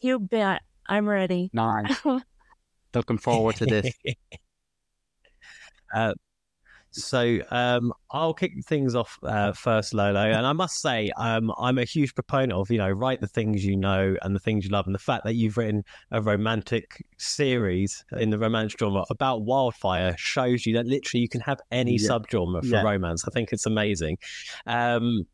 You 0.00 0.20
bet. 0.20 0.62
I'm 0.86 1.08
ready. 1.08 1.50
Nice. 1.52 2.00
Looking 2.94 3.18
forward 3.18 3.56
to 3.56 3.66
this. 3.66 3.92
uh, 5.94 6.14
so 6.92 7.38
um, 7.50 7.92
I'll 8.10 8.34
kick 8.34 8.52
things 8.66 8.96
off 8.96 9.16
uh, 9.22 9.52
first, 9.52 9.94
Lolo, 9.94 10.20
and 10.20 10.44
I 10.44 10.52
must 10.52 10.80
say 10.80 11.10
um, 11.16 11.52
I'm 11.56 11.78
a 11.78 11.84
huge 11.84 12.14
proponent 12.16 12.52
of 12.52 12.68
you 12.68 12.78
know 12.78 12.90
write 12.90 13.20
the 13.20 13.28
things 13.28 13.64
you 13.64 13.76
know 13.76 14.16
and 14.22 14.34
the 14.34 14.40
things 14.40 14.64
you 14.64 14.70
love, 14.70 14.86
and 14.86 14.94
the 14.94 14.98
fact 14.98 15.24
that 15.24 15.34
you've 15.34 15.56
written 15.56 15.84
a 16.10 16.20
romantic 16.20 17.04
series 17.16 18.04
in 18.18 18.30
the 18.30 18.38
romance 18.38 18.74
drama 18.74 19.04
about 19.08 19.42
wildfire 19.42 20.16
shows 20.18 20.66
you 20.66 20.74
that 20.74 20.86
literally 20.86 21.22
you 21.22 21.28
can 21.28 21.40
have 21.42 21.60
any 21.70 21.96
Yeah. 21.96 22.08
subgenre 22.08 22.60
for 22.60 22.66
Yeah. 22.66 22.82
romance. 22.82 23.24
I 23.26 23.30
think 23.30 23.52
it's 23.52 23.66
amazing. 23.66 24.18
Um, 24.66 25.26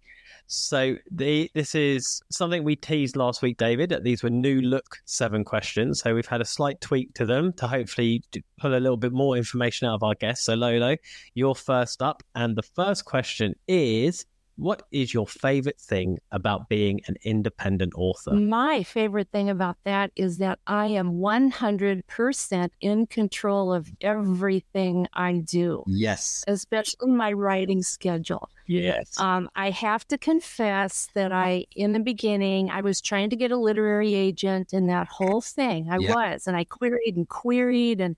so 0.46 0.96
the, 1.10 1.50
this 1.54 1.74
is 1.74 2.22
something 2.30 2.62
we 2.62 2.76
teased 2.76 3.16
last 3.16 3.42
week, 3.42 3.56
David. 3.56 3.90
that 3.90 4.04
These 4.04 4.22
were 4.22 4.30
new 4.30 4.60
look 4.60 4.96
seven 5.04 5.44
questions. 5.44 6.00
So 6.00 6.14
we've 6.14 6.26
had 6.26 6.40
a 6.40 6.44
slight 6.44 6.80
tweak 6.80 7.14
to 7.14 7.26
them 7.26 7.52
to 7.54 7.66
hopefully 7.66 8.22
pull 8.58 8.74
a 8.74 8.78
little 8.78 8.96
bit 8.96 9.12
more 9.12 9.36
information 9.36 9.88
out 9.88 9.94
of 9.94 10.02
our 10.02 10.14
guests. 10.14 10.46
So 10.46 10.54
Lolo, 10.54 10.96
you're 11.34 11.54
first 11.54 12.00
up. 12.00 12.22
And 12.34 12.56
the 12.56 12.62
first 12.62 13.04
question 13.04 13.54
is 13.66 14.24
what 14.56 14.82
is 14.90 15.12
your 15.12 15.26
favorite 15.26 15.78
thing 15.78 16.18
about 16.32 16.68
being 16.68 17.00
an 17.06 17.16
independent 17.24 17.92
author? 17.94 18.32
My 18.32 18.82
favorite 18.82 19.28
thing 19.30 19.50
about 19.50 19.76
that 19.84 20.10
is 20.16 20.38
that 20.38 20.58
I 20.66 20.86
am 20.86 21.18
100% 21.20 22.70
in 22.80 23.06
control 23.06 23.72
of 23.72 23.90
everything 24.00 25.06
I 25.12 25.38
do, 25.38 25.84
Yes. 25.86 26.42
especially 26.48 27.10
my 27.10 27.32
writing 27.32 27.82
schedule. 27.82 28.48
Yes. 28.66 29.18
Um, 29.20 29.48
I 29.54 29.70
have 29.70 30.08
to 30.08 30.18
confess 30.18 31.08
that 31.14 31.32
I, 31.32 31.66
in 31.76 31.92
the 31.92 32.00
beginning, 32.00 32.70
I 32.70 32.80
was 32.80 33.00
trying 33.00 33.30
to 33.30 33.36
get 33.36 33.52
a 33.52 33.56
literary 33.56 34.14
agent 34.14 34.72
and 34.72 34.88
that 34.88 35.06
whole 35.08 35.40
thing. 35.40 35.88
I 35.90 35.98
Yeah. 35.98 36.14
was, 36.14 36.46
and 36.46 36.56
I 36.56 36.64
queried 36.64 37.16
and 37.16 37.28
queried, 37.28 38.00
and 38.00 38.16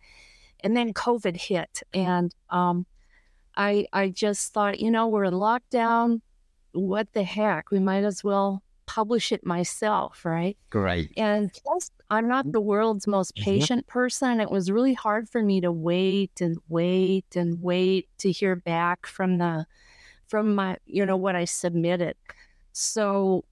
and 0.64 0.76
then 0.76 0.92
COVID 0.92 1.36
hit, 1.36 1.82
and 1.94 2.34
um, 2.50 2.84
I 3.56 3.86
I 3.92 4.08
just 4.08 4.52
thought, 4.52 4.80
you 4.80 4.90
know, 4.90 5.06
we're 5.08 5.24
in 5.24 5.34
lockdown. 5.34 6.20
What 6.72 7.12
the 7.12 7.22
heck? 7.22 7.70
We 7.70 7.78
might 7.80 8.04
as 8.04 8.22
well 8.22 8.62
publish 8.86 9.32
it 9.32 9.44
myself, 9.44 10.24
right? 10.24 10.56
Great. 10.70 11.12
And 11.16 11.52
plus, 11.52 11.90
I'm 12.10 12.28
not 12.28 12.52
the 12.52 12.60
world's 12.60 13.06
most 13.06 13.36
Mhm. 13.36 13.42
patient 13.44 13.86
person. 13.86 14.40
It 14.40 14.50
was 14.50 14.70
really 14.70 14.94
hard 14.94 15.28
for 15.28 15.42
me 15.42 15.60
to 15.60 15.72
wait 15.72 16.40
and 16.40 16.58
wait 16.68 17.36
and 17.36 17.62
wait 17.62 18.08
to 18.18 18.32
hear 18.32 18.56
back 18.56 19.06
from 19.06 19.38
the 19.38 19.66
from 20.28 20.54
my 20.54 20.78
you 20.86 21.06
know 21.06 21.16
what 21.16 21.36
I 21.36 21.44
submitted. 21.46 22.16
So 22.72 23.44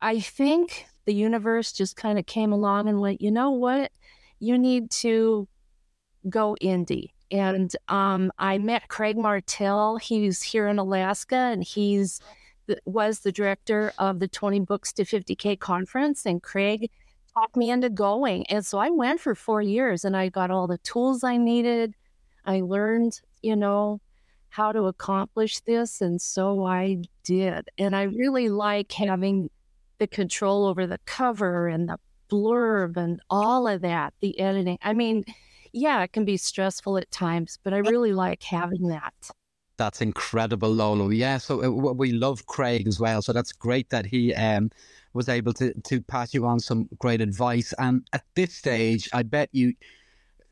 I 0.00 0.20
think 0.20 0.86
the 1.06 1.14
universe 1.14 1.72
just 1.72 1.96
kind 1.96 2.18
of 2.18 2.26
came 2.26 2.52
along 2.52 2.88
and 2.88 3.00
went, 3.00 3.20
you 3.20 3.30
know 3.30 3.50
what? 3.50 3.92
You 4.38 4.58
need 4.58 4.90
to 5.02 5.48
go 6.28 6.56
indie. 6.62 7.10
And 7.30 7.74
um, 7.88 8.32
I 8.38 8.58
met 8.58 8.88
Craig 8.88 9.18
Martell. 9.18 9.96
He's 9.96 10.42
here 10.42 10.68
in 10.68 10.78
Alaska, 10.78 11.36
and 11.36 11.62
he's 11.62 12.20
was 12.84 13.20
the 13.20 13.32
director 13.32 13.92
of 13.98 14.20
the 14.20 14.28
20 14.28 14.60
Books 14.60 14.92
to 14.94 15.04
50K 15.04 15.58
conference. 15.58 16.26
And 16.26 16.42
Craig 16.42 16.90
talked 17.34 17.56
me 17.56 17.70
into 17.70 17.88
going. 17.88 18.46
And 18.46 18.64
so 18.64 18.78
I 18.78 18.90
went 18.90 19.20
for 19.20 19.34
four 19.34 19.62
years 19.62 20.04
and 20.04 20.16
I 20.16 20.28
got 20.28 20.50
all 20.50 20.66
the 20.66 20.78
tools 20.78 21.24
I 21.24 21.36
needed. 21.36 21.94
I 22.44 22.60
learned, 22.60 23.20
you 23.42 23.56
know, 23.56 24.00
how 24.50 24.72
to 24.72 24.84
accomplish 24.84 25.60
this. 25.60 26.00
And 26.00 26.20
so 26.20 26.64
I 26.64 27.02
did. 27.24 27.68
And 27.78 27.94
I 27.94 28.04
really 28.04 28.48
like 28.48 28.92
having 28.92 29.50
the 29.98 30.06
control 30.06 30.66
over 30.66 30.86
the 30.86 30.98
cover 31.04 31.68
and 31.68 31.88
the 31.88 31.98
blurb 32.30 32.96
and 32.96 33.20
all 33.30 33.66
of 33.66 33.82
that, 33.82 34.14
the 34.20 34.38
editing. 34.38 34.78
I 34.82 34.92
mean, 34.94 35.24
yeah, 35.72 36.02
it 36.02 36.12
can 36.12 36.24
be 36.24 36.36
stressful 36.36 36.96
at 36.98 37.10
times, 37.10 37.58
but 37.62 37.72
I 37.72 37.78
really 37.78 38.12
like 38.12 38.42
having 38.42 38.88
that. 38.88 39.30
That's 39.76 40.00
incredible, 40.00 40.70
Lolo. 40.70 41.08
Yeah, 41.08 41.38
so 41.38 41.62
uh, 41.62 41.70
we 41.70 42.10
love 42.10 42.46
Craig 42.46 42.88
as 42.88 42.98
well. 42.98 43.22
So 43.22 43.32
that's 43.32 43.52
great 43.52 43.90
that 43.90 44.06
he 44.06 44.34
um, 44.34 44.70
was 45.12 45.28
able 45.28 45.52
to 45.54 45.72
to 45.72 46.00
pass 46.00 46.34
you 46.34 46.46
on 46.46 46.58
some 46.58 46.88
great 46.98 47.20
advice. 47.20 47.72
And 47.78 48.04
at 48.12 48.24
this 48.34 48.54
stage, 48.54 49.08
I 49.12 49.22
bet 49.22 49.48
you 49.52 49.74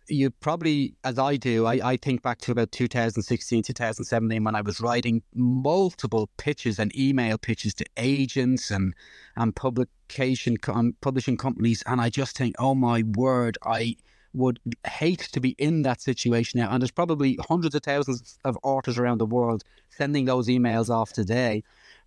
you 0.08 0.30
probably, 0.30 0.94
as 1.04 1.18
I 1.18 1.36
do, 1.36 1.66
I, 1.66 1.92
I 1.92 1.96
think 1.96 2.22
back 2.22 2.38
to 2.42 2.52
about 2.52 2.70
2016, 2.72 3.64
2017 3.64 4.44
when 4.44 4.54
I 4.54 4.60
was 4.60 4.80
writing 4.80 5.22
multiple 5.34 6.30
pitches 6.36 6.78
and 6.78 6.96
email 6.96 7.38
pitches 7.38 7.74
to 7.74 7.84
agents 7.96 8.70
and 8.70 8.94
and 9.36 9.54
publication 9.54 10.56
publishing 11.00 11.36
companies, 11.36 11.82
and 11.86 12.00
I 12.00 12.10
just 12.10 12.36
think, 12.36 12.54
oh 12.58 12.74
my 12.74 13.02
word, 13.16 13.58
I 13.64 13.96
would 14.36 14.60
hate 14.86 15.28
to 15.32 15.40
be 15.40 15.56
in 15.58 15.82
that 15.82 16.00
situation 16.00 16.60
now. 16.60 16.70
And 16.70 16.82
there's 16.82 16.90
probably 16.90 17.38
hundreds 17.48 17.74
of 17.74 17.82
thousands 17.82 18.38
of 18.44 18.58
authors 18.62 18.98
around 18.98 19.18
the 19.18 19.26
world 19.26 19.64
sending 19.90 20.26
those 20.26 20.48
emails 20.48 20.90
off 20.90 21.12
today. 21.12 21.64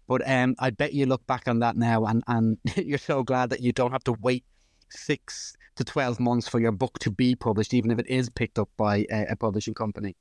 But 0.08 0.28
um, 0.28 0.56
I 0.60 0.70
bet 0.70 0.94
you 0.94 1.06
look 1.06 1.26
back 1.28 1.48
on 1.48 1.60
that 1.60 1.76
now 1.76 2.06
and, 2.06 2.24
and 2.28 2.58
you're 2.76 2.98
so 2.98 3.24
glad 3.24 3.50
that 3.50 3.62
you 3.62 3.72
don't 3.72 3.92
have 3.92 4.04
to 4.06 4.14
wait 4.14 4.44
six 4.90 5.56
to 5.76 5.84
12 5.84 6.20
months 6.20 6.48
for 6.48 6.60
your 6.60 6.72
book 6.72 7.00
to 7.00 7.12
be 7.12 7.36
published, 7.36 7.74
even 7.74 7.92
if 7.92 8.00
it 8.00 8.08
is 8.08 8.30
picked 8.30 8.60
up 8.60 8.70
by 8.78 9.06
a, 9.12 9.28
a 9.32 9.36
publishing 9.36 9.74
company. 9.74 10.16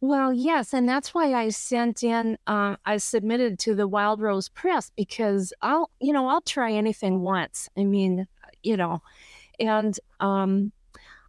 Well, 0.00 0.32
yes, 0.32 0.72
and 0.72 0.88
that's 0.88 1.14
why 1.14 1.32
I 1.32 1.50
sent 1.50 2.02
in. 2.02 2.36
Uh, 2.44 2.74
I 2.84 2.96
submitted 2.96 3.60
to 3.60 3.74
the 3.76 3.86
Wild 3.86 4.20
Rose 4.20 4.48
Press 4.48 4.90
because 4.96 5.52
I'll, 5.62 5.90
you 6.00 6.12
know, 6.12 6.26
I'll 6.26 6.40
try 6.40 6.72
anything 6.72 7.20
once. 7.20 7.68
I 7.78 7.84
mean, 7.84 8.26
you 8.64 8.76
know, 8.76 9.00
and 9.62 9.98
um, 10.20 10.72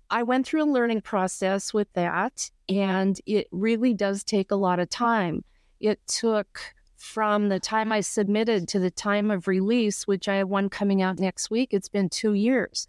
I 0.09 0.23
went 0.23 0.45
through 0.45 0.63
a 0.63 0.65
learning 0.71 1.01
process 1.01 1.73
with 1.73 1.87
that, 1.93 2.49
and 2.67 3.19
it 3.25 3.47
really 3.51 3.93
does 3.93 4.23
take 4.23 4.51
a 4.51 4.55
lot 4.55 4.79
of 4.79 4.89
time. 4.89 5.43
It 5.79 5.99
took 6.07 6.59
from 6.97 7.49
the 7.49 7.59
time 7.59 7.91
I 7.91 8.01
submitted 8.01 8.67
to 8.69 8.79
the 8.79 8.91
time 8.91 9.29
of 9.29 9.47
release, 9.47 10.07
which 10.07 10.27
I 10.27 10.35
have 10.35 10.49
one 10.49 10.69
coming 10.69 11.01
out 11.01 11.19
next 11.19 11.49
week. 11.49 11.69
It's 11.71 11.89
been 11.89 12.09
two 12.09 12.33
years, 12.33 12.87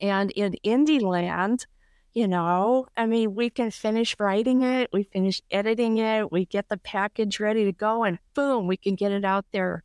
and 0.00 0.30
in 0.32 0.56
Indie 0.64 1.02
Land 1.02 1.66
you 2.16 2.26
know, 2.26 2.86
I 2.96 3.04
mean, 3.04 3.34
we 3.34 3.50
can 3.50 3.70
finish 3.70 4.16
writing 4.18 4.62
it, 4.62 4.88
we 4.90 5.02
finish 5.02 5.42
editing 5.50 5.98
it, 5.98 6.32
we 6.32 6.46
get 6.46 6.70
the 6.70 6.78
package 6.78 7.40
ready 7.40 7.66
to 7.66 7.72
go, 7.72 8.04
and 8.04 8.18
boom, 8.32 8.66
we 8.66 8.78
can 8.78 8.94
get 8.94 9.12
it 9.12 9.22
out 9.22 9.44
there 9.52 9.84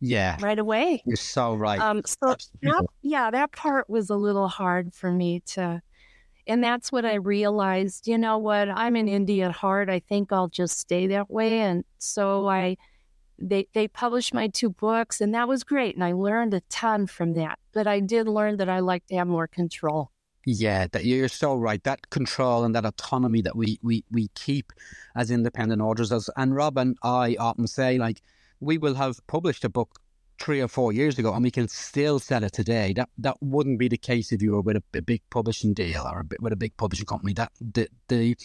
Yeah, 0.00 0.36
right 0.40 0.58
away. 0.58 1.02
you're 1.06 1.16
so 1.16 1.54
right. 1.54 1.80
Um, 1.80 2.02
so 2.04 2.36
that, 2.62 2.86
yeah, 3.02 3.30
that 3.30 3.52
part 3.52 3.88
was 3.88 4.10
a 4.10 4.16
little 4.16 4.48
hard 4.48 4.94
for 4.94 5.10
me 5.10 5.40
to, 5.46 5.80
and 6.46 6.62
that's 6.62 6.92
what 6.92 7.04
I 7.04 7.14
realized. 7.14 8.06
You 8.06 8.18
know 8.18 8.38
what? 8.38 8.68
I'm 8.68 8.96
an 8.96 9.06
indie 9.06 9.44
at 9.44 9.52
heart. 9.52 9.88
I 9.88 10.00
think 10.00 10.32
I'll 10.32 10.48
just 10.48 10.78
stay 10.78 11.06
that 11.08 11.30
way, 11.30 11.60
and 11.60 11.84
so 11.98 12.48
I. 12.48 12.76
They 13.38 13.68
they 13.74 13.86
published 13.86 14.32
my 14.32 14.48
two 14.48 14.70
books, 14.70 15.20
and 15.20 15.34
that 15.34 15.46
was 15.46 15.62
great, 15.62 15.94
and 15.94 16.02
I 16.02 16.12
learned 16.12 16.54
a 16.54 16.62
ton 16.70 17.06
from 17.06 17.34
that. 17.34 17.58
But 17.74 17.86
I 17.86 18.00
did 18.00 18.28
learn 18.28 18.56
that 18.56 18.70
I 18.70 18.78
like 18.78 19.06
to 19.08 19.16
have 19.16 19.26
more 19.26 19.46
control. 19.46 20.10
Yeah, 20.46 20.86
that 20.92 21.04
you're 21.04 21.28
so 21.28 21.54
right. 21.56 21.82
That 21.84 22.08
control 22.08 22.64
and 22.64 22.74
that 22.74 22.86
autonomy 22.86 23.42
that 23.42 23.54
we 23.54 23.78
we 23.82 24.04
we 24.10 24.28
keep 24.28 24.72
as 25.16 25.30
independent 25.30 25.82
authors, 25.82 26.12
as 26.12 26.30
and 26.36 26.54
Rob 26.54 26.78
and 26.78 26.96
I 27.02 27.36
often 27.38 27.66
say, 27.66 27.98
like 27.98 28.22
we 28.60 28.78
will 28.78 28.94
have 28.94 29.24
published 29.26 29.64
a 29.64 29.68
book 29.68 30.00
three 30.38 30.60
or 30.60 30.68
four 30.68 30.92
years 30.92 31.18
ago, 31.18 31.32
and 31.32 31.42
we 31.42 31.50
can 31.50 31.68
still 31.68 32.18
sell 32.18 32.44
it 32.44 32.52
today. 32.52 32.92
That 32.94 33.08
that 33.18 33.36
wouldn't 33.40 33.78
be 33.78 33.88
the 33.88 33.96
case 33.96 34.32
if 34.32 34.42
you 34.42 34.52
were 34.52 34.60
with 34.60 34.76
a, 34.76 34.82
a 34.94 35.02
big 35.02 35.22
publishing 35.30 35.74
deal 35.74 36.02
or 36.06 36.20
a, 36.20 36.24
with 36.40 36.52
a 36.52 36.56
big 36.56 36.76
publishing 36.76 37.06
company. 37.06 37.32
That 37.34 37.52
the 37.60 37.88
the 38.08 38.36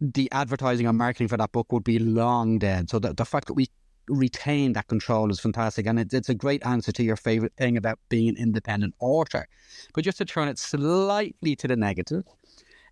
the 0.00 0.30
advertising 0.32 0.86
and 0.86 0.96
marketing 0.96 1.28
for 1.28 1.36
that 1.36 1.52
book 1.52 1.72
would 1.72 1.84
be 1.84 1.98
long 1.98 2.58
dead. 2.58 2.88
So 2.88 2.98
the, 2.98 3.12
the 3.12 3.24
fact 3.24 3.48
that 3.48 3.54
we 3.54 3.66
retain 4.08 4.72
that 4.74 4.86
control 4.86 5.30
is 5.30 5.40
fantastic, 5.40 5.86
and 5.86 5.98
it, 5.98 6.12
it's 6.12 6.28
a 6.28 6.34
great 6.34 6.64
answer 6.64 6.92
to 6.92 7.02
your 7.02 7.16
favorite 7.16 7.52
thing 7.56 7.76
about 7.76 7.98
being 8.08 8.28
an 8.28 8.36
independent 8.36 8.94
author. 9.00 9.46
But 9.94 10.04
just 10.04 10.18
to 10.18 10.24
turn 10.24 10.48
it 10.48 10.58
slightly 10.58 11.56
to 11.56 11.68
the 11.68 11.76
negative, 11.76 12.24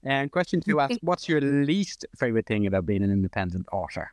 and 0.02 0.30
question 0.30 0.60
two 0.60 0.80
asks, 0.84 0.98
what's 1.00 1.28
your 1.28 1.40
least 1.40 2.04
favorite 2.18 2.46
thing 2.46 2.66
about 2.66 2.86
being 2.86 3.02
an 3.02 3.10
independent 3.10 3.66
author? 3.72 4.10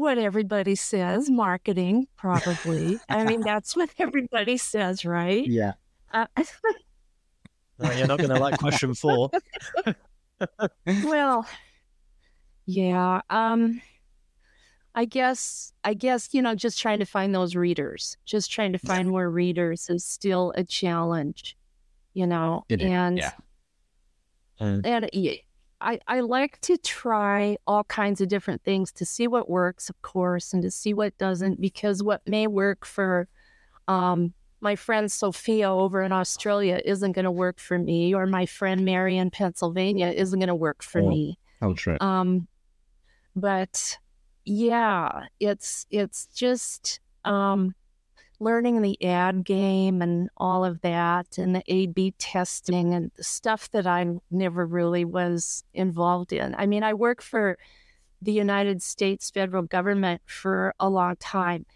What 0.00 0.16
everybody 0.16 0.76
says, 0.76 1.28
marketing, 1.28 2.06
probably. 2.16 2.98
I 3.10 3.22
mean, 3.28 3.42
that's 3.42 3.76
what 3.76 3.90
everybody 3.98 4.56
says, 4.56 5.04
right? 5.04 5.46
Yeah. 5.46 5.72
Uh, 6.10 6.24
No, 7.78 7.90
you're 7.92 8.06
not 8.06 8.16
going 8.18 8.30
to 8.30 8.38
like 8.38 8.58
question 8.58 8.94
four. 8.94 9.30
well, 11.04 11.46
yeah. 12.64 13.20
Um, 13.28 13.82
I 14.94 15.04
guess, 15.04 15.72
I 15.84 15.92
guess, 15.94 16.32
you 16.32 16.40
know, 16.40 16.54
just 16.54 16.78
trying 16.78 16.98
to 17.00 17.04
find 17.06 17.34
those 17.34 17.54
readers, 17.54 18.16
just 18.24 18.50
trying 18.50 18.72
to 18.72 18.78
find 18.78 19.08
more 19.08 19.28
readers 19.30 19.88
is 19.90 20.04
still 20.04 20.52
a 20.56 20.64
challenge, 20.64 21.56
you 22.14 22.26
know, 22.26 22.64
It 22.70 22.80
is, 22.80 22.90
and, 22.90 23.18
yeah. 23.18 23.32
Mm. 24.60 24.80
and 24.86 25.10
y- 25.14 25.40
I, 25.80 25.98
I 26.06 26.20
like 26.20 26.60
to 26.62 26.76
try 26.76 27.56
all 27.66 27.84
kinds 27.84 28.20
of 28.20 28.28
different 28.28 28.62
things 28.62 28.92
to 28.92 29.06
see 29.06 29.26
what 29.26 29.48
works, 29.48 29.88
of 29.88 30.00
course, 30.02 30.52
and 30.52 30.62
to 30.62 30.70
see 30.70 30.92
what 30.94 31.16
doesn't, 31.18 31.60
because 31.60 32.02
what 32.02 32.20
may 32.26 32.46
work 32.46 32.84
for, 32.84 33.28
um, 33.88 34.34
my 34.60 34.76
friend 34.76 35.10
Sophia 35.10 35.70
over 35.70 36.02
in 36.02 36.12
Australia 36.12 36.80
isn't 36.84 37.12
going 37.12 37.24
to 37.24 37.30
work 37.30 37.58
for 37.58 37.78
me, 37.78 38.14
or 38.14 38.26
my 38.26 38.44
friend 38.44 38.84
Mary 38.84 39.16
in 39.16 39.30
Pennsylvania 39.30 40.08
isn't 40.08 40.38
going 40.38 40.48
to 40.48 40.54
work 40.54 40.82
for 40.82 41.00
Oh. 41.00 41.08
me. 41.08 41.38
Oh, 41.62 41.72
true. 41.74 41.96
Um, 42.00 42.46
but 43.34 43.98
yeah, 44.44 45.26
it's 45.38 45.86
it's 45.90 46.26
just 46.26 47.00
um, 47.24 47.74
learning 48.40 48.82
the 48.82 49.02
ad 49.04 49.44
game 49.44 50.00
and 50.02 50.30
all 50.36 50.64
of 50.64 50.80
that, 50.80 51.38
and 51.38 51.54
the 51.54 51.62
A/B 51.68 52.12
testing 52.18 52.94
and 52.94 53.10
stuff 53.20 53.70
that 53.72 53.86
I 53.86 54.06
never 54.30 54.66
really 54.66 55.04
was 55.04 55.62
involved 55.74 56.32
in. 56.32 56.54
I 56.56 56.66
mean, 56.66 56.82
I 56.82 56.94
work 56.94 57.22
for 57.22 57.58
the 58.22 58.32
United 58.32 58.82
States 58.82 59.30
federal 59.30 59.62
government 59.62 60.22
for 60.26 60.74
a 60.80 60.88
long 60.90 61.16
time, 61.16 61.66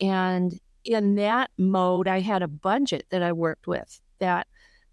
and 0.00 0.58
in 0.84 1.14
that 1.16 1.50
mode, 1.58 2.08
I 2.08 2.20
had 2.20 2.42
a 2.42 2.48
budget 2.48 3.06
that 3.10 3.22
I 3.22 3.32
worked 3.32 3.66
with 3.68 4.00
that 4.18 4.46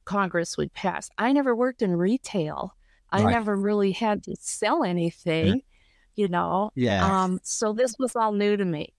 Congress 0.05 0.57
would 0.57 0.73
pass. 0.73 1.09
I 1.17 1.31
never 1.33 1.55
worked 1.55 1.81
in 1.81 1.95
retail. 1.95 2.75
I 3.11 3.23
Right. 3.23 3.31
never 3.31 3.55
really 3.55 3.91
had 3.91 4.23
to 4.23 4.35
sell 4.39 4.83
anything, 4.83 5.63
you 6.15 6.27
know. 6.27 6.71
Yeah. 6.75 7.23
Um, 7.23 7.39
so 7.43 7.73
this 7.73 7.95
was 7.97 8.15
all 8.15 8.31
new 8.33 8.55
to 8.57 8.65
me. 8.65 8.93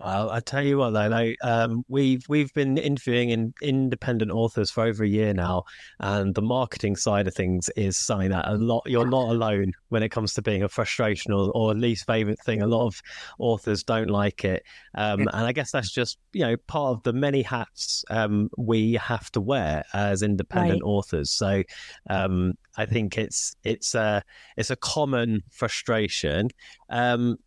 Well, 0.00 0.30
I 0.30 0.38
tell 0.38 0.62
you 0.64 0.78
what, 0.78 0.90
though, 0.90 1.08
though 1.08 1.32
um, 1.42 1.84
we've 1.88 2.22
we've 2.28 2.52
been 2.54 2.78
interviewing 2.78 3.30
in 3.30 3.52
independent 3.60 4.30
authors 4.30 4.70
for 4.70 4.84
over 4.84 5.02
a 5.02 5.08
year 5.08 5.34
now, 5.34 5.64
and 5.98 6.36
the 6.36 6.40
marketing 6.42 6.94
side 6.94 7.26
of 7.26 7.34
things 7.34 7.68
is 7.76 7.96
something 7.96 8.30
that 8.30 8.46
a 8.46 8.54
lot 8.54 8.84
you're 8.86 9.04
not 9.04 9.30
alone 9.30 9.72
when 9.88 10.04
it 10.04 10.10
comes 10.10 10.34
to 10.34 10.42
being 10.42 10.62
a 10.62 10.68
frustration 10.68 11.32
or, 11.32 11.50
or 11.50 11.74
least 11.74 12.06
favorite 12.06 12.38
thing. 12.44 12.62
A 12.62 12.66
lot 12.68 12.86
of 12.86 13.02
authors 13.40 13.82
don't 13.82 14.08
like 14.08 14.44
it, 14.44 14.62
um, 14.94 15.26
and 15.32 15.44
I 15.44 15.50
guess 15.50 15.72
that's 15.72 15.90
just 15.90 16.16
you 16.32 16.42
know 16.46 16.56
part 16.68 16.92
of 16.96 17.02
the 17.02 17.12
many 17.12 17.42
hats 17.42 18.04
um, 18.08 18.50
we 18.56 18.92
have 18.94 19.32
to 19.32 19.40
wear 19.40 19.84
as 19.94 20.22
independent 20.22 20.80
Right. 20.80 20.84
authors. 20.84 21.32
So 21.32 21.64
um, 22.08 22.52
I 22.76 22.86
think 22.86 23.18
it's 23.18 23.56
it's 23.64 23.96
a 23.96 24.22
it's 24.56 24.70
a 24.70 24.76
common 24.76 25.42
frustration. 25.50 26.50
Um, 26.88 27.38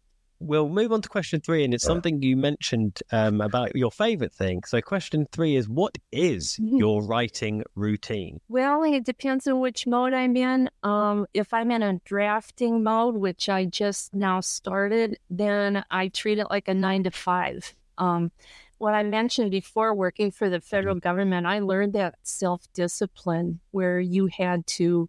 we'll 0.42 0.70
move 0.70 0.92
on 0.92 1.02
to 1.02 1.10
question 1.10 1.40
three, 1.40 1.64
and 1.64 1.74
it's 1.74 1.86
something 1.86 2.22
you 2.22 2.36
mentioned 2.36 3.00
um, 3.12 3.42
about 3.42 3.76
your 3.76 3.92
favorite 3.92 4.34
thing. 4.34 4.64
So, 4.66 4.82
question 4.82 5.28
three 5.32 5.56
is 5.56 5.70
what 5.70 5.98
is 6.12 6.58
Mhm. 6.62 6.80
your 6.80 7.04
writing 7.06 7.64
routine? 7.76 8.42
Well, 8.50 8.84
it 8.84 9.06
depends 9.06 9.48
on 9.48 9.60
which 9.60 9.88
mode 9.88 10.14
I'm 10.14 10.36
in. 10.36 10.70
Um, 10.84 11.26
if 11.34 11.54
I'm 11.54 11.72
in 11.72 11.84
a 11.84 12.00
drafting 12.06 12.84
mode, 12.84 13.16
which 13.16 13.48
I 13.50 13.66
just 13.66 14.14
now 14.14 14.42
started, 14.42 15.18
then 15.30 15.86
I 15.92 16.10
treat 16.10 16.40
it 16.40 16.48
like 16.50 16.68
a 16.68 16.74
nine 16.74 17.04
to 17.04 17.12
five. 17.12 17.74
Um, 17.98 18.32
what 18.80 18.96
I 18.96 19.04
mentioned 19.04 19.52
before, 19.52 19.94
working 19.94 20.32
for 20.32 20.50
the 20.50 20.60
federal 20.60 20.96
government, 20.96 21.46
I 21.46 21.60
learned 21.60 21.94
that 21.94 22.16
self 22.24 22.64
discipline 22.74 23.60
where 23.70 24.00
you 24.00 24.26
had 24.28 24.66
to, 24.68 25.08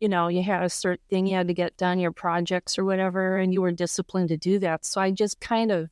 you 0.00 0.08
know, 0.08 0.28
you 0.28 0.42
had 0.42 0.64
a 0.64 0.70
certain 0.70 1.04
thing 1.10 1.26
you 1.26 1.36
had 1.36 1.48
to 1.48 1.54
get 1.54 1.76
done, 1.76 2.00
your 2.00 2.12
projects 2.12 2.78
or 2.78 2.84
whatever, 2.84 3.36
and 3.36 3.52
you 3.52 3.60
were 3.60 3.72
disciplined 3.72 4.30
to 4.30 4.36
do 4.36 4.58
that. 4.58 4.84
So 4.84 5.00
I 5.00 5.10
just 5.10 5.40
kind 5.40 5.70
of 5.70 5.90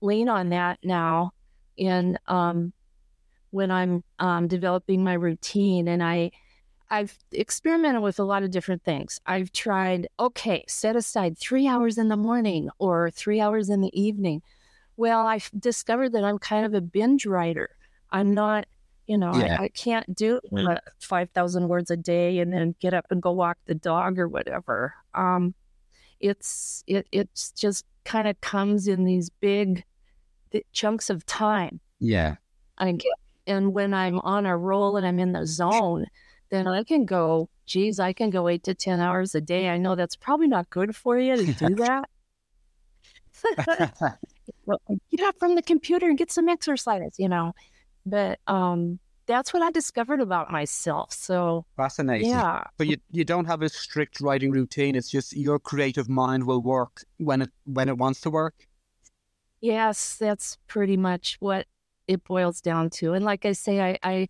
lean 0.00 0.28
on 0.28 0.50
that 0.50 0.78
now 0.84 1.32
in 1.76 2.18
um, 2.28 2.72
when 3.50 3.70
I'm 3.70 4.04
um, 4.18 4.46
developing 4.46 5.02
my 5.02 5.14
routine, 5.14 5.88
and 5.88 6.02
I 6.02 6.30
I've 6.90 7.18
experimented 7.32 8.00
with 8.00 8.18
a 8.18 8.24
lot 8.24 8.42
of 8.42 8.50
different 8.50 8.82
things. 8.82 9.20
I've 9.26 9.52
tried, 9.52 10.08
okay, 10.18 10.64
set 10.68 10.96
aside 10.96 11.36
three 11.36 11.66
hours 11.66 11.98
in 11.98 12.08
the 12.08 12.16
morning 12.16 12.70
or 12.78 13.10
three 13.10 13.40
hours 13.40 13.68
in 13.68 13.82
the 13.82 14.00
evening. 14.00 14.42
Well, 14.96 15.26
I've 15.26 15.50
discovered 15.58 16.12
that 16.12 16.24
I'm 16.24 16.38
kind 16.38 16.64
of 16.64 16.74
a 16.74 16.80
binge 16.80 17.26
writer. 17.26 17.70
I'm 18.10 18.32
not, 18.32 18.66
you 19.08 19.18
know, 19.18 19.32
Yeah. 19.34 19.56
I, 19.60 19.64
I 19.64 19.68
can't 19.68 20.14
do 20.14 20.38
uh, 20.56 20.76
5,000 21.00 21.66
words 21.68 21.90
a 21.90 21.96
day 21.96 22.38
and 22.38 22.52
then 22.52 22.74
get 22.78 22.94
up 22.94 23.06
and 23.10 23.20
go 23.20 23.32
walk 23.32 23.58
the 23.66 23.74
dog 23.74 24.18
or 24.18 24.28
whatever. 24.28 24.94
Um, 25.14 25.54
it's, 26.20 26.84
it, 26.86 27.06
it's 27.10 27.50
just 27.52 27.84
kind 28.04 28.28
of 28.28 28.40
comes 28.40 28.86
in 28.86 29.04
these 29.04 29.30
big 29.30 29.84
th- 30.52 30.66
chunks 30.72 31.10
of 31.10 31.24
time. 31.26 31.80
yeah. 31.98 32.36
I 32.80 32.92
get, 32.92 33.12
and 33.46 33.74
when 33.74 33.92
I'm 33.92 34.20
on 34.20 34.46
a 34.46 34.56
roll 34.56 34.96
and 34.96 35.04
I'm 35.06 35.18
in 35.18 35.32
the 35.32 35.46
zone, 35.46 36.06
then 36.50 36.68
I 36.68 36.84
can 36.84 37.04
go, 37.06 37.48
geez, 37.66 37.98
I 37.98 38.12
can 38.12 38.30
go 38.30 38.46
eight 38.46 38.62
to 38.64 38.74
10 38.74 39.00
hours 39.00 39.34
a 39.34 39.40
day. 39.40 39.68
I 39.68 39.78
know 39.78 39.96
that's 39.96 40.14
probably 40.16 40.46
not 40.46 40.70
good 40.70 40.94
for 40.94 41.18
you 41.18 41.36
to 41.36 41.52
do 41.54 41.74
that. 41.84 42.08
well, 44.66 44.80
get 45.10 45.20
up 45.26 45.36
from 45.38 45.54
the 45.54 45.62
computer 45.62 46.06
and 46.06 46.18
get 46.18 46.30
some 46.30 46.48
exercise, 46.48 47.16
you 47.18 47.28
know. 47.28 47.52
But 48.08 48.40
um, 48.46 48.98
that's 49.26 49.52
what 49.52 49.62
I 49.62 49.70
discovered 49.70 50.20
about 50.20 50.50
myself. 50.50 51.12
So, 51.12 51.66
Fascinating. 51.76 52.30
yeah. 52.30 52.64
But 52.76 52.88
you 52.88 52.96
you 53.10 53.24
don't 53.24 53.44
have 53.44 53.62
a 53.62 53.68
strict 53.68 54.20
writing 54.20 54.50
routine. 54.50 54.96
It's 54.96 55.10
just 55.10 55.36
your 55.36 55.58
creative 55.58 56.08
mind 56.08 56.44
will 56.44 56.62
work 56.62 57.04
when 57.18 57.42
it 57.42 57.50
when 57.64 57.88
it 57.88 57.98
wants 57.98 58.20
to 58.22 58.30
work. 58.30 58.54
Yes, 59.60 60.16
that's 60.16 60.56
pretty 60.68 60.96
much 60.96 61.36
what 61.40 61.66
it 62.06 62.24
boils 62.24 62.60
down 62.60 62.90
to. 62.90 63.12
And 63.12 63.24
like 63.24 63.44
I 63.44 63.52
say, 63.52 63.80
I, 63.80 63.98
I 64.02 64.28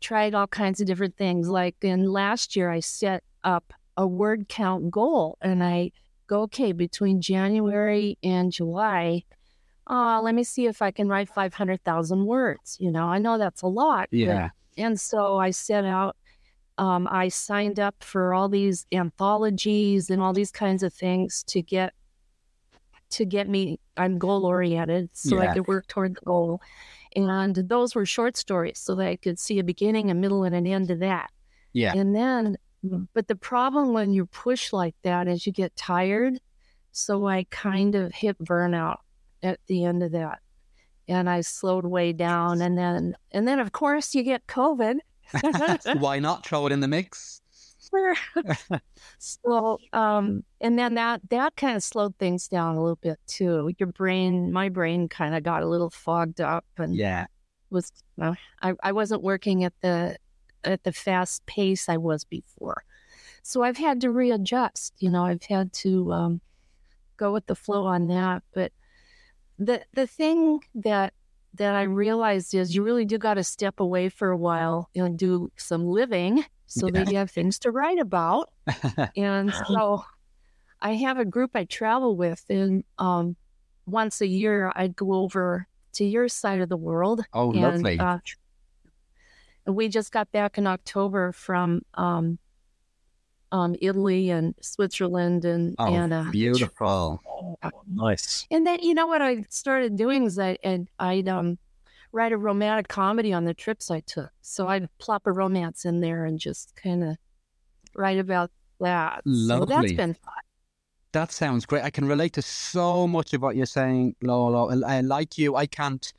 tried 0.00 0.34
all 0.34 0.46
kinds 0.46 0.80
of 0.80 0.86
different 0.86 1.16
things. 1.16 1.48
Like 1.48 1.76
in 1.82 2.10
last 2.10 2.56
year, 2.56 2.70
I 2.70 2.80
set 2.80 3.22
up 3.44 3.72
a 3.96 4.06
word 4.06 4.48
count 4.48 4.90
goal 4.90 5.36
and 5.40 5.62
I 5.62 5.90
go, 6.28 6.42
okay, 6.42 6.72
between 6.72 7.20
January 7.20 8.16
and 8.22 8.52
July, 8.52 9.24
uh, 9.88 10.20
let 10.22 10.34
me 10.34 10.44
see 10.44 10.66
if 10.66 10.82
I 10.82 10.90
can 10.90 11.08
write 11.08 11.28
500,000 11.28 12.26
words. 12.26 12.76
You 12.80 12.90
know, 12.90 13.06
I 13.06 13.18
know 13.18 13.38
that's 13.38 13.62
a 13.62 13.66
lot. 13.66 14.08
but- 14.10 14.82
and 14.82 15.00
so 15.00 15.38
I 15.38 15.50
set 15.50 15.84
out, 15.84 16.16
um, 16.76 17.08
I 17.10 17.28
signed 17.28 17.80
up 17.80 17.96
for 18.04 18.32
all 18.34 18.48
these 18.48 18.86
anthologies 18.92 20.10
and 20.10 20.22
all 20.22 20.32
these 20.32 20.52
kinds 20.52 20.82
of 20.82 20.92
things 20.94 21.42
to 21.48 21.62
get 21.62 21.92
to 23.10 23.24
get 23.24 23.48
me 23.48 23.80
I'm 23.96 24.18
goal 24.18 24.44
oriented 24.44 25.08
so 25.14 25.36
Yeah. 25.42 25.50
I 25.50 25.54
could 25.54 25.66
work 25.66 25.86
toward 25.88 26.14
the 26.16 26.20
goal. 26.20 26.60
And 27.16 27.54
those 27.56 27.94
were 27.94 28.04
short 28.04 28.36
stories 28.36 28.78
so 28.78 28.94
that 28.96 29.06
I 29.08 29.16
could 29.16 29.38
see 29.38 29.58
a 29.58 29.64
beginning, 29.64 30.10
a 30.10 30.14
middle, 30.14 30.44
and 30.44 30.54
an 30.54 30.66
end 30.66 30.88
to 30.88 30.96
that. 30.96 31.30
yeah. 31.72 31.94
And 31.96 32.14
then 32.14 32.56
but 33.14 33.26
the 33.26 33.34
problem 33.34 33.92
when 33.92 34.12
you 34.12 34.26
push 34.26 34.72
like 34.72 34.94
that 35.02 35.26
is 35.26 35.46
you 35.46 35.52
get 35.52 35.74
tired. 35.74 36.38
So 36.92 37.26
I 37.26 37.44
kind 37.50 37.94
of 37.96 38.12
hit 38.14 38.38
burnout 38.38 38.98
at 39.42 39.60
the 39.66 39.84
end 39.84 40.02
of 40.02 40.12
that. 40.12 40.40
And 41.06 41.28
I 41.28 41.40
slowed 41.40 41.86
way 41.86 42.12
down 42.12 42.60
and 42.60 42.76
then 42.76 43.14
and 43.32 43.48
then 43.48 43.58
of 43.60 43.72
course 43.72 44.14
you 44.14 44.22
get 44.22 44.46
COVID. 44.46 44.98
Why 45.98 46.18
not 46.18 46.44
throw 46.46 46.66
it 46.66 46.72
in 46.72 46.80
the 46.80 46.88
mix? 46.88 47.40
so 49.18 49.78
um 49.94 50.44
and 50.60 50.78
then 50.78 50.94
that 50.94 51.22
that 51.30 51.56
kind 51.56 51.76
of 51.76 51.82
slowed 51.82 52.14
things 52.18 52.46
down 52.48 52.76
a 52.76 52.82
little 52.82 52.96
bit 53.00 53.18
too. 53.26 53.72
Your 53.78 53.86
brain 53.86 54.52
my 54.52 54.68
brain 54.68 55.08
kind 55.08 55.34
of 55.34 55.42
got 55.42 55.62
a 55.62 55.66
little 55.66 55.90
fogged 55.90 56.40
up 56.40 56.66
and 56.76 56.94
Yeah. 56.94 57.26
was 57.70 57.90
I, 58.20 58.74
I 58.82 58.92
wasn't 58.92 59.22
working 59.22 59.64
at 59.64 59.72
the 59.80 60.16
at 60.64 60.82
the 60.84 60.92
fast 60.92 61.46
pace 61.46 61.88
I 61.88 61.96
was 61.96 62.24
before. 62.24 62.84
So 63.42 63.62
I've 63.62 63.78
had 63.78 64.00
to 64.02 64.10
readjust. 64.10 64.92
You 64.98 65.10
know, 65.10 65.24
I've 65.24 65.44
had 65.44 65.72
to 65.74 66.12
um, 66.12 66.40
go 67.16 67.32
with 67.32 67.46
the 67.46 67.54
flow 67.54 67.86
on 67.86 68.08
that. 68.08 68.42
But 68.52 68.72
the 69.58 69.82
the 69.94 70.06
thing 70.06 70.60
that 70.74 71.12
that 71.54 71.74
I 71.74 71.82
realized 71.82 72.54
is 72.54 72.74
you 72.74 72.82
really 72.82 73.04
do 73.04 73.18
got 73.18 73.34
to 73.34 73.42
step 73.44 73.80
away 73.80 74.08
for 74.08 74.30
a 74.30 74.36
while 74.36 74.90
and 74.94 75.18
do 75.18 75.50
some 75.56 75.86
living 75.86 76.44
so 76.66 76.86
Yeah. 76.86 76.92
that 77.04 77.10
you 77.10 77.16
have 77.18 77.30
things 77.30 77.58
to 77.60 77.70
write 77.70 77.98
about. 77.98 78.50
And 79.16 79.52
so 79.54 80.04
I 80.80 80.94
have 80.94 81.18
a 81.18 81.24
group 81.24 81.52
I 81.54 81.64
travel 81.64 82.16
with, 82.16 82.44
and 82.48 82.84
um, 82.98 83.34
once 83.86 84.20
a 84.20 84.26
year 84.26 84.70
I'd 84.76 84.94
go 84.94 85.14
over 85.14 85.66
to 85.94 86.04
your 86.04 86.28
side 86.28 86.60
of 86.60 86.68
the 86.68 86.76
world. 86.76 87.24
oh, 87.32 87.50
and, 87.52 87.62
lovely. 87.82 87.98
uh, 87.98 88.18
we 89.66 89.88
just 89.88 90.12
got 90.12 90.30
back 90.30 90.58
in 90.58 90.66
October 90.66 91.32
from 91.32 91.82
um, 91.94 92.38
um, 93.52 93.76
Italy 93.80 94.30
and 94.30 94.54
Switzerland 94.60 95.44
and 95.44 95.74
oh, 95.78 95.94
and 95.94 96.12
uh, 96.12 96.24
beautiful. 96.30 97.22
Nice. 97.90 98.46
and 98.50 98.66
then 98.66 98.80
you 98.82 98.94
know 98.94 99.06
what 99.06 99.22
I 99.22 99.44
started 99.48 99.96
doing 99.96 100.24
is 100.24 100.38
I 100.38 100.58
and 100.62 100.88
I'd 100.98 101.28
um 101.28 101.58
write 102.12 102.32
a 102.32 102.36
romantic 102.38 102.88
comedy 102.88 103.32
on 103.32 103.44
the 103.44 103.54
trips 103.54 103.90
I 103.90 104.00
took. 104.00 104.30
So 104.40 104.66
I'd 104.68 104.88
plop 104.98 105.26
a 105.26 105.32
romance 105.32 105.84
in 105.84 106.00
there 106.00 106.24
and 106.24 106.38
just 106.38 106.74
kind 106.76 107.04
of 107.04 107.16
write 107.94 108.18
about 108.18 108.50
that. 108.80 109.22
So 109.24 109.64
that's 109.64 109.70
Lovely. 109.70 109.94
been 109.94 110.14
fun. 110.14 110.34
That 111.12 111.32
sounds 111.32 111.64
great. 111.66 111.84
I 111.84 111.90
can 111.90 112.06
relate 112.06 112.34
to 112.34 112.42
so 112.42 113.06
much 113.06 113.32
of 113.32 113.42
what 113.42 113.56
you're 113.56 113.66
saying, 113.66 114.16
Lolo. 114.22 114.70
I, 114.70 114.98
I 114.98 115.00
like 115.00 115.38
you. 115.38 115.56
I 115.56 115.66
can't. 115.66 116.12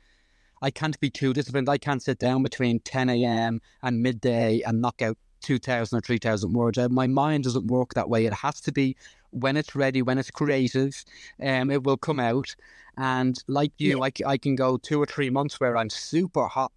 I 0.62 0.70
can't 0.70 0.98
be 1.00 1.08
too 1.08 1.32
disciplined. 1.32 1.70
I 1.70 1.78
can't 1.78 2.02
sit 2.02 2.18
down 2.18 2.42
between 2.42 2.80
10 2.80 3.08
a.m. 3.08 3.62
and 3.82 4.02
midday 4.02 4.60
and 4.60 4.82
knock 4.82 5.00
out 5.00 5.16
2,000 5.40 5.96
or 5.98 6.00
3,000 6.00 6.52
words. 6.52 6.78
Uh, 6.78 6.88
My 6.88 7.06
mind 7.06 7.44
doesn't 7.44 7.66
work 7.66 7.94
that 7.94 8.08
way. 8.08 8.26
It 8.26 8.32
has 8.32 8.60
to 8.62 8.72
be 8.72 8.96
when 9.30 9.56
it's 9.56 9.74
ready, 9.74 10.02
when 10.02 10.18
it's 10.18 10.30
creative, 10.30 11.04
um, 11.42 11.70
it 11.70 11.84
will 11.84 11.96
come 11.96 12.20
out. 12.20 12.54
And 12.96 13.42
like 13.46 13.72
you, 13.78 14.02
I 14.02 14.10
I 14.26 14.36
can 14.36 14.56
go 14.56 14.76
two 14.76 15.00
or 15.00 15.06
three 15.06 15.30
months 15.30 15.60
where 15.60 15.76
I'm 15.76 15.90
super 15.90 16.46
hot 16.46 16.72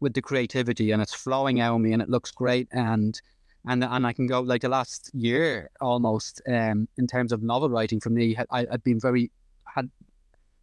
with 0.00 0.14
the 0.14 0.22
creativity 0.22 0.90
and 0.90 1.02
it's 1.02 1.14
flowing 1.14 1.60
out 1.60 1.76
of 1.76 1.80
me 1.82 1.92
and 1.92 2.02
it 2.02 2.08
looks 2.08 2.30
great. 2.30 2.68
And 2.72 3.20
and 3.66 3.84
and 3.84 4.06
I 4.06 4.12
can 4.12 4.26
go 4.26 4.40
like 4.40 4.62
the 4.62 4.68
last 4.68 5.10
year 5.14 5.70
almost 5.80 6.40
um, 6.48 6.88
in 6.96 7.06
terms 7.06 7.32
of 7.32 7.42
novel 7.42 7.68
writing 7.70 8.00
for 8.00 8.10
me. 8.10 8.36
I, 8.50 8.66
I'd 8.72 8.82
been 8.82 9.00
very 9.00 9.30
had 9.66 9.90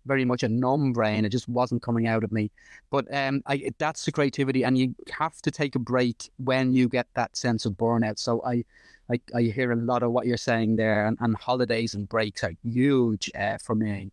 very 0.07 0.25
much 0.25 0.43
a 0.43 0.49
numb 0.49 0.93
brain. 0.93 1.25
It 1.25 1.29
just 1.29 1.47
wasn't 1.47 1.83
coming 1.83 2.07
out 2.07 2.23
of 2.23 2.31
me. 2.31 2.49
But 2.89 3.05
um, 3.13 3.41
I, 3.45 3.71
that's 3.77 4.05
the 4.05 4.11
creativity, 4.11 4.63
and 4.63 4.77
you 4.77 4.95
have 5.11 5.41
to 5.41 5.51
take 5.51 5.75
a 5.75 5.79
break 5.79 6.29
when 6.37 6.73
you 6.73 6.89
get 6.89 7.07
that 7.13 7.35
sense 7.35 7.65
of 7.65 7.73
burnout. 7.73 8.17
So 8.17 8.41
I, 8.43 8.63
I, 9.11 9.19
I 9.35 9.41
hear 9.43 9.71
a 9.71 9.75
lot 9.75 10.03
of 10.03 10.11
what 10.11 10.25
you're 10.25 10.37
saying 10.37 10.77
there, 10.77 11.05
and, 11.05 11.17
and 11.19 11.35
holidays 11.35 11.93
and 11.93 12.09
breaks 12.09 12.43
are 12.43 12.53
huge 12.63 13.29
uh, 13.37 13.57
for 13.63 13.75
me. 13.75 14.11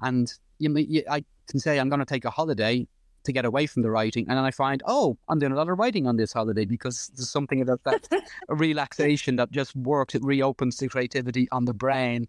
And 0.00 0.32
you, 0.58 0.74
you, 0.78 1.02
I 1.10 1.24
can 1.48 1.60
say 1.60 1.78
I'm 1.78 1.88
going 1.88 2.00
to 2.00 2.06
take 2.06 2.24
a 2.24 2.30
holiday 2.30 2.86
to 3.24 3.32
get 3.32 3.44
away 3.44 3.66
from 3.66 3.82
the 3.82 3.90
writing, 3.90 4.26
and 4.28 4.36
then 4.36 4.44
I 4.44 4.50
find, 4.50 4.82
oh, 4.86 5.16
I'm 5.28 5.38
doing 5.38 5.52
a 5.52 5.56
lot 5.56 5.68
of 5.68 5.78
writing 5.78 6.06
on 6.06 6.16
this 6.16 6.32
holiday 6.32 6.64
because 6.64 7.10
there's 7.14 7.30
something 7.30 7.60
about 7.60 7.82
that 7.84 8.08
relaxation 8.48 9.36
that 9.36 9.50
just 9.50 9.74
works. 9.76 10.14
It 10.14 10.24
reopens 10.24 10.76
the 10.76 10.88
creativity 10.88 11.48
on 11.52 11.64
the 11.64 11.74
brain. 11.74 12.28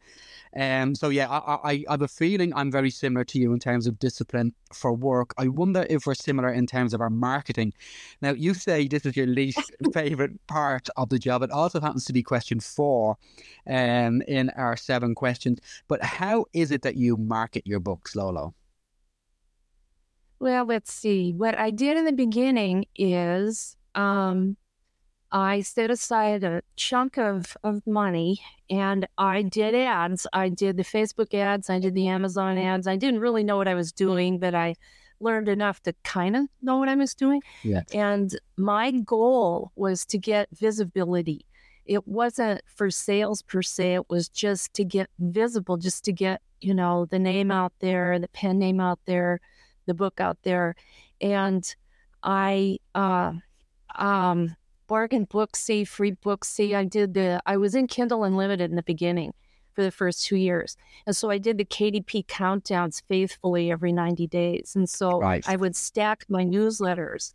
Um, 0.56 0.96
so 0.96 1.10
yeah, 1.10 1.30
I, 1.30 1.38
I, 1.38 1.72
I 1.72 1.92
have 1.92 2.02
a 2.02 2.08
feeling 2.08 2.54
I'm 2.54 2.72
very 2.72 2.90
similar 2.90 3.24
to 3.26 3.40
you 3.40 3.54
in 3.54 3.60
terms 3.60 3.88
of 3.88 4.00
discipline 4.00 4.54
for 4.72 4.94
work. 4.94 5.34
I 5.38 5.48
wonder 5.48 5.86
if 5.90 6.06
we're 6.06 6.14
similar 6.14 6.52
in 6.52 6.68
terms 6.68 6.94
of 6.94 7.02
our 7.02 7.10
marketing. 7.10 7.74
Now, 8.22 8.32
you 8.32 8.54
say 8.54 8.88
this 8.88 9.06
is 9.06 9.18
your 9.18 9.28
least 9.28 9.72
favorite 9.94 10.46
part 10.48 10.90
of 10.98 11.10
the 11.10 11.20
job. 11.20 11.44
It 11.44 11.52
also 11.52 11.80
happens 11.80 12.06
to 12.06 12.14
be 12.14 12.24
question 12.24 12.60
four 12.60 13.18
um, 13.68 14.22
in 14.28 14.50
our 14.52 14.78
seven 14.78 15.16
questions. 15.16 15.60
But 15.88 16.04
how 16.04 16.46
is 16.54 16.72
it 16.72 16.84
that 16.84 16.96
you 16.96 17.18
market 17.18 17.66
your 17.66 17.80
books, 17.80 18.16
Lolo? 18.16 18.54
Well, 20.44 20.66
let's 20.66 20.92
see. 20.92 21.32
What 21.32 21.58
I 21.58 21.70
did 21.70 21.96
in 21.96 22.04
the 22.04 22.12
beginning 22.12 22.84
is 22.98 23.78
um, 23.96 24.58
I 25.32 25.62
set 25.62 25.90
aside 25.90 26.44
a 26.44 26.62
chunk 26.76 27.18
of, 27.18 27.56
of 27.64 27.88
money 27.88 28.42
and 28.70 29.08
I 29.18 29.44
did 29.44 29.74
ads. 29.74 30.28
I 30.34 30.50
did 30.50 30.76
the 30.76 30.84
Facebook 30.84 31.34
ads, 31.34 31.70
I 31.70 31.80
did 31.80 31.96
the 31.96 32.10
Amazon 32.10 32.58
ads. 32.58 32.88
I 32.88 32.98
didn't 32.98 33.22
really 33.22 33.46
know 33.46 33.56
what 33.56 33.70
I 33.70 33.74
was 33.74 33.94
doing, 33.94 34.38
but 34.38 34.54
I 34.54 34.76
learned 35.22 35.48
enough 35.48 35.82
to 35.84 35.94
kind 36.04 36.36
of 36.36 36.48
know 36.62 36.76
what 36.76 36.90
I 36.90 36.96
was 36.96 37.16
doing. 37.16 37.42
Yeah. 37.64 37.84
And 37.94 38.38
my 38.58 38.92
goal 38.92 39.72
was 39.78 40.06
to 40.08 40.18
get 40.18 40.50
visibility. 40.52 41.46
It 41.86 42.06
wasn't 42.06 42.64
for 42.66 42.92
sales 42.92 43.44
per 43.44 43.62
se, 43.62 43.94
it 43.94 44.10
was 44.10 44.28
just 44.28 44.74
to 44.74 44.84
get 44.84 45.10
visible, 45.20 45.78
just 45.78 46.04
to 46.04 46.12
get, 46.12 46.42
you 46.60 46.74
know, 46.74 47.06
the 47.06 47.18
name 47.18 47.50
out 47.50 47.72
there, 47.80 48.20
the 48.20 48.28
pen 48.28 48.60
name 48.60 48.82
out 48.82 49.00
there 49.06 49.40
the 49.86 49.94
book 49.94 50.20
out 50.20 50.38
there 50.44 50.76
and 51.22 51.76
i 52.24 52.78
uh 52.96 53.32
um 53.96 54.56
bargain 54.88 55.26
booksy 55.26 55.88
free 55.88 56.12
booksy 56.14 56.76
i 56.76 56.84
did 56.84 57.14
the 57.14 57.42
i 57.46 57.58
was 57.58 57.76
in 57.76 57.88
kindle 57.88 58.24
unlimited 58.24 58.70
in 58.70 58.76
the 58.76 58.84
beginning 58.84 59.34
for 59.74 59.84
the 59.84 59.92
first 59.92 60.26
two 60.26 60.36
years 60.36 60.78
and 61.06 61.16
so 61.16 61.30
i 61.30 61.38
did 61.38 61.58
the 61.58 61.66
kdp 61.66 62.26
countdowns 62.28 63.02
faithfully 63.08 63.72
every 63.72 63.92
90 63.92 64.28
days 64.28 64.74
and 64.76 64.90
so 64.90 65.20
Right. 65.20 65.44
i 65.48 65.56
would 65.56 65.76
stack 65.76 66.26
my 66.30 66.44
newsletters 66.44 67.34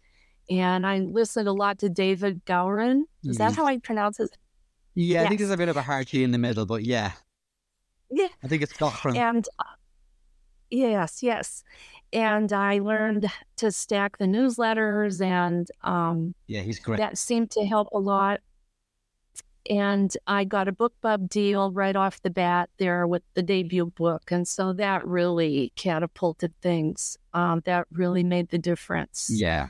and 0.48 0.86
i 0.86 0.98
listened 0.98 1.48
a 1.48 1.52
lot 1.52 1.78
to 1.80 1.88
david 1.88 2.44
Gaughran 2.44 3.02
is 3.24 3.38
that 3.38 3.52
Mhm. 3.52 3.56
how 3.56 3.66
i 3.66 3.78
pronounce 3.78 4.18
his 4.18 4.30
Yeah, 4.94 5.22
I 5.22 5.28
think 5.28 5.38
there's 5.38 5.50
a 5.52 5.56
bit 5.56 5.68
of 5.68 5.76
a 5.76 5.82
hard 5.82 6.06
G 6.08 6.24
in 6.24 6.32
the 6.32 6.38
middle, 6.38 6.66
but 6.66 6.82
yeah. 6.82 7.12
Yeah. 8.10 8.26
I 8.42 8.48
think 8.48 8.62
it's 8.62 8.72
Cochran. 8.72 9.16
And 9.16 9.46
uh, 9.60 9.64
yes, 10.70 11.22
yes. 11.22 11.62
And 12.12 12.52
I 12.52 12.78
learned 12.78 13.30
to 13.56 13.70
stack 13.70 14.18
the 14.18 14.24
newsletters, 14.24 15.20
and 15.20 15.68
um, 15.82 16.34
yeah, 16.46 16.62
he's 16.62 16.78
great. 16.78 16.98
that 16.98 17.18
seemed 17.18 17.50
to 17.52 17.64
help 17.64 17.88
a 17.92 17.98
lot. 17.98 18.40
And 19.68 20.14
I 20.26 20.44
got 20.44 20.68
a 20.68 20.72
BookBub 20.72 21.28
deal 21.28 21.70
right 21.72 21.94
off 21.94 22.22
the 22.22 22.30
bat 22.30 22.70
there 22.78 23.06
with 23.06 23.22
the 23.34 23.42
debut 23.42 23.86
book. 23.86 24.30
And 24.30 24.48
so 24.48 24.72
that 24.72 25.06
really 25.06 25.72
catapulted 25.76 26.54
things. 26.62 27.18
Um, 27.34 27.60
that 27.66 27.86
really 27.92 28.24
made 28.24 28.48
the 28.48 28.58
difference. 28.58 29.28
Yeah. 29.30 29.68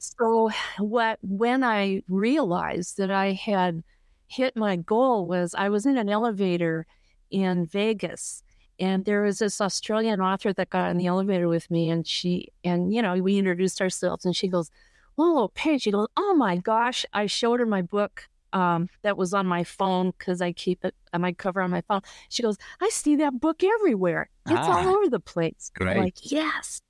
So 0.00 0.50
what 0.78 1.18
when 1.22 1.62
I 1.62 2.02
realized 2.08 2.96
that 2.98 3.10
I 3.12 3.32
had 3.32 3.84
hit 4.26 4.56
my 4.56 4.76
goal 4.76 5.26
was 5.26 5.54
I 5.56 5.68
was 5.68 5.86
in 5.86 5.96
an 5.96 6.08
elevator 6.08 6.86
in 7.30 7.66
Vegas 7.66 8.42
and 8.80 9.04
there 9.04 9.22
was 9.22 9.38
this 9.38 9.60
Australian 9.60 10.20
author 10.20 10.52
that 10.52 10.70
got 10.70 10.90
in 10.90 10.98
the 10.98 11.06
elevator 11.06 11.48
with 11.48 11.70
me 11.70 11.90
and 11.90 12.06
she 12.06 12.48
and 12.64 12.92
you 12.94 13.02
know 13.02 13.14
we 13.16 13.38
introduced 13.38 13.80
ourselves 13.80 14.24
and 14.24 14.34
she 14.36 14.48
goes, 14.48 14.70
"Oh, 15.16 15.50
Paige," 15.54 15.82
she 15.82 15.90
goes, 15.90 16.08
"Oh 16.16 16.34
my 16.34 16.56
gosh!" 16.56 17.04
I 17.12 17.26
showed 17.26 17.60
her 17.60 17.66
my 17.66 17.82
book 17.82 18.28
um, 18.52 18.88
that 19.02 19.16
was 19.16 19.34
on 19.34 19.46
my 19.46 19.64
phone 19.64 20.12
because 20.16 20.40
I 20.40 20.52
keep 20.52 20.84
it 20.84 20.94
on 21.12 21.20
my 21.20 21.32
cover 21.32 21.60
on 21.60 21.70
my 21.70 21.82
phone. 21.82 22.00
She 22.28 22.42
goes, 22.42 22.56
"I 22.80 22.88
see 22.90 23.16
that 23.16 23.40
book 23.40 23.62
everywhere. 23.62 24.30
It's 24.46 24.54
Ah. 24.56 24.78
all 24.86 24.88
over 24.96 25.08
the 25.08 25.20
place." 25.20 25.70
I'm 25.80 25.86
Great. 25.86 25.98
like, 25.98 26.30
yes. 26.32 26.80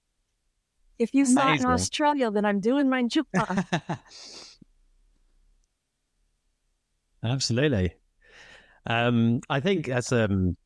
If 0.99 1.15
you 1.15 1.25
saw 1.27 1.53
it 1.55 1.61
in 1.61 1.67
Australia, 1.67 2.31
then 2.31 2.45
I'm 2.45 2.59
doing 2.61 2.89
my 2.91 3.03
job. 3.05 3.27
Absolutely. 7.25 7.95
Um, 8.87 9.41
I 9.49 9.61
think 9.61 9.87
that's 9.87 10.13
um, 10.13 10.57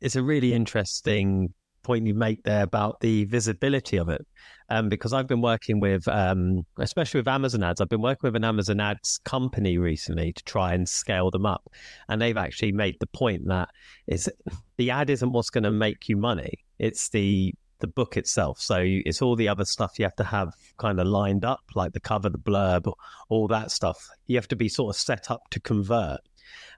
it's 0.00 0.16
a 0.16 0.22
really 0.22 0.52
interesting 0.52 1.52
point 1.82 2.06
you 2.06 2.14
make 2.14 2.42
there 2.44 2.62
about 2.62 3.00
the 3.00 3.24
visibility 3.24 3.96
of 3.96 4.08
it. 4.08 4.26
Um, 4.68 4.90
because 4.90 5.14
I've 5.14 5.26
been 5.26 5.40
working 5.40 5.80
with, 5.80 6.06
um, 6.06 6.66
especially 6.78 7.20
with 7.20 7.28
Amazon 7.28 7.62
ads, 7.62 7.80
I've 7.80 7.88
been 7.88 8.02
working 8.02 8.28
with 8.28 8.36
an 8.36 8.44
Amazon 8.44 8.80
ads 8.80 9.18
company 9.24 9.78
recently 9.78 10.34
to 10.34 10.44
try 10.44 10.74
and 10.74 10.86
scale 10.86 11.30
them 11.30 11.46
up, 11.46 11.62
and 12.08 12.20
they've 12.20 12.36
actually 12.36 12.72
made 12.72 12.96
the 13.00 13.06
point 13.06 13.46
that 13.46 13.70
it's 14.06 14.28
the 14.76 14.90
ad 14.90 15.08
isn't 15.08 15.32
what's 15.32 15.48
going 15.48 15.64
to 15.64 15.70
make 15.70 16.08
you 16.08 16.18
money; 16.18 16.52
it's 16.78 17.08
the 17.08 17.54
the 17.80 17.86
book 17.86 18.16
itself. 18.16 18.60
So 18.60 18.80
it's 18.82 19.22
all 19.22 19.36
the 19.36 19.48
other 19.48 19.64
stuff 19.64 19.98
you 19.98 20.04
have 20.04 20.16
to 20.16 20.24
have 20.24 20.52
kind 20.76 21.00
of 21.00 21.06
lined 21.06 21.44
up, 21.44 21.62
like 21.74 21.92
the 21.92 22.00
cover, 22.00 22.28
the 22.28 22.38
blurb, 22.38 22.92
all 23.28 23.48
that 23.48 23.70
stuff. 23.70 24.08
You 24.26 24.36
have 24.36 24.48
to 24.48 24.56
be 24.56 24.68
sort 24.68 24.94
of 24.94 25.00
set 25.00 25.30
up 25.30 25.42
to 25.50 25.60
convert. 25.60 26.20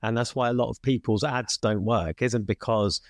And 0.02 0.16
that's 0.16 0.34
why 0.34 0.48
a 0.48 0.54
lot 0.54 0.70
of 0.70 0.80
people's 0.82 1.24
ads 1.24 1.58
don't 1.58 1.84
work, 1.84 2.22
isn't 2.22 2.46
because 2.46 3.00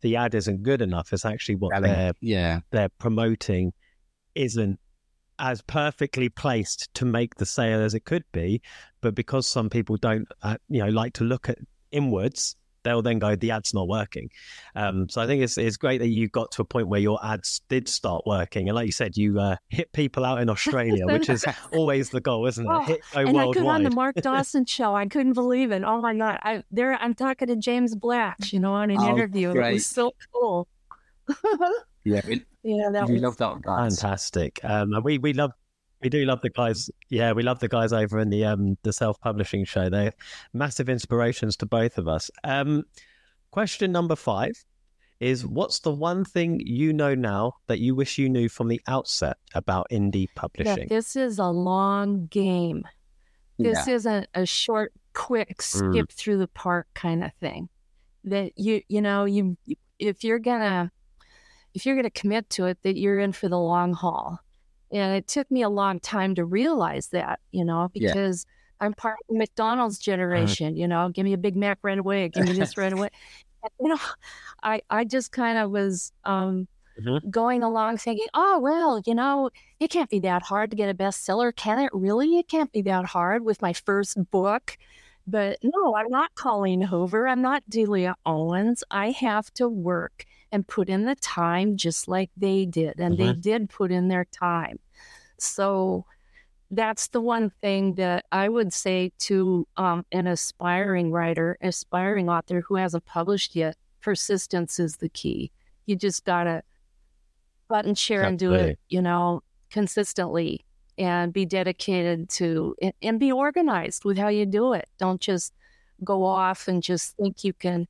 the 0.00 0.16
ad 0.16 0.34
isn't 0.34 0.62
good 0.62 0.82
enough. 0.82 1.12
It's 1.12 1.24
actually 1.24 1.56
what 1.56 1.80
they're 1.82 2.12
yeah. 2.20 2.60
they're 2.70 2.88
promoting 2.88 3.72
isn't 4.34 4.78
as 5.38 5.62
perfectly 5.62 6.28
placed 6.28 6.92
to 6.94 7.04
make 7.04 7.34
the 7.36 7.46
sale 7.46 7.80
as 7.80 7.94
it 7.94 8.04
could 8.04 8.24
be. 8.32 8.62
But 9.00 9.14
because 9.14 9.46
some 9.46 9.70
people 9.70 9.96
don't, 9.96 10.28
uh, 10.42 10.58
you 10.68 10.84
know, 10.84 10.90
like 10.90 11.14
to 11.14 11.24
look 11.24 11.48
at 11.48 11.58
inwards, 11.90 12.56
they'll 12.82 13.02
then 13.02 13.18
go, 13.18 13.36
the 13.36 13.50
ad's 13.50 13.72
not 13.74 13.88
working. 13.88 14.30
Um, 14.74 15.08
so 15.08 15.20
I 15.20 15.26
think 15.26 15.42
it's 15.42 15.58
it's 15.58 15.76
great 15.76 15.98
that 15.98 16.08
you 16.08 16.28
got 16.28 16.50
to 16.52 16.62
a 16.62 16.64
point 16.64 16.88
where 16.88 17.00
your 17.00 17.18
ads 17.24 17.60
did 17.68 17.88
start 17.88 18.22
working, 18.26 18.68
and 18.68 18.74
like 18.76 18.86
you 18.86 18.92
said, 18.92 19.16
you 19.16 19.38
uh, 19.40 19.56
hit 19.68 19.92
people 19.92 20.24
out 20.24 20.40
in 20.40 20.48
Australia, 20.56 21.06
which 21.06 21.28
is 21.28 21.44
always 21.72 22.10
the 22.10 22.20
goal, 22.20 22.46
isn't 22.46 22.64
it? 22.64 22.70
Oh, 22.70 22.80
hit 22.82 23.00
go 23.12 23.20
and 23.20 23.28
I 23.30 23.32
worldwide. 23.32 23.64
got 23.64 23.66
on 23.74 23.82
the 23.82 23.90
Mark 23.90 24.14
Dawson 24.22 24.64
show. 24.64 24.94
I 24.94 25.06
couldn't 25.06 25.34
believe 25.34 25.72
it. 25.72 25.82
Oh 25.84 26.00
my 26.00 26.14
god! 26.14 26.38
I 26.42 26.62
there 26.70 26.94
I'm 26.94 27.14
talking 27.14 27.48
to 27.48 27.56
James 27.56 27.94
Blatch, 27.94 28.52
you 28.52 28.60
know, 28.60 28.72
on 28.72 28.90
an 28.90 28.96
Oh, 29.00 29.08
interview. 29.10 29.50
It 29.50 29.72
was 29.74 29.86
so 29.86 30.12
cool. 30.32 30.68
Yeah, 32.02 32.22
we, 32.26 32.42
yeah, 32.62 32.88
that 32.92 33.06
we 33.08 33.14
was 33.14 33.22
love 33.22 33.36
that. 33.36 33.60
guys. 33.60 34.00
Fantastic. 34.00 34.58
Um, 34.64 34.94
and 34.94 35.04
we 35.04 35.18
we 35.18 35.34
love 35.34 35.52
we 36.02 36.08
do 36.08 36.24
love 36.24 36.40
the 36.40 36.50
guys. 36.50 36.90
Yeah, 37.08 37.32
we 37.32 37.42
love 37.42 37.58
the 37.60 37.68
guys 37.68 37.92
over 37.92 38.18
in 38.18 38.30
the 38.30 38.44
um 38.44 38.76
the 38.82 38.92
self 38.92 39.20
publishing 39.20 39.64
show. 39.64 39.88
They're 39.90 40.12
massive 40.52 40.88
inspirations 40.88 41.56
to 41.58 41.66
both 41.66 41.98
of 41.98 42.08
us. 42.08 42.30
Um, 42.44 42.84
question 43.50 43.92
number 43.92 44.16
five 44.16 44.52
is: 45.20 45.46
What's 45.46 45.80
the 45.80 45.92
one 45.92 46.24
thing 46.24 46.60
you 46.64 46.92
know 46.92 47.14
now 47.14 47.54
that 47.66 47.78
you 47.80 47.94
wish 47.94 48.18
you 48.18 48.28
knew 48.28 48.48
from 48.48 48.68
the 48.68 48.80
outset 48.86 49.36
about 49.54 49.86
indie 49.90 50.28
publishing? 50.34 50.88
this 50.88 51.16
is 51.16 51.38
a 51.38 51.46
long 51.48 52.26
game. 52.26 52.84
This 53.58 53.86
isn't 53.86 54.26
a 54.34 54.46
short, 54.46 54.94
quick 55.12 55.58
Mm. 55.58 55.92
skip 55.92 56.12
through 56.12 56.38
the 56.38 56.48
park 56.48 56.86
kind 56.94 57.22
of 57.22 57.32
thing. 57.34 57.68
That 58.24 58.52
you 58.56 58.80
you 58.88 59.02
know 59.02 59.26
you 59.26 59.58
if 59.98 60.24
you're 60.24 60.38
gonna 60.38 60.90
if 61.74 61.84
you're 61.84 61.96
gonna 61.96 62.10
commit 62.10 62.48
to 62.50 62.64
it, 62.66 62.78
that 62.84 62.96
you're 62.98 63.18
in 63.18 63.32
for 63.32 63.48
the 63.50 63.58
long 63.58 63.92
haul. 63.92 64.38
And 64.92 65.14
it 65.16 65.28
took 65.28 65.50
me 65.50 65.62
a 65.62 65.68
long 65.68 66.00
time 66.00 66.34
to 66.36 66.44
realize 66.44 67.08
that, 67.08 67.40
you 67.52 67.64
know, 67.64 67.90
Yeah. 67.94 68.08
because 68.12 68.46
I'm 68.80 68.94
part 68.94 69.18
of 69.20 69.26
the 69.34 69.38
McDonald's 69.38 69.98
generation. 69.98 70.76
You 70.76 70.88
know, 70.88 71.08
give 71.10 71.24
me 71.24 71.32
a 71.34 71.38
Big 71.38 71.56
Mac 71.56 71.78
right 71.82 71.98
away, 71.98 72.28
give 72.28 72.46
me 72.46 72.52
this 72.54 72.76
right 72.76 72.92
away. 72.98 73.08
You 73.80 73.88
know, 73.88 73.98
I 74.62 74.82
I 74.90 75.04
just 75.04 75.32
kind 75.32 75.58
of 75.58 75.70
was 75.70 76.12
um, 76.24 76.66
Mhm. 77.00 77.30
going 77.30 77.62
along 77.62 77.98
thinking, 77.98 78.26
oh 78.34 78.58
well, 78.58 79.00
you 79.06 79.14
know, 79.14 79.50
it 79.78 79.90
can't 79.90 80.10
be 80.10 80.18
that 80.20 80.42
hard 80.42 80.70
to 80.70 80.76
get 80.76 80.88
a 80.90 80.94
bestseller, 80.94 81.54
can 81.54 81.78
it? 81.78 81.90
Really, 81.94 82.38
it 82.38 82.48
can't 82.48 82.72
be 82.72 82.82
that 82.82 83.04
hard 83.06 83.44
with 83.44 83.62
my 83.62 83.72
first 83.72 84.30
book. 84.30 84.76
But 85.26 85.58
no, 85.62 85.94
I'm 85.94 86.08
not 86.08 86.34
Colleen 86.34 86.80
Hoover. 86.82 87.28
I'm 87.28 87.42
not 87.42 87.62
Delia 87.68 88.16
Owens. 88.26 88.82
I 88.90 89.10
have 89.12 89.52
to 89.54 89.68
work 89.68 90.24
and 90.52 90.66
put 90.66 90.88
in 90.88 91.04
the 91.04 91.14
time 91.16 91.76
just 91.76 92.08
like 92.08 92.30
they 92.36 92.66
did. 92.66 92.98
And 92.98 93.16
they 93.16 93.32
did 93.32 93.70
put 93.70 93.92
in 93.92 94.08
their 94.08 94.24
time. 94.24 94.78
So 95.38 96.04
that's 96.70 97.08
the 97.08 97.20
one 97.20 97.50
thing 97.50 97.94
that 97.94 98.24
I 98.32 98.48
would 98.48 98.72
say 98.72 99.12
to 99.20 99.66
um, 99.76 100.04
an 100.12 100.26
aspiring 100.26 101.10
writer, 101.12 101.56
aspiring 101.60 102.28
author 102.28 102.60
who 102.60 102.76
hasn't 102.76 103.06
published 103.06 103.56
yet 103.56 103.76
persistence 104.00 104.78
is 104.78 104.96
the 104.96 105.08
key. 105.08 105.52
You 105.86 105.96
just 105.96 106.24
got 106.24 106.44
to 106.44 106.62
button 107.68 107.94
share 107.94 108.24
and 108.24 108.38
do 108.38 108.54
it, 108.54 108.78
you 108.88 109.02
know, 109.02 109.42
consistently 109.70 110.64
and 110.98 111.32
be 111.32 111.44
dedicated 111.46 112.28
to 112.28 112.74
and, 112.82 112.92
and 113.02 113.20
be 113.20 113.32
organized 113.32 114.04
with 114.04 114.18
how 114.18 114.28
you 114.28 114.46
do 114.46 114.72
it. 114.72 114.88
Don't 114.98 115.20
just 115.20 115.52
go 116.04 116.24
off 116.24 116.68
and 116.68 116.82
just 116.82 117.16
think 117.16 117.44
you 117.44 117.52
can 117.52 117.86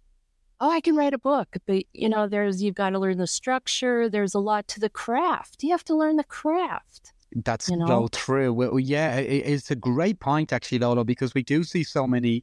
oh 0.61 0.71
i 0.71 0.81
can 0.81 0.97
write 0.97 1.15
a 1.15 1.19
book 1.19 1.57
but 1.67 1.85
you 1.93 2.09
know 2.09 2.29
there's 2.29 2.63
you've 2.63 2.75
got 2.75 2.91
to 2.91 2.99
learn 2.99 3.19
the 3.19 3.27
structure 3.27 4.09
there's 4.09 4.35
a 4.35 4.39
lot 4.39 4.67
to 4.69 4.81
the 4.81 4.91
craft 4.91 5.63
you 5.63 5.71
have 5.71 5.85
to 5.85 5.95
learn 5.95 6.17
the 6.17 6.25
craft 6.25 7.13
That's 7.45 7.69
you 7.69 7.77
know? 7.77 7.87
so 7.87 8.09
true. 8.09 8.53
Well, 8.53 8.79
yeah, 8.79 9.17
it, 9.17 9.47
it's 9.47 9.71
a 9.71 9.77
great 9.77 10.19
point 10.21 10.53
actually, 10.53 10.81
Lolo, 10.81 11.05
because 11.05 11.33
we 11.35 11.43
do 11.43 11.63
see 11.63 11.85
so 11.85 12.07
many 12.07 12.43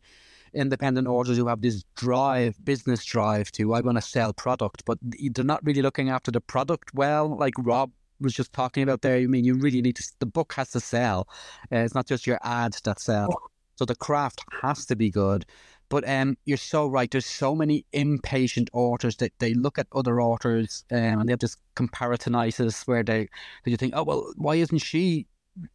independent 0.54 1.08
authors 1.08 1.38
who 1.38 1.48
have 1.48 1.62
this 1.62 1.84
drive, 1.96 2.56
business 2.64 3.04
drive 3.04 3.52
to 3.54 3.74
I 3.74 3.82
want 3.82 3.98
to 3.98 4.02
sell 4.02 4.34
product, 4.34 4.84
but 4.86 4.98
they're 5.02 5.44
not 5.44 5.64
really 5.66 5.82
looking 5.82 6.10
after 6.10 6.32
the 6.32 6.42
product 6.42 6.94
well. 6.94 7.38
Like 7.38 7.54
Rob 7.58 7.92
was 8.20 8.34
just 8.34 8.54
talking 8.54 8.84
about 8.84 9.02
there. 9.02 9.18
I 9.18 9.28
mean, 9.28 9.46
you 9.46 9.56
really 9.56 9.82
need 9.82 9.98
to. 9.98 10.04
The 10.20 10.26
book 10.26 10.54
has 10.54 10.72
to 10.72 10.80
sell. 10.80 11.28
Uh, 11.72 11.80
it's 11.80 11.94
not 11.94 12.08
just 12.08 12.26
your 12.26 12.40
ad 12.44 12.76
that 12.84 13.00
sells. 13.00 13.36
So 13.76 13.86
the 13.86 13.96
craft 13.96 14.44
has 14.62 14.86
to 14.88 14.96
be 14.96 15.12
good. 15.12 15.46
But 15.90 16.08
um, 16.08 16.38
you're 16.46 16.58
so 16.58 16.88
right. 16.88 17.10
There's 17.10 17.26
so 17.26 17.56
many 17.56 17.86
impatient 17.94 18.70
authors 18.74 19.16
that 19.18 19.32
they 19.40 19.54
look 19.54 19.80
at 19.80 19.88
other 19.94 20.22
authors 20.22 20.84
um, 20.92 20.98
and 21.22 21.30
they 21.30 21.34
have 21.34 21.40
this 21.40 21.58
comparisonitis 21.76 22.88
where 22.88 23.04
they 23.04 23.30
they 23.64 23.72
just 23.72 23.80
think, 23.80 23.94
oh 23.96 24.04
well, 24.04 24.34
why 24.36 24.56
isn't 24.56 24.80
she 24.80 25.28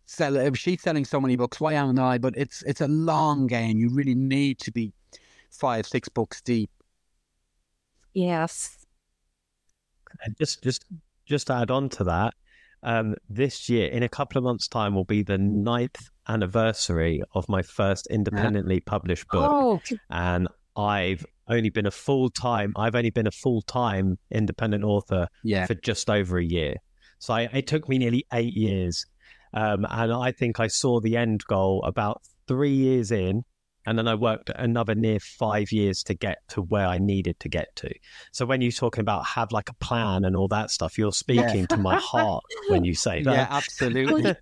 selling? 0.07 0.47
If 0.47 0.59
she's 0.59 0.83
selling 0.83 1.05
so 1.05 1.21
many 1.21 1.37
books, 1.37 1.61
why 1.61 1.77
aren't 1.77 1.99
I? 1.99 2.19
But 2.19 2.35
it's 2.37 2.63
it's 2.65 2.81
a 2.81 2.89
long 2.89 3.47
game. 3.47 3.79
You 3.79 3.91
really 3.91 4.15
need 4.15 4.59
to 4.61 4.73
be 4.73 4.93
five, 5.51 5.87
six 5.87 6.09
books 6.09 6.41
deep. 6.43 6.71
yes 8.15 8.87
And 10.25 10.37
just 10.39 10.63
just 10.63 10.85
just 11.27 11.51
add 11.51 11.71
on 11.71 11.89
to 11.91 12.05
that, 12.05 12.35
um, 12.83 13.15
this 13.29 13.69
year 13.69 13.89
in 13.89 14.03
a 14.03 14.09
couple 14.09 14.39
of 14.39 14.45
months' 14.45 14.69
time 14.69 14.95
will 14.95 15.05
be 15.05 15.23
the 15.23 15.39
ninth 15.39 16.11
anniversary 16.29 17.23
of 17.35 17.49
my 17.49 17.62
first 17.62 18.07
independently 18.09 18.81
published 18.81 19.27
book. 19.29 19.51
oh 19.53 19.81
and 20.11 20.49
I've 20.77 21.25
only 21.49 21.70
been 21.70 21.87
a 21.87 21.91
full 21.91 22.31
time. 22.31 22.73
I've 22.77 22.95
only 22.95 23.11
been 23.11 23.27
a 23.27 23.33
full 23.33 23.62
time 23.62 24.18
independent 24.31 24.85
author 24.85 25.29
Yeah, 25.43 25.66
for 25.66 25.75
just 25.75 26.09
over 26.09 26.39
a 26.39 26.45
year. 26.45 26.77
So 27.18 27.35
I, 27.35 27.43
it 27.53 27.66
took 27.66 27.89
me 27.89 27.99
nearly 27.99 28.25
eight 28.33 28.55
years, 28.55 29.05
um, 29.53 29.87
and 29.91 30.12
I 30.12 30.33
think 30.33 30.61
I 30.61 30.66
saw 30.68 31.01
the 31.01 31.16
end 31.16 31.45
goal 31.47 31.83
about 31.85 32.23
three 32.49 32.73
years 32.73 33.11
in, 33.12 33.43
and 33.87 33.99
then 33.99 34.09
I 34.09 34.14
worked 34.14 34.51
another 34.55 34.95
near 34.95 35.20
five 35.20 35.70
years 35.73 36.03
to 36.05 36.14
get 36.14 36.39
to 36.51 36.62
where 36.62 36.87
I 36.87 36.99
needed 36.99 37.39
to 37.41 37.49
get 37.49 37.75
to. 37.77 37.93
So 38.33 38.47
when 38.47 38.61
you're 38.61 38.73
talking 38.73 39.03
about 39.03 39.27
have 39.27 39.53
like 39.53 39.68
a 39.68 39.75
plan 39.75 40.25
and 40.25 40.35
all 40.35 40.49
that 40.49 40.70
stuff, 40.70 40.97
you're 40.97 41.12
speaking 41.12 41.66
to 41.68 41.77
my 41.77 41.97
heart 42.01 42.45
when 42.68 42.85
you 42.85 42.95
say 42.95 43.23
that. 43.23 43.31
yeah, 43.31 43.49
Well, 43.49 43.57
absolutely. 43.59 44.35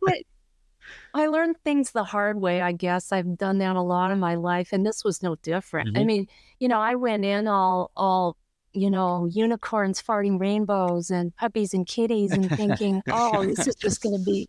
I 1.15 1.27
learned 1.27 1.57
things 1.65 1.91
the 1.91 2.05
hard 2.05 2.41
way, 2.41 2.61
I 2.61 2.73
guess. 2.73 3.11
I've 3.13 3.37
done 3.37 3.59
that 3.59 3.77
a 3.77 3.83
lot 3.83 4.11
in 4.13 4.21
my 4.21 4.37
life, 4.37 4.73
and 4.73 4.87
this 4.87 5.03
was 5.05 5.23
no 5.23 5.35
different. 5.37 5.91
I 5.95 6.01
Mhm. 6.01 6.07
mean, 6.07 6.27
you 6.61 6.69
know, 6.69 6.81
I 6.81 6.95
went 6.95 7.25
in 7.25 7.49
all, 7.49 7.91
all, 7.97 8.37
you 8.73 8.91
know, 8.91 9.27
unicorns 9.27 10.01
farting 10.01 10.39
rainbows 10.39 11.11
and 11.11 11.35
puppies 11.37 11.75
and 11.75 11.87
kitties 11.87 12.37
and 12.37 12.51
thinking, 12.55 13.03
oh, 13.11 13.45
this 13.45 13.67
is 13.67 13.75
just 13.75 14.01
going 14.03 14.13
to 14.17 14.25
be. 14.25 14.49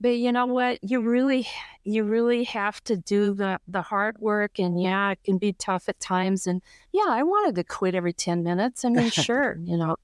But 0.00 0.16
you 0.18 0.32
know 0.32 0.46
what? 0.46 0.78
You 0.82 1.00
really, 1.00 1.46
you 1.84 2.04
really 2.04 2.44
have 2.44 2.82
to 2.84 2.96
do 2.96 3.34
the 3.34 3.60
the 3.68 3.82
hard 3.82 4.18
work, 4.20 4.58
and 4.58 4.80
yeah, 4.80 5.12
it 5.12 5.22
can 5.24 5.38
be 5.38 5.52
tough 5.52 5.88
at 5.88 6.00
times. 6.00 6.46
And 6.46 6.62
yeah, 6.92 7.06
I 7.08 7.22
wanted 7.24 7.54
to 7.56 7.64
quit 7.64 7.94
every 7.94 8.12
ten 8.12 8.42
minutes. 8.42 8.84
I 8.84 8.90
mean, 8.90 9.10
sure, 9.10 9.58
you 9.62 9.76
know, 9.76 9.96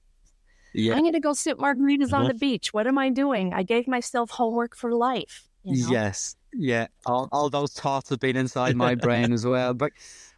Yeah, 0.73 0.95
I'm 0.95 1.03
going 1.03 1.13
to 1.13 1.19
go 1.19 1.33
sit 1.33 1.57
margaritas 1.57 2.13
on 2.13 2.23
Mhm. 2.23 2.27
the 2.27 2.33
beach. 2.33 2.73
What 2.73 2.87
am 2.87 2.97
I 2.97 3.09
doing? 3.09 3.53
I 3.53 3.63
gave 3.63 3.87
myself 3.87 4.31
homework 4.31 4.75
for 4.75 4.93
life. 4.93 5.49
You 5.65 5.83
know? 5.83 5.91
Yes, 5.91 6.35
yeah. 6.53 6.87
All, 7.05 7.27
all 7.31 7.49
those 7.49 7.73
thoughts 7.73 8.09
have 8.09 8.19
been 8.19 8.35
inside 8.35 8.75
my 8.75 8.95
brain 9.05 9.33
as 9.33 9.45
well. 9.45 9.73
But 9.73 9.93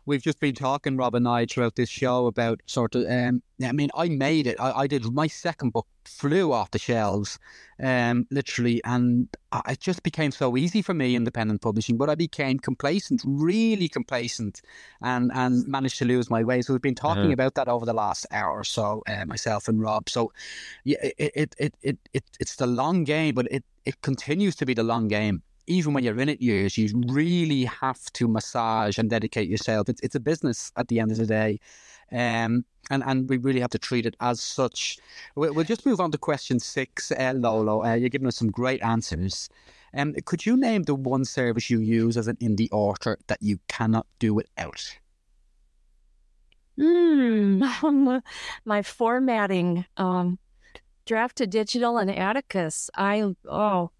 we've 0.07 0.23
just 0.23 0.39
been 0.39 0.55
talking, 0.55 0.97
Rob 0.97 1.13
and 1.13 1.27
I, 1.27 1.45
throughout 1.45 1.75
this 1.75 1.89
show 1.89 2.25
about 2.25 2.61
sort 2.65 2.95
of. 2.95 3.05
Um, 3.07 3.43
I 3.63 3.71
mean, 3.71 3.89
I 3.95 4.07
made 4.09 4.47
it. 4.47 4.59
I, 4.59 4.71
I 4.83 4.87
did. 4.87 5.03
My 5.13 5.27
second 5.27 5.73
book 5.73 5.87
flew 6.05 6.51
off 6.53 6.71
the 6.71 6.79
shelves, 6.79 7.37
um, 7.83 8.25
literally, 8.31 8.81
and 8.85 9.27
I- 9.51 9.73
it 9.73 9.79
just 9.79 10.03
became 10.03 10.31
so 10.31 10.55
easy 10.57 10.81
for 10.81 10.93
me, 10.93 11.15
independent 11.15 11.61
publishing. 11.61 11.97
But 11.97 12.09
I 12.09 12.15
became 12.15 12.59
complacent, 12.59 13.21
really 13.25 13.89
complacent, 13.89 14.61
and 15.01 15.31
and 15.33 15.67
managed 15.67 15.97
to 15.99 16.05
lose 16.05 16.29
my 16.29 16.43
way. 16.43 16.61
So 16.61 16.73
we've 16.73 16.81
been 16.81 16.95
talking 16.95 17.29
Mhm. 17.29 17.33
about 17.33 17.55
that 17.55 17.67
over 17.67 17.85
the 17.85 17.93
last 17.93 18.25
hour 18.31 18.51
or 18.51 18.63
so, 18.63 19.03
uh, 19.07 19.25
myself 19.25 19.67
and 19.67 19.81
Rob. 19.81 20.09
So 20.09 20.31
yeah, 20.83 20.97
it 21.01 21.31
it, 21.35 21.55
it 21.59 21.73
it 21.81 21.97
it 22.13 22.23
it's 22.39 22.55
the 22.55 22.67
long 22.67 23.03
game, 23.03 23.35
but 23.35 23.47
it 23.51 23.63
it 23.85 24.01
continues 24.01 24.55
to 24.57 24.65
be 24.65 24.73
the 24.73 24.83
long 24.83 25.07
game. 25.07 25.43
Even 25.67 25.93
when 25.93 26.03
you're 26.03 26.19
in 26.19 26.29
it 26.29 26.41
years, 26.41 26.77
you 26.77 26.89
really 27.07 27.65
have 27.65 28.01
to 28.13 28.27
massage 28.27 28.97
and 28.97 29.09
dedicate 29.09 29.49
yourself. 29.49 29.89
It's 29.89 30.01
it's 30.01 30.15
a 30.15 30.19
business 30.19 30.71
at 30.77 30.87
the 30.87 30.99
end 30.99 31.11
of 31.11 31.17
the 31.17 31.25
day, 31.25 31.59
um, 32.11 32.65
and 32.89 33.03
and 33.05 33.29
we 33.29 33.37
really 33.37 33.59
have 33.59 33.71
to 33.71 33.79
treat 33.79 34.05
it 34.05 34.15
as 34.19 34.41
such. 34.41 34.97
We'll, 35.35 35.53
we'll 35.53 35.65
just 35.65 35.85
move 35.85 35.99
on 35.99 36.11
to 36.11 36.17
question 36.17 36.59
six, 36.59 37.11
uh, 37.11 37.33
Lolo. 37.35 37.83
Uh, 37.83 37.95
you're 37.95 38.09
giving 38.09 38.27
us 38.27 38.37
some 38.37 38.49
great 38.49 38.81
answers. 38.81 39.49
Um, 39.93 40.13
could 40.25 40.45
you 40.45 40.57
name 40.57 40.83
the 40.83 40.95
one 40.95 41.25
service 41.25 41.69
you 41.69 41.79
use 41.79 42.17
as 42.17 42.27
an 42.27 42.35
indie 42.37 42.69
author 42.71 43.17
that 43.27 43.41
you 43.41 43.59
cannot 43.67 44.05
do 44.19 44.33
without? 44.33 44.97
Mm, 46.77 48.21
my 48.65 48.81
formatting, 48.83 49.85
um, 49.97 50.37
Draft2Digital 51.07 52.01
and 52.01 52.11
Atticus. 52.11 52.89
I 52.95 53.33
oh, 53.49 53.91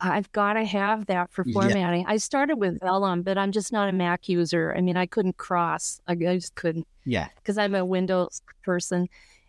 I've 0.00 0.30
got 0.32 0.54
to 0.54 0.64
have 0.64 1.06
that 1.06 1.30
for 1.30 1.44
Yeah. 1.46 1.52
formatting. 1.60 2.04
I 2.06 2.16
started 2.18 2.56
with 2.56 2.78
Vellum, 2.80 3.22
but 3.22 3.38
I'm 3.38 3.52
just 3.52 3.72
not 3.72 3.88
a 3.88 3.92
Mac 3.92 4.28
user. 4.28 4.74
I 4.76 4.80
mean, 4.80 4.96
I 4.96 5.06
couldn't 5.06 5.36
cross. 5.36 6.00
I, 6.08 6.12
I 6.12 6.36
just 6.36 6.54
couldn't 6.56 6.86
Yeah, 7.04 7.28
because 7.36 7.56
I'm 7.58 7.74
a 7.74 7.84
Windows 7.84 8.42
person, 8.64 9.08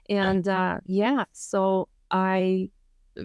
and 0.09 0.47
uh, 0.47 0.79
yeah, 0.85 1.25
so 1.31 1.87
I. 2.11 2.69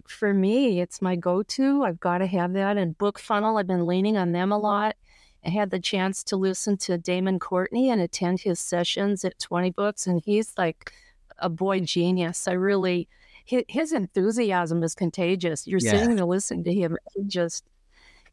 For 0.06 0.32
me, 0.32 0.80
it's 0.80 1.02
my 1.02 1.16
go-to. 1.16 1.82
I've 1.82 1.98
got 1.98 2.18
to 2.18 2.26
have 2.28 2.52
that. 2.52 2.76
And 2.76 2.96
Book 2.96 3.18
Funnel, 3.18 3.56
I've 3.58 3.66
been 3.66 3.86
leaning 3.86 4.16
on 4.16 4.30
them 4.30 4.52
a 4.52 4.56
lot. 4.58 4.94
I 5.44 5.48
had 5.48 5.70
the 5.70 5.80
chance 5.80 6.22
to 6.24 6.36
listen 6.36 6.76
to 6.76 6.96
Damon 6.96 7.40
Courtney 7.40 7.90
and 7.90 8.00
attend 8.00 8.38
his 8.42 8.60
sessions 8.60 9.24
at 9.24 9.36
20 9.40 9.70
Books, 9.70 10.06
and 10.06 10.22
he's 10.24 10.52
like 10.56 10.92
a 11.40 11.48
boy 11.48 11.80
genius. 11.80 12.46
I 12.46 12.52
really, 12.52 13.08
his, 13.50 13.64
his 13.68 13.92
enthusiasm 13.92 14.82
is 14.84 14.94
contagious. 14.94 15.66
You're 15.66 15.80
Yeah. 15.82 15.90
sitting 15.90 16.16
to 16.16 16.24
listening 16.24 16.64
to 16.64 16.72
him. 16.72 16.96
He 17.14 17.24
just, 17.24 17.64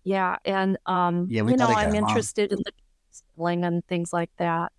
yeah. 0.03 0.37
And, 0.45 0.77
um, 0.85 1.27
Yeah, 1.29 1.43
you 1.43 1.57
know, 1.57 1.67
I'm 1.67 1.89
him 1.89 2.03
on. 2.03 2.09
interested 2.09 2.51
in 2.51 2.59
the 2.59 2.71
and 3.63 3.85
things 3.87 4.13
like 4.13 4.29
that. 4.37 4.71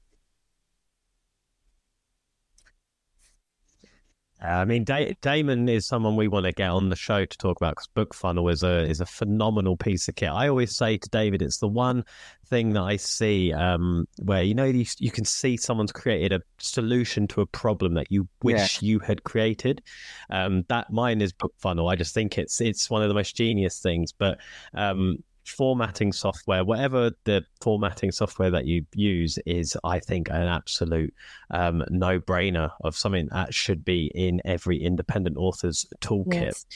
I 4.41 4.64
mean, 4.64 4.84
da- 4.84 5.16
Damon 5.20 5.68
is 5.68 5.86
someone 5.86 6.14
we 6.14 6.28
want 6.28 6.47
to 6.47 6.53
get 6.53 6.70
on 6.70 6.91
the 6.91 6.97
show 6.97 7.24
to 7.24 7.39
talk 7.39 7.57
about 7.61 7.74
because 7.74 7.89
BookFunnel 7.97 8.53
is 8.53 8.62
a 8.62 8.82
is 8.84 9.01
a 9.01 9.07
phenomenal 9.07 9.76
piece 9.76 10.07
of 10.09 10.14
kit. 10.14 10.30
I 10.30 10.49
always 10.49 10.76
say 10.76 10.97
to 10.97 11.09
David, 11.09 11.43
it's 11.43 11.59
the 11.59 11.66
one 11.66 12.05
thing 12.47 12.72
that 12.74 12.82
I 12.82 12.97
see 12.97 13.53
um, 13.53 14.07
where 14.22 14.43
you 14.43 14.55
know 14.55 14.64
you, 14.64 14.86
you 14.99 15.11
can 15.11 15.24
see 15.24 15.57
someone's 15.57 15.91
created 15.91 16.32
a 16.32 16.43
solution 16.59 17.26
to 17.28 17.41
a 17.41 17.47
problem 17.47 17.95
that 17.95 18.12
you 18.12 18.28
wish 18.43 18.80
you 18.80 19.01
had 19.01 19.24
created. 19.24 19.82
Um, 20.30 20.64
that 20.68 20.93
mine 20.93 21.20
is 21.20 21.32
BookFunnel. 21.32 21.91
I 21.91 21.97
just 21.97 22.14
think 22.14 22.39
it's 22.39 22.61
it's 22.61 22.89
one 22.89 23.03
of 23.03 23.09
the 23.09 23.14
most 23.14 23.34
genius 23.34 23.80
things. 23.80 24.12
But 24.12 24.39
um, 24.72 25.24
formatting 25.51 26.13
software, 26.13 26.65
whatever 26.65 27.11
the 27.25 27.45
formatting 27.61 28.13
software 28.13 28.51
that 28.51 28.67
you 28.67 28.85
use, 28.95 29.39
is 29.47 29.77
I 29.85 29.99
think 29.99 30.29
an 30.29 30.43
absolute 30.43 31.13
um, 31.51 31.85
no 31.91 32.21
brainer 32.21 32.71
of 32.83 32.97
something 32.97 33.29
that 33.33 33.55
should 33.55 33.85
be 33.85 34.11
in 34.15 34.41
every 34.45 34.83
independent 34.83 35.37
author's 35.37 35.87
toolkit. 36.01 36.35
Yes. 36.35 36.67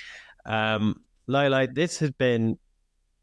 Um, 0.45 1.03
Lolo, 1.27 1.67
this 1.67 1.99
has 1.99 2.11
been 2.11 2.59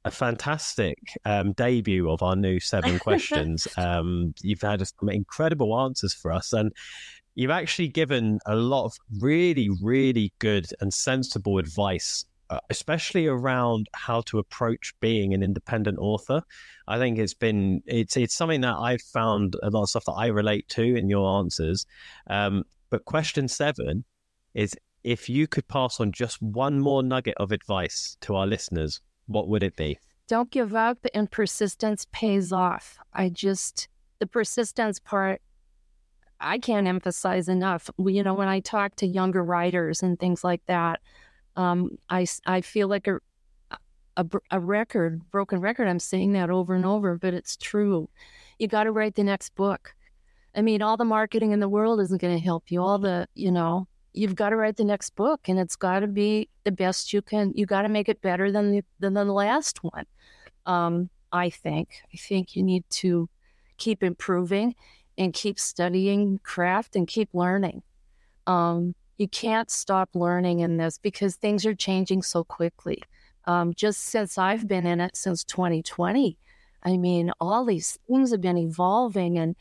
a 0.06 0.12
fantastic 0.12 0.98
um, 1.26 1.52
debut 1.54 2.10
of 2.10 2.24
our 2.24 2.36
new 2.36 2.60
seven 2.60 3.00
questions. 3.08 3.68
um, 3.78 4.34
you've 4.42 4.62
had 4.62 4.86
some 4.86 5.10
incredible 5.10 5.80
answers 5.80 6.14
for 6.14 6.32
us, 6.32 6.54
and 6.54 6.72
you've 7.36 7.52
actually 7.52 7.88
given 7.88 8.40
a 8.46 8.56
lot 8.56 8.86
of 8.86 8.94
really, 9.20 9.70
really 9.82 10.34
good 10.40 10.68
and 10.82 10.94
sensible 10.94 11.58
advice. 11.58 12.26
Uh, 12.50 12.60
especially 12.70 13.28
around 13.28 13.88
how 13.94 14.22
to 14.22 14.40
approach 14.40 14.94
being 15.00 15.34
an 15.34 15.44
independent 15.44 16.00
author, 16.00 16.42
I 16.88 16.98
think 16.98 17.20
it's 17.20 17.36
been 17.36 17.82
it's 17.86 18.18
it's 18.18 18.36
something 18.36 18.62
that 18.62 18.76
I've 18.76 19.02
found 19.02 19.56
a 19.62 19.70
lot 19.70 19.84
of 19.84 19.90
stuff 19.90 20.06
that 20.06 20.14
I 20.14 20.28
relate 20.28 20.68
to 20.70 20.82
in 20.82 21.10
your 21.10 21.40
answers. 21.40 21.86
Um, 22.28 22.64
but 22.90 23.06
question 23.06 23.48
seven 23.48 24.04
is 24.56 24.76
if 25.04 25.30
you 25.30 25.48
could 25.48 25.68
pass 25.68 26.00
on 26.00 26.12
just 26.12 26.42
one 26.42 26.80
more 26.80 27.04
nugget 27.04 27.36
of 27.38 27.52
advice 27.52 28.18
to 28.22 28.36
our 28.36 28.48
listeners, 28.48 29.00
what 29.28 29.48
would 29.48 29.64
it 29.64 29.76
be? 29.76 30.00
don't 30.30 30.52
give 30.52 30.76
up 30.76 31.00
and 31.14 31.30
persistence 31.30 32.06
pays 32.14 32.54
off. 32.54 32.98
I 33.14 33.30
just, 33.30 33.90
the 34.20 34.28
persistence 34.28 35.00
part, 35.00 35.42
I 36.40 36.60
can't 36.60 36.88
emphasize 36.88 37.50
enough. 37.50 37.90
You 37.98 38.24
know, 38.24 38.36
when 38.36 38.48
I 38.48 38.62
talk 38.62 38.96
to 38.98 39.08
younger 39.08 39.44
writers 39.44 40.04
and 40.04 40.18
things 40.18 40.44
like 40.44 40.62
that, 40.68 41.02
um, 41.60 41.98
I, 42.10 42.26
I 42.46 42.62
feel 42.62 42.88
like 42.88 43.08
a, 43.08 43.20
a, 44.16 44.26
a 44.50 44.60
record, 44.62 45.30
broken 45.30 45.60
record. 45.60 45.90
I'm 45.90 46.00
saying 46.00 46.32
that 46.32 46.50
over 46.50 46.74
and 46.74 46.86
over, 46.86 47.18
but 47.18 47.34
it's 47.34 47.58
true. 47.58 48.10
You 48.60 48.70
got 48.70 48.86
to 48.86 48.94
write 48.94 49.16
the 49.16 49.26
next 49.26 49.56
book. 49.56 49.94
I 50.56 50.62
mean, 50.62 50.82
all 50.82 50.96
the 50.96 51.04
marketing 51.04 51.52
in 51.52 51.60
the 51.60 51.68
world 51.68 52.00
isn't 52.00 52.22
going 52.22 52.38
to 52.38 52.44
help 52.44 52.72
you. 52.72 52.82
All 52.82 52.98
the, 52.98 53.28
you 53.36 53.52
know, 53.52 53.90
you've 54.14 54.36
got 54.36 54.52
to 54.52 54.56
write 54.56 54.78
the 54.78 54.86
next 54.86 55.10
book 55.18 55.50
and 55.50 55.60
it's 55.60 55.76
got 55.76 56.00
to 56.00 56.08
be 56.08 56.48
the 56.64 56.72
best 56.72 57.12
you 57.12 57.22
can. 57.22 57.52
You 57.54 57.66
got 57.66 57.82
to 57.82 57.90
make 57.90 58.08
it 58.08 58.22
better 58.22 58.54
than 58.54 58.72
the, 58.72 58.84
than 59.02 59.14
the 59.14 59.26
last 59.26 59.84
one. 59.84 60.06
Um, 60.66 61.10
I 61.34 61.50
think. 61.50 61.90
I 62.14 62.18
think 62.18 62.56
you 62.56 62.64
need 62.64 62.86
to 62.92 63.28
keep 63.78 64.02
improving 64.02 64.76
and 65.18 65.34
keep 65.34 65.60
studying 65.60 66.40
craft 66.42 66.96
and 66.96 67.06
keep 67.06 67.30
learning. 67.34 67.84
Um, 68.48 68.96
you 69.20 69.28
can't 69.28 69.70
stop 69.70 70.10
learning 70.16 70.62
in 70.62 70.78
this 70.78 70.98
because 70.98 71.36
things 71.36 71.66
are 71.66 71.76
changing 71.76 72.24
so 72.24 72.44
quickly. 72.46 73.04
Um, 73.46 73.74
just 73.74 74.04
since 74.04 74.38
I've 74.38 74.68
been 74.68 74.88
in 74.88 75.02
it 75.02 75.16
since 75.16 75.44
2020, 75.44 76.38
I 76.84 76.98
mean, 76.98 77.32
all 77.42 77.66
these 77.66 78.00
things 78.08 78.32
have 78.32 78.42
been 78.42 78.58
evolving 78.58 79.38
and 79.38 79.56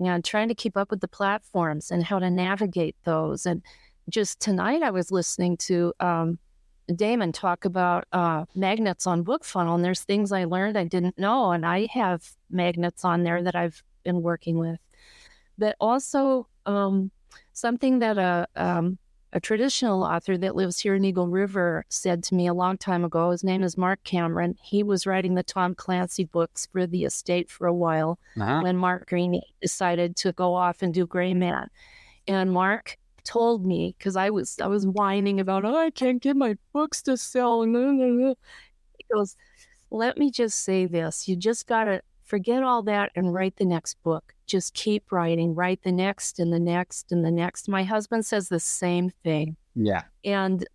and 0.00 0.24
trying 0.24 0.48
to 0.48 0.56
keep 0.56 0.76
up 0.76 0.90
with 0.90 1.00
the 1.00 1.08
platforms 1.08 1.92
and 1.92 2.02
how 2.02 2.18
to 2.18 2.28
navigate 2.28 2.96
those. 3.04 3.46
And 3.46 3.62
just 4.10 4.40
tonight, 4.40 4.82
I 4.82 4.90
was 4.90 5.12
listening 5.12 5.56
to 5.58 5.94
um, 6.00 6.38
Damon 6.96 7.30
talk 7.30 7.64
about 7.64 8.04
uh, 8.12 8.44
magnets 8.56 9.06
on 9.06 9.24
BookFunnel, 9.24 9.76
and 9.76 9.84
there's 9.84 10.02
things 10.02 10.32
I 10.32 10.44
learned 10.44 10.76
I 10.76 10.84
didn't 10.84 11.16
know, 11.16 11.52
and 11.52 11.64
I 11.64 11.86
have 11.92 12.28
magnets 12.50 13.04
on 13.04 13.22
there 13.22 13.40
that 13.44 13.54
I've 13.54 13.80
been 14.02 14.20
working 14.20 14.58
with. 14.58 14.80
But 15.56 15.76
also 15.78 16.48
um, 16.66 17.12
something 17.52 18.00
that 18.00 18.18
a 18.18 18.48
um, 18.56 18.98
a 19.34 19.40
traditional 19.40 20.04
author 20.04 20.38
that 20.38 20.54
lives 20.54 20.78
here 20.78 20.94
in 20.94 21.04
Eagle 21.04 21.26
River 21.26 21.84
said 21.88 22.22
to 22.24 22.34
me 22.36 22.46
a 22.46 22.54
long 22.54 22.78
time 22.78 23.04
ago. 23.04 23.30
His 23.32 23.42
name 23.42 23.64
is 23.64 23.76
Marc 23.76 24.02
Cameron. 24.04 24.56
He 24.62 24.84
was 24.84 25.06
writing 25.06 25.34
the 25.34 25.42
Tom 25.42 25.74
Clancy 25.74 26.24
books 26.24 26.68
for 26.72 26.86
the 26.86 27.04
estate 27.04 27.50
for 27.50 27.66
a 27.66 27.74
while 27.74 28.18
Uh-huh. 28.40 28.60
when 28.62 28.76
Mark 28.76 29.10
Greaney 29.10 29.42
decided 29.60 30.14
to 30.18 30.32
go 30.32 30.54
off 30.54 30.82
and 30.82 30.94
do 30.94 31.04
Gray 31.06 31.34
Man. 31.34 31.68
And 32.28 32.52
Marc 32.52 32.96
told 33.24 33.66
me 33.66 33.94
because 33.98 34.16
I 34.16 34.30
was 34.30 34.58
I 34.60 34.66
was 34.68 34.86
whining 34.86 35.40
about 35.40 35.64
oh 35.64 35.76
I 35.76 35.90
can't 35.90 36.22
get 36.22 36.36
my 36.36 36.56
books 36.72 37.02
to 37.02 37.16
sell. 37.16 37.64
He 37.64 38.34
goes, 39.12 39.36
let 39.90 40.18
me 40.18 40.30
just 40.30 40.60
say 40.60 40.86
this: 40.86 41.26
you 41.28 41.36
just 41.36 41.66
gotta 41.66 42.02
forget 42.24 42.62
all 42.62 42.82
that 42.84 43.10
and 43.16 43.32
write 43.34 43.56
the 43.56 43.64
next 43.64 44.02
book. 44.02 44.33
Just 44.46 44.74
keep 44.74 45.10
writing, 45.10 45.54
write 45.54 45.82
the 45.82 45.92
next 45.92 46.38
and 46.38 46.52
the 46.52 46.60
next 46.60 47.12
and 47.12 47.24
the 47.24 47.30
next. 47.30 47.68
My 47.68 47.84
husband 47.84 48.26
says 48.26 48.48
the 48.48 48.60
same 48.60 49.10
thing. 49.22 49.56
Yeah. 49.74 50.02
And 50.24 50.66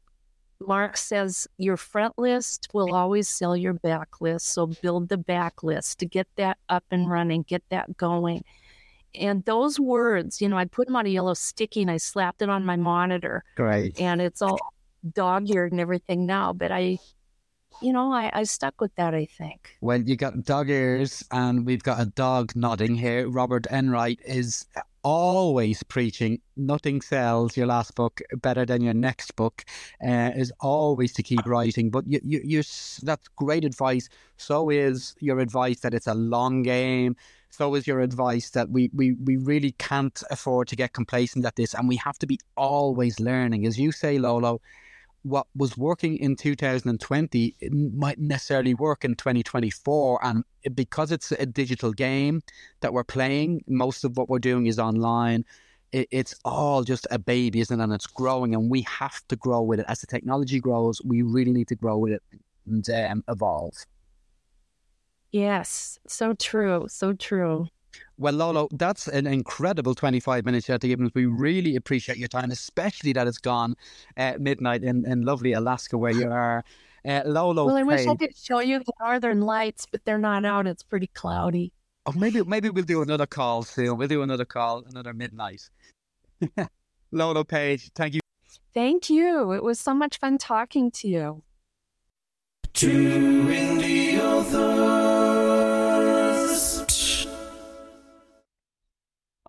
Marc 0.59 0.97
says 0.97 1.47
your 1.57 1.77
front 1.77 2.17
list 2.17 2.69
will 2.73 2.93
always 2.93 3.29
sell 3.29 3.55
your 3.55 3.73
back 3.73 4.21
list. 4.21 4.47
So 4.47 4.67
build 4.67 5.09
the 5.09 5.17
back 5.17 5.63
list 5.63 5.99
to 5.99 6.05
get 6.05 6.27
that 6.35 6.57
up 6.67 6.83
and 6.91 7.09
running, 7.09 7.43
get 7.43 7.63
that 7.69 7.95
going. 7.97 8.43
And 9.15 9.43
those 9.45 9.79
words, 9.79 10.41
you 10.41 10.49
know, 10.49 10.57
I 10.57 10.65
put 10.65 10.87
them 10.87 10.95
on 10.95 11.05
a 11.05 11.09
yellow 11.09 11.33
sticky 11.33 11.81
and 11.81 11.89
I 11.89 11.97
slapped 11.97 12.41
it 12.41 12.49
on 12.49 12.65
my 12.65 12.75
monitor 12.75 13.43
Great. 13.55 13.99
and 13.99 14.21
it's 14.21 14.41
all 14.41 14.59
dog 15.13 15.49
eared 15.49 15.71
and 15.71 15.81
everything 15.81 16.25
now. 16.25 16.53
But 16.53 16.71
I, 16.71 16.99
you 17.81 17.93
know, 17.93 18.11
I, 18.11 18.29
I 18.33 18.43
stuck 18.43 18.81
with 18.81 18.93
that, 18.95 19.13
I 19.13 19.25
think. 19.25 19.75
Well, 19.81 20.01
you 20.01 20.15
got 20.15 20.43
dog 20.43 20.69
ears, 20.69 21.23
and 21.31 21.65
we've 21.65 21.83
got 21.83 21.99
a 21.99 22.05
dog 22.05 22.55
nodding 22.55 22.95
here. 22.95 23.29
Robert 23.29 23.67
Enright 23.71 24.19
is 24.25 24.65
always 25.03 25.81
preaching 25.83 26.41
nothing 26.57 27.01
sells 27.01 27.55
your 27.55 27.67
last 27.67 27.95
book 27.95 28.21
better 28.41 28.65
than 28.65 28.81
your 28.81 28.93
next 28.93 29.35
book 29.35 29.63
uh, 30.05 30.31
is 30.35 30.51
always 30.59 31.13
to 31.13 31.23
keep 31.23 31.45
writing 31.45 31.89
but 31.89 32.05
you, 32.05 32.19
you, 32.23 32.41
you 32.43 32.63
that's 33.03 33.27
great 33.29 33.63
advice 33.63 34.09
so 34.35 34.69
is 34.69 35.15
your 35.19 35.39
advice 35.39 35.79
that 35.79 35.93
it's 35.93 36.07
a 36.07 36.13
long 36.13 36.63
game 36.63 37.15
so 37.49 37.73
is 37.75 37.87
your 37.87 38.01
advice 38.01 38.49
that 38.51 38.69
we, 38.69 38.91
we, 38.93 39.13
we 39.13 39.37
really 39.37 39.71
can't 39.73 40.21
afford 40.29 40.67
to 40.67 40.75
get 40.75 40.91
complacent 40.93 41.45
at 41.45 41.55
this 41.55 41.73
and 41.73 41.87
we 41.87 41.95
have 41.95 42.19
to 42.19 42.27
be 42.27 42.37
always 42.57 43.19
learning 43.21 43.65
as 43.65 43.79
you 43.79 43.93
say 43.93 44.19
lolo 44.19 44.59
what 45.23 45.47
was 45.55 45.77
working 45.77 46.17
in 46.17 46.35
2020 46.35 47.55
it 47.59 47.73
might 47.73 48.19
necessarily 48.19 48.73
work 48.73 49.03
in 49.03 49.15
2024 49.15 50.19
and 50.23 50.43
because 50.73 51.11
it's 51.11 51.31
a 51.33 51.45
digital 51.45 51.91
game 51.91 52.41
that 52.79 52.93
we're 52.93 53.03
playing 53.03 53.61
most 53.67 54.03
of 54.03 54.15
what 54.17 54.29
we're 54.29 54.39
doing 54.39 54.67
is 54.67 54.79
online 54.79 55.43
it, 55.91 56.07
it's 56.11 56.35
all 56.45 56.83
just 56.83 57.07
a 57.11 57.19
baby 57.19 57.59
isn't 57.59 57.79
it? 57.79 57.83
And 57.83 57.93
it's 57.93 58.07
growing 58.07 58.53
and 58.53 58.69
we 58.69 58.81
have 58.83 59.27
to 59.27 59.35
grow 59.35 59.61
with 59.61 59.79
it. 59.79 59.85
As 59.89 60.01
the 60.01 60.07
technology 60.07 60.59
grows 60.59 61.01
we 61.03 61.21
really 61.21 61.51
need 61.51 61.67
to 61.67 61.75
grow 61.75 61.97
with 61.97 62.13
it 62.13 62.23
and 62.65 62.89
um, 62.89 63.23
evolve. 63.27 63.73
Yes, 65.31 65.99
so 66.07 66.33
true, 66.33 66.87
so 66.89 67.13
true. 67.13 67.67
Well, 68.19 68.33
Lolo, 68.33 68.67
that's 68.71 69.07
an 69.07 69.25
incredible 69.25 69.95
25 69.95 70.43
minutes 70.43 70.67
you 70.67 70.73
had 70.73 70.81
to 70.81 70.89
give 70.89 70.99
us. 70.99 71.09
We 71.15 71.25
really 71.25 71.77
appreciate 71.77 72.17
your 72.17 72.27
time, 72.27 72.51
especially 72.51 73.13
that 73.13 73.27
it's 73.27 73.37
gone 73.37 73.77
at 74.17 74.41
midnight 74.41 74.83
in, 74.83 75.09
in 75.09 75.21
lovely 75.21 75.53
Alaska 75.53 75.97
where 75.97 76.11
you 76.11 76.29
are. 76.29 76.65
Uh, 77.05 77.21
Lolo, 77.25 77.65
Well, 77.65 77.77
I 77.77 77.83
wish 77.83 78.05
I 78.05 78.15
could 78.15 78.35
show 78.35 78.59
you 78.59 78.79
the 78.79 78.91
northern 78.99 79.39
lights, 79.39 79.87
but 79.89 80.03
they're 80.03 80.17
not 80.17 80.43
out. 80.43 80.67
It's 80.67 80.83
pretty 80.83 81.07
cloudy. 81.07 81.71
Oh, 82.05 82.11
maybe 82.11 82.43
maybe 82.43 82.69
we'll 82.69 82.83
do 82.83 83.01
another 83.01 83.25
call 83.25 83.63
soon. 83.63 83.97
We'll 83.97 84.09
do 84.09 84.21
another 84.21 84.43
call, 84.43 84.83
another 84.89 85.13
midnight. 85.13 85.69
Lolo 87.11 87.45
Paige, 87.45 87.89
thank 87.95 88.15
you. 88.15 88.19
Thank 88.73 89.09
you. 89.09 89.53
It 89.53 89.63
was 89.63 89.79
so 89.79 89.93
much 89.93 90.17
fun 90.17 90.37
talking 90.37 90.91
to 90.91 91.07
you. 91.07 91.43
Two 92.73 93.47
Indie 93.47 94.19
Authors. 94.19 94.98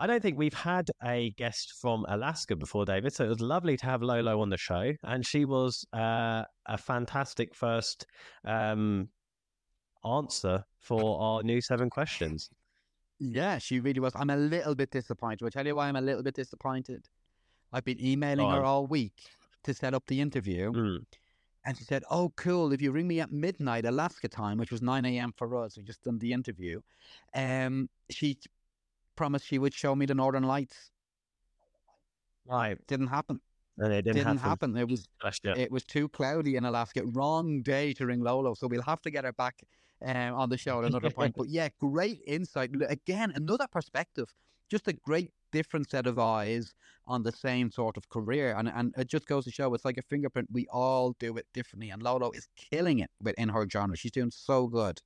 I 0.01 0.07
don't 0.07 0.23
think 0.23 0.39
we've 0.39 0.55
had 0.55 0.91
a 1.05 1.31
guest 1.37 1.75
from 1.81 2.07
Alaska 2.09 2.57
before, 2.57 2.87
David. 2.87 3.13
So 3.13 3.25
it 3.25 3.29
was 3.29 3.41
lovely 3.41 3.77
to 3.77 3.87
have 3.87 4.03
Lolo 4.03 4.41
on 4.41 4.49
the 4.49 4.57
show, 4.57 4.93
and 5.05 5.25
she 5.25 5.45
was 5.45 5.85
uh, 5.93 6.43
a 6.67 6.79
fantastic 6.79 7.55
first. 7.55 8.07
Um, 8.45 9.09
answer 10.05 10.65
for 10.79 11.21
our 11.21 11.43
new 11.43 11.61
seven 11.61 11.91
questions. 11.91 12.51
Yeah, 13.19 13.59
she 13.59 13.81
really 13.81 14.01
was. 14.01 14.13
I'm 14.17 14.31
a 14.31 14.37
little 14.37 14.75
bit 14.75 14.91
disappointed. 14.91 15.45
I'll 15.45 15.51
tell 15.51 15.67
you 15.67 15.77
why 15.77 15.89
I'm 15.89 15.97
a 15.97 16.01
little 16.01 16.23
bit 16.23 16.35
disappointed. 16.35 17.07
I've 17.73 17.85
been 17.85 18.03
emailing 18.03 18.49
Go 18.49 18.57
her 18.57 18.65
all 18.65 18.87
week 18.87 19.21
to 19.65 19.75
set 19.75 19.95
up 19.95 20.05
the 20.07 20.21
interview. 20.21 20.73
Mm. 20.73 21.05
And 21.67 21.77
she 21.77 21.85
said, 21.85 22.03
Oh, 22.11 22.33
cool. 22.37 22.73
If 22.73 22.81
you 22.81 22.93
ring 22.93 23.07
me 23.07 23.21
at 23.21 23.31
midnight 23.31 23.85
Alaska 23.85 24.29
time, 24.29 24.57
which 24.57 24.73
was 24.73 24.81
9 24.81 25.05
a.m. 25.05 25.35
for 25.37 25.63
us, 25.63 25.77
we 25.77 25.83
just 25.83 26.03
done 26.03 26.19
the 26.19 26.33
interview, 26.33 26.81
um, 27.35 27.91
she 28.09 28.39
promised 29.21 29.45
she 29.47 29.59
would 29.59 29.75
show 29.75 29.95
me 29.95 30.07
the 30.07 30.15
Northern 30.15 30.45
Lights. 30.45 30.93
Right. 32.47 32.79
Didn't 32.87 33.09
happen. 33.09 33.39
And 33.77 33.93
it 33.93 34.03
didn't, 34.03 34.17
Didn't, 34.17 34.39
happen. 34.39 34.75
happen. 34.75 34.77
It 34.79 34.89
was 34.89 35.09
it 35.45 35.71
was 35.71 35.85
too 35.85 36.09
cloudy 36.09 36.57
in 36.57 36.65
Alaska. 36.65 37.03
Wrong 37.05 37.61
day 37.61 37.93
to 37.95 38.07
ring 38.07 38.23
Lolo. 38.23 38.55
So 38.55 38.67
we'll 38.67 38.81
have 38.93 39.03
to 39.03 39.11
get 39.11 39.25
her 39.27 39.35
back 39.35 39.57
um, 40.03 40.33
on 40.35 40.49
the 40.49 40.57
show 40.57 40.79
at 40.79 40.85
another 40.93 41.11
point. 41.11 41.35
But 41.37 41.51
yeah, 41.51 41.69
great 41.79 42.23
insight. 42.27 42.71
Again, 42.89 43.31
another 43.35 43.67
perspective. 43.71 44.33
Just 44.71 44.89
a 44.89 44.95
great 44.95 45.33
different 45.53 45.91
set 45.91 46.07
of 46.07 46.19
eyes 46.19 46.75
on 47.07 47.23
the 47.23 47.33
same 47.33 47.71
sort 47.71 47.99
of 47.99 48.09
career. 48.09 48.55
And 48.57 48.71
and 48.75 48.95
it 48.97 49.09
just 49.09 49.27
goes 49.27 49.45
to 49.45 49.51
show 49.51 49.75
it's 49.75 49.85
like 49.85 49.99
a 49.99 50.09
fingerprint. 50.13 50.49
We 50.51 50.67
all 50.73 51.15
do 51.19 51.37
it 51.37 51.47
differently. 51.53 51.91
And 51.91 52.03
Lolo 52.03 52.31
is 52.31 52.49
killing 52.57 53.01
it 53.01 53.11
within 53.23 53.51
her 53.51 53.69
genre. 53.69 53.99
She's 53.99 54.13
doing 54.13 54.31
so 54.31 54.67
good. 54.67 55.03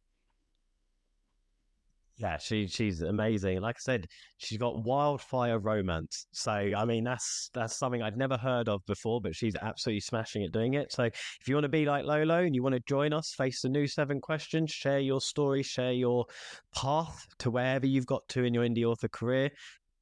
Yeah, 2.17 2.39
she 2.39 2.69
she's 2.69 3.03
amazing. 3.03 3.61
Like 3.61 3.75
I 3.77 3.81
said, 3.81 4.07
she's 4.39 4.59
got 4.59 4.85
wildfire 4.85 5.59
romance. 5.59 6.29
So 6.33 6.53
I 6.53 6.85
mean, 6.85 7.03
that's 7.03 7.51
that's 7.53 7.77
something 7.77 8.03
I'd 8.03 8.17
never 8.17 8.37
heard 8.37 8.69
of 8.69 8.87
before, 8.87 9.21
but 9.21 9.35
she's 9.35 9.57
absolutely 9.57 9.99
smashing 10.01 10.45
at 10.45 10.53
doing 10.53 10.75
it. 10.75 10.93
So 10.93 11.03
if 11.05 11.49
you 11.49 11.57
want 11.57 11.65
to 11.65 11.69
be 11.69 11.87
like 11.87 12.05
Lolo 12.05 12.45
and 12.45 12.55
you 12.55 12.63
want 12.63 12.77
to 12.77 12.83
join 12.87 13.13
us, 13.13 13.35
face 13.37 13.63
the 13.63 13.69
new 13.69 13.89
seven 13.89 14.21
questions, 14.21 14.71
share 14.71 15.01
your 15.01 15.21
story, 15.21 15.65
share 15.65 15.93
your 15.93 16.27
path 16.73 17.27
to 17.39 17.51
wherever 17.51 17.87
you've 17.87 18.07
got 18.07 18.29
to 18.29 18.45
in 18.45 18.55
your 18.55 18.65
indie 18.65 18.85
author 18.85 19.09
career, 19.09 19.51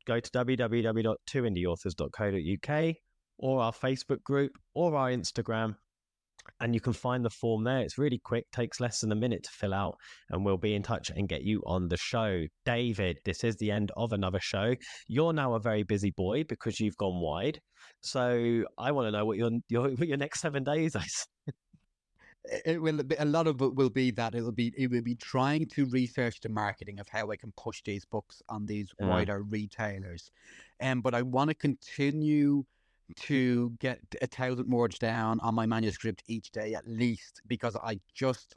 go 0.07 0.21
to 0.21 0.31
www.2indieauthors.co.uk 0.31 2.95
or 3.39 3.61
our 3.61 3.73
Facebook 3.73 4.23
group 4.23 4.53
or 4.75 4.95
our 4.97 5.11
Instagram. 5.11 5.77
And 6.61 6.75
you 6.75 6.81
can 6.81 6.93
find 6.93 7.25
the 7.25 7.31
form 7.31 7.65
there. 7.65 7.81
It's 7.81 7.99
really 7.99 8.21
quick, 8.23 8.51
takes 8.53 8.81
less 8.81 9.01
than 9.01 9.13
a 9.13 9.17
minute 9.17 9.43
to 9.45 9.51
fill 9.51 9.75
out 9.75 9.97
and 10.31 10.45
we'll 10.45 10.57
be 10.57 10.75
in 10.75 10.83
touch 10.83 11.11
and 11.11 11.29
get 11.29 11.43
you 11.43 11.63
on 11.67 11.89
the 11.89 11.97
show. 11.97 12.45
David, 12.65 13.19
this 13.25 13.43
is 13.45 13.57
the 13.57 13.71
end 13.71 13.91
of 13.97 14.13
another 14.13 14.41
show. 14.41 14.75
You're 15.09 15.33
now 15.33 15.55
a 15.55 15.61
very 15.61 15.83
busy 15.83 16.13
boy 16.13 16.45
because 16.45 16.79
you've 16.81 16.97
gone 16.97 17.21
wide. 17.21 17.61
So 18.01 18.65
I 18.79 18.93
want 18.93 19.07
to 19.09 19.13
know 19.13 19.25
what 19.25 19.39
your 19.39 19.51
your 19.69 19.91
what 19.91 20.09
your 20.09 20.17
next 20.17 20.41
seven 20.41 20.65
days 20.65 20.95
is. 20.95 21.27
It 22.67 22.83
will 22.83 23.01
be, 23.05 23.15
a 23.21 23.25
lot 23.25 23.47
of 23.47 23.61
it 23.63 23.77
will 23.77 23.89
be 23.89 24.11
that 24.13 24.35
it 24.35 24.43
will 24.43 24.51
be 24.51 24.73
it 24.77 24.91
will 24.91 25.03
be 25.03 25.15
trying 25.15 25.67
to 25.75 25.87
research 25.87 26.41
the 26.41 26.49
marketing 26.49 26.99
of 26.99 27.07
how 27.09 27.31
I 27.31 27.37
can 27.37 27.53
push 27.57 27.83
these 27.85 28.05
books 28.05 28.43
on 28.49 28.67
these 28.67 28.93
Yeah. 28.99 29.07
wider 29.07 29.43
retailers, 29.43 30.29
um, 30.81 31.03
but 31.03 31.15
I 31.15 31.23
want 31.23 31.51
to 31.51 31.55
continue 31.55 32.65
to 33.17 33.71
get 33.79 34.01
a 34.21 34.27
thousand 34.27 34.71
words 34.71 34.99
down 34.99 35.41
on 35.41 35.55
my 35.55 35.67
manuscript 35.67 36.23
each 36.27 36.51
day 36.51 36.75
at 36.75 36.87
least 36.87 37.43
because 37.47 37.77
I 37.77 38.01
just 38.15 38.57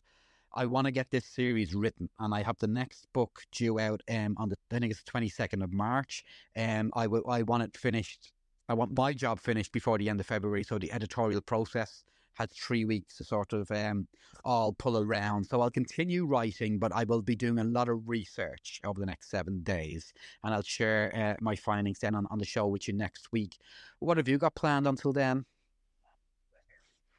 I 0.54 0.66
want 0.66 0.86
to 0.86 0.92
get 0.92 1.12
this 1.12 1.26
series 1.26 1.76
written 1.76 2.10
and 2.20 2.34
I 2.34 2.42
have 2.44 2.58
the 2.60 2.68
next 2.68 3.08
book 3.14 3.42
due 3.52 3.80
out 3.80 4.02
um 4.10 4.36
on 4.38 4.50
the 4.50 4.58
I 4.72 4.80
think 4.80 4.92
it's 4.92 5.04
twenty 5.04 5.30
second 5.30 5.62
of 5.62 5.74
March 5.74 6.24
um 6.56 6.92
I 6.96 7.08
will 7.08 7.30
I 7.30 7.42
want 7.42 7.64
it 7.64 7.78
finished 7.78 8.32
I 8.70 8.74
want 8.74 8.98
my 8.98 9.14
job 9.14 9.40
finished 9.40 9.72
before 9.72 9.98
the 9.98 10.10
end 10.10 10.20
of 10.20 10.26
February 10.26 10.64
so 10.64 10.78
the 10.78 10.92
editorial 10.92 11.42
process 11.42 12.04
had 12.36 12.52
three 12.52 12.86
weeks 12.86 13.18
to 13.18 13.24
sort 13.24 13.54
of 13.54 13.70
um, 13.72 14.08
all 14.44 14.74
pull 14.74 14.98
around. 14.98 15.46
So 15.46 15.62
I'll 15.62 15.72
continue 15.72 16.26
writing, 16.26 16.80
but 16.80 16.92
I 16.94 17.04
will 17.04 17.22
be 17.22 17.36
doing 17.36 17.60
a 17.60 17.64
lot 17.64 17.90
of 17.90 18.08
research 18.08 18.80
over 18.86 19.00
the 19.00 19.06
next 19.06 19.30
seven 19.30 19.62
days, 19.64 20.14
and 20.44 20.54
I'll 20.54 20.62
share 20.62 21.12
uh, 21.16 21.36
my 21.42 21.56
findings 21.56 22.00
then 22.00 22.16
on, 22.16 22.28
on 22.30 22.40
the 22.40 22.46
show 22.46 22.68
with 22.68 22.88
you 22.88 22.94
next 22.94 23.32
week. 23.32 23.58
What 24.00 24.18
have 24.18 24.28
you 24.28 24.38
got 24.38 24.56
planned 24.56 24.88
until 24.88 25.14
then? 25.14 25.46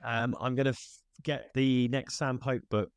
Um, 0.05 0.37
I'm 0.41 0.55
going 0.55 0.67
to 0.67 0.71
f- 0.71 0.99
get 1.23 1.51
the 1.55 1.89
next 1.89 2.19
Sam 2.19 2.39
Pope 2.39 2.63
book 2.71 2.91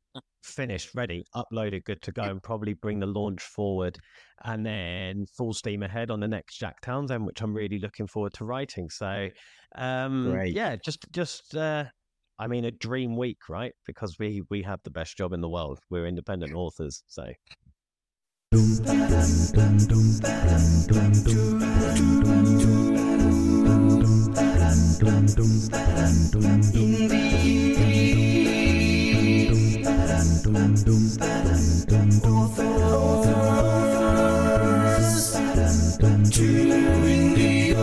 finished, 0.44 0.96
ready, 0.96 1.26
uploaded, 1.36 1.84
good 1.84 2.02
to 2.04 2.12
go, 2.12 2.24
and 2.24 2.42
probably 2.42 2.74
bring 2.74 3.00
the 3.00 3.06
launch 3.06 3.42
forward, 3.42 3.98
and 4.44 4.66
then 4.66 5.26
full 5.38 5.54
steam 5.54 5.84
ahead 5.84 6.12
on 6.12 6.20
the 6.20 6.28
next 6.28 6.58
Jack 6.58 6.82
Townsend, 6.82 7.26
which 7.26 7.42
I'm 7.42 7.54
really 7.54 7.80
looking 7.80 8.08
forward 8.08 8.34
to 8.34 8.46
writing. 8.46 8.90
So, 8.90 9.30
um, 9.76 10.32
Great. 10.32 10.56
yeah, 10.56 10.76
just 10.76 11.06
just 11.12 11.56
uh, 11.56 11.86
I 12.42 12.48
mean, 12.48 12.64
a 12.64 12.72
dream 12.72 13.18
week, 13.18 13.50
right? 13.50 13.74
Because 13.86 14.18
we 14.18 14.42
we 14.50 14.62
have 14.64 14.80
the 14.84 14.90
best 14.90 15.18
job 15.18 15.34
in 15.34 15.42
the 15.42 15.50
world. 15.50 15.80
We're 15.90 16.08
independent 16.08 16.54
authors, 16.54 17.04
so. 17.08 17.34
Two 36.32 36.56
indie 37.06 37.76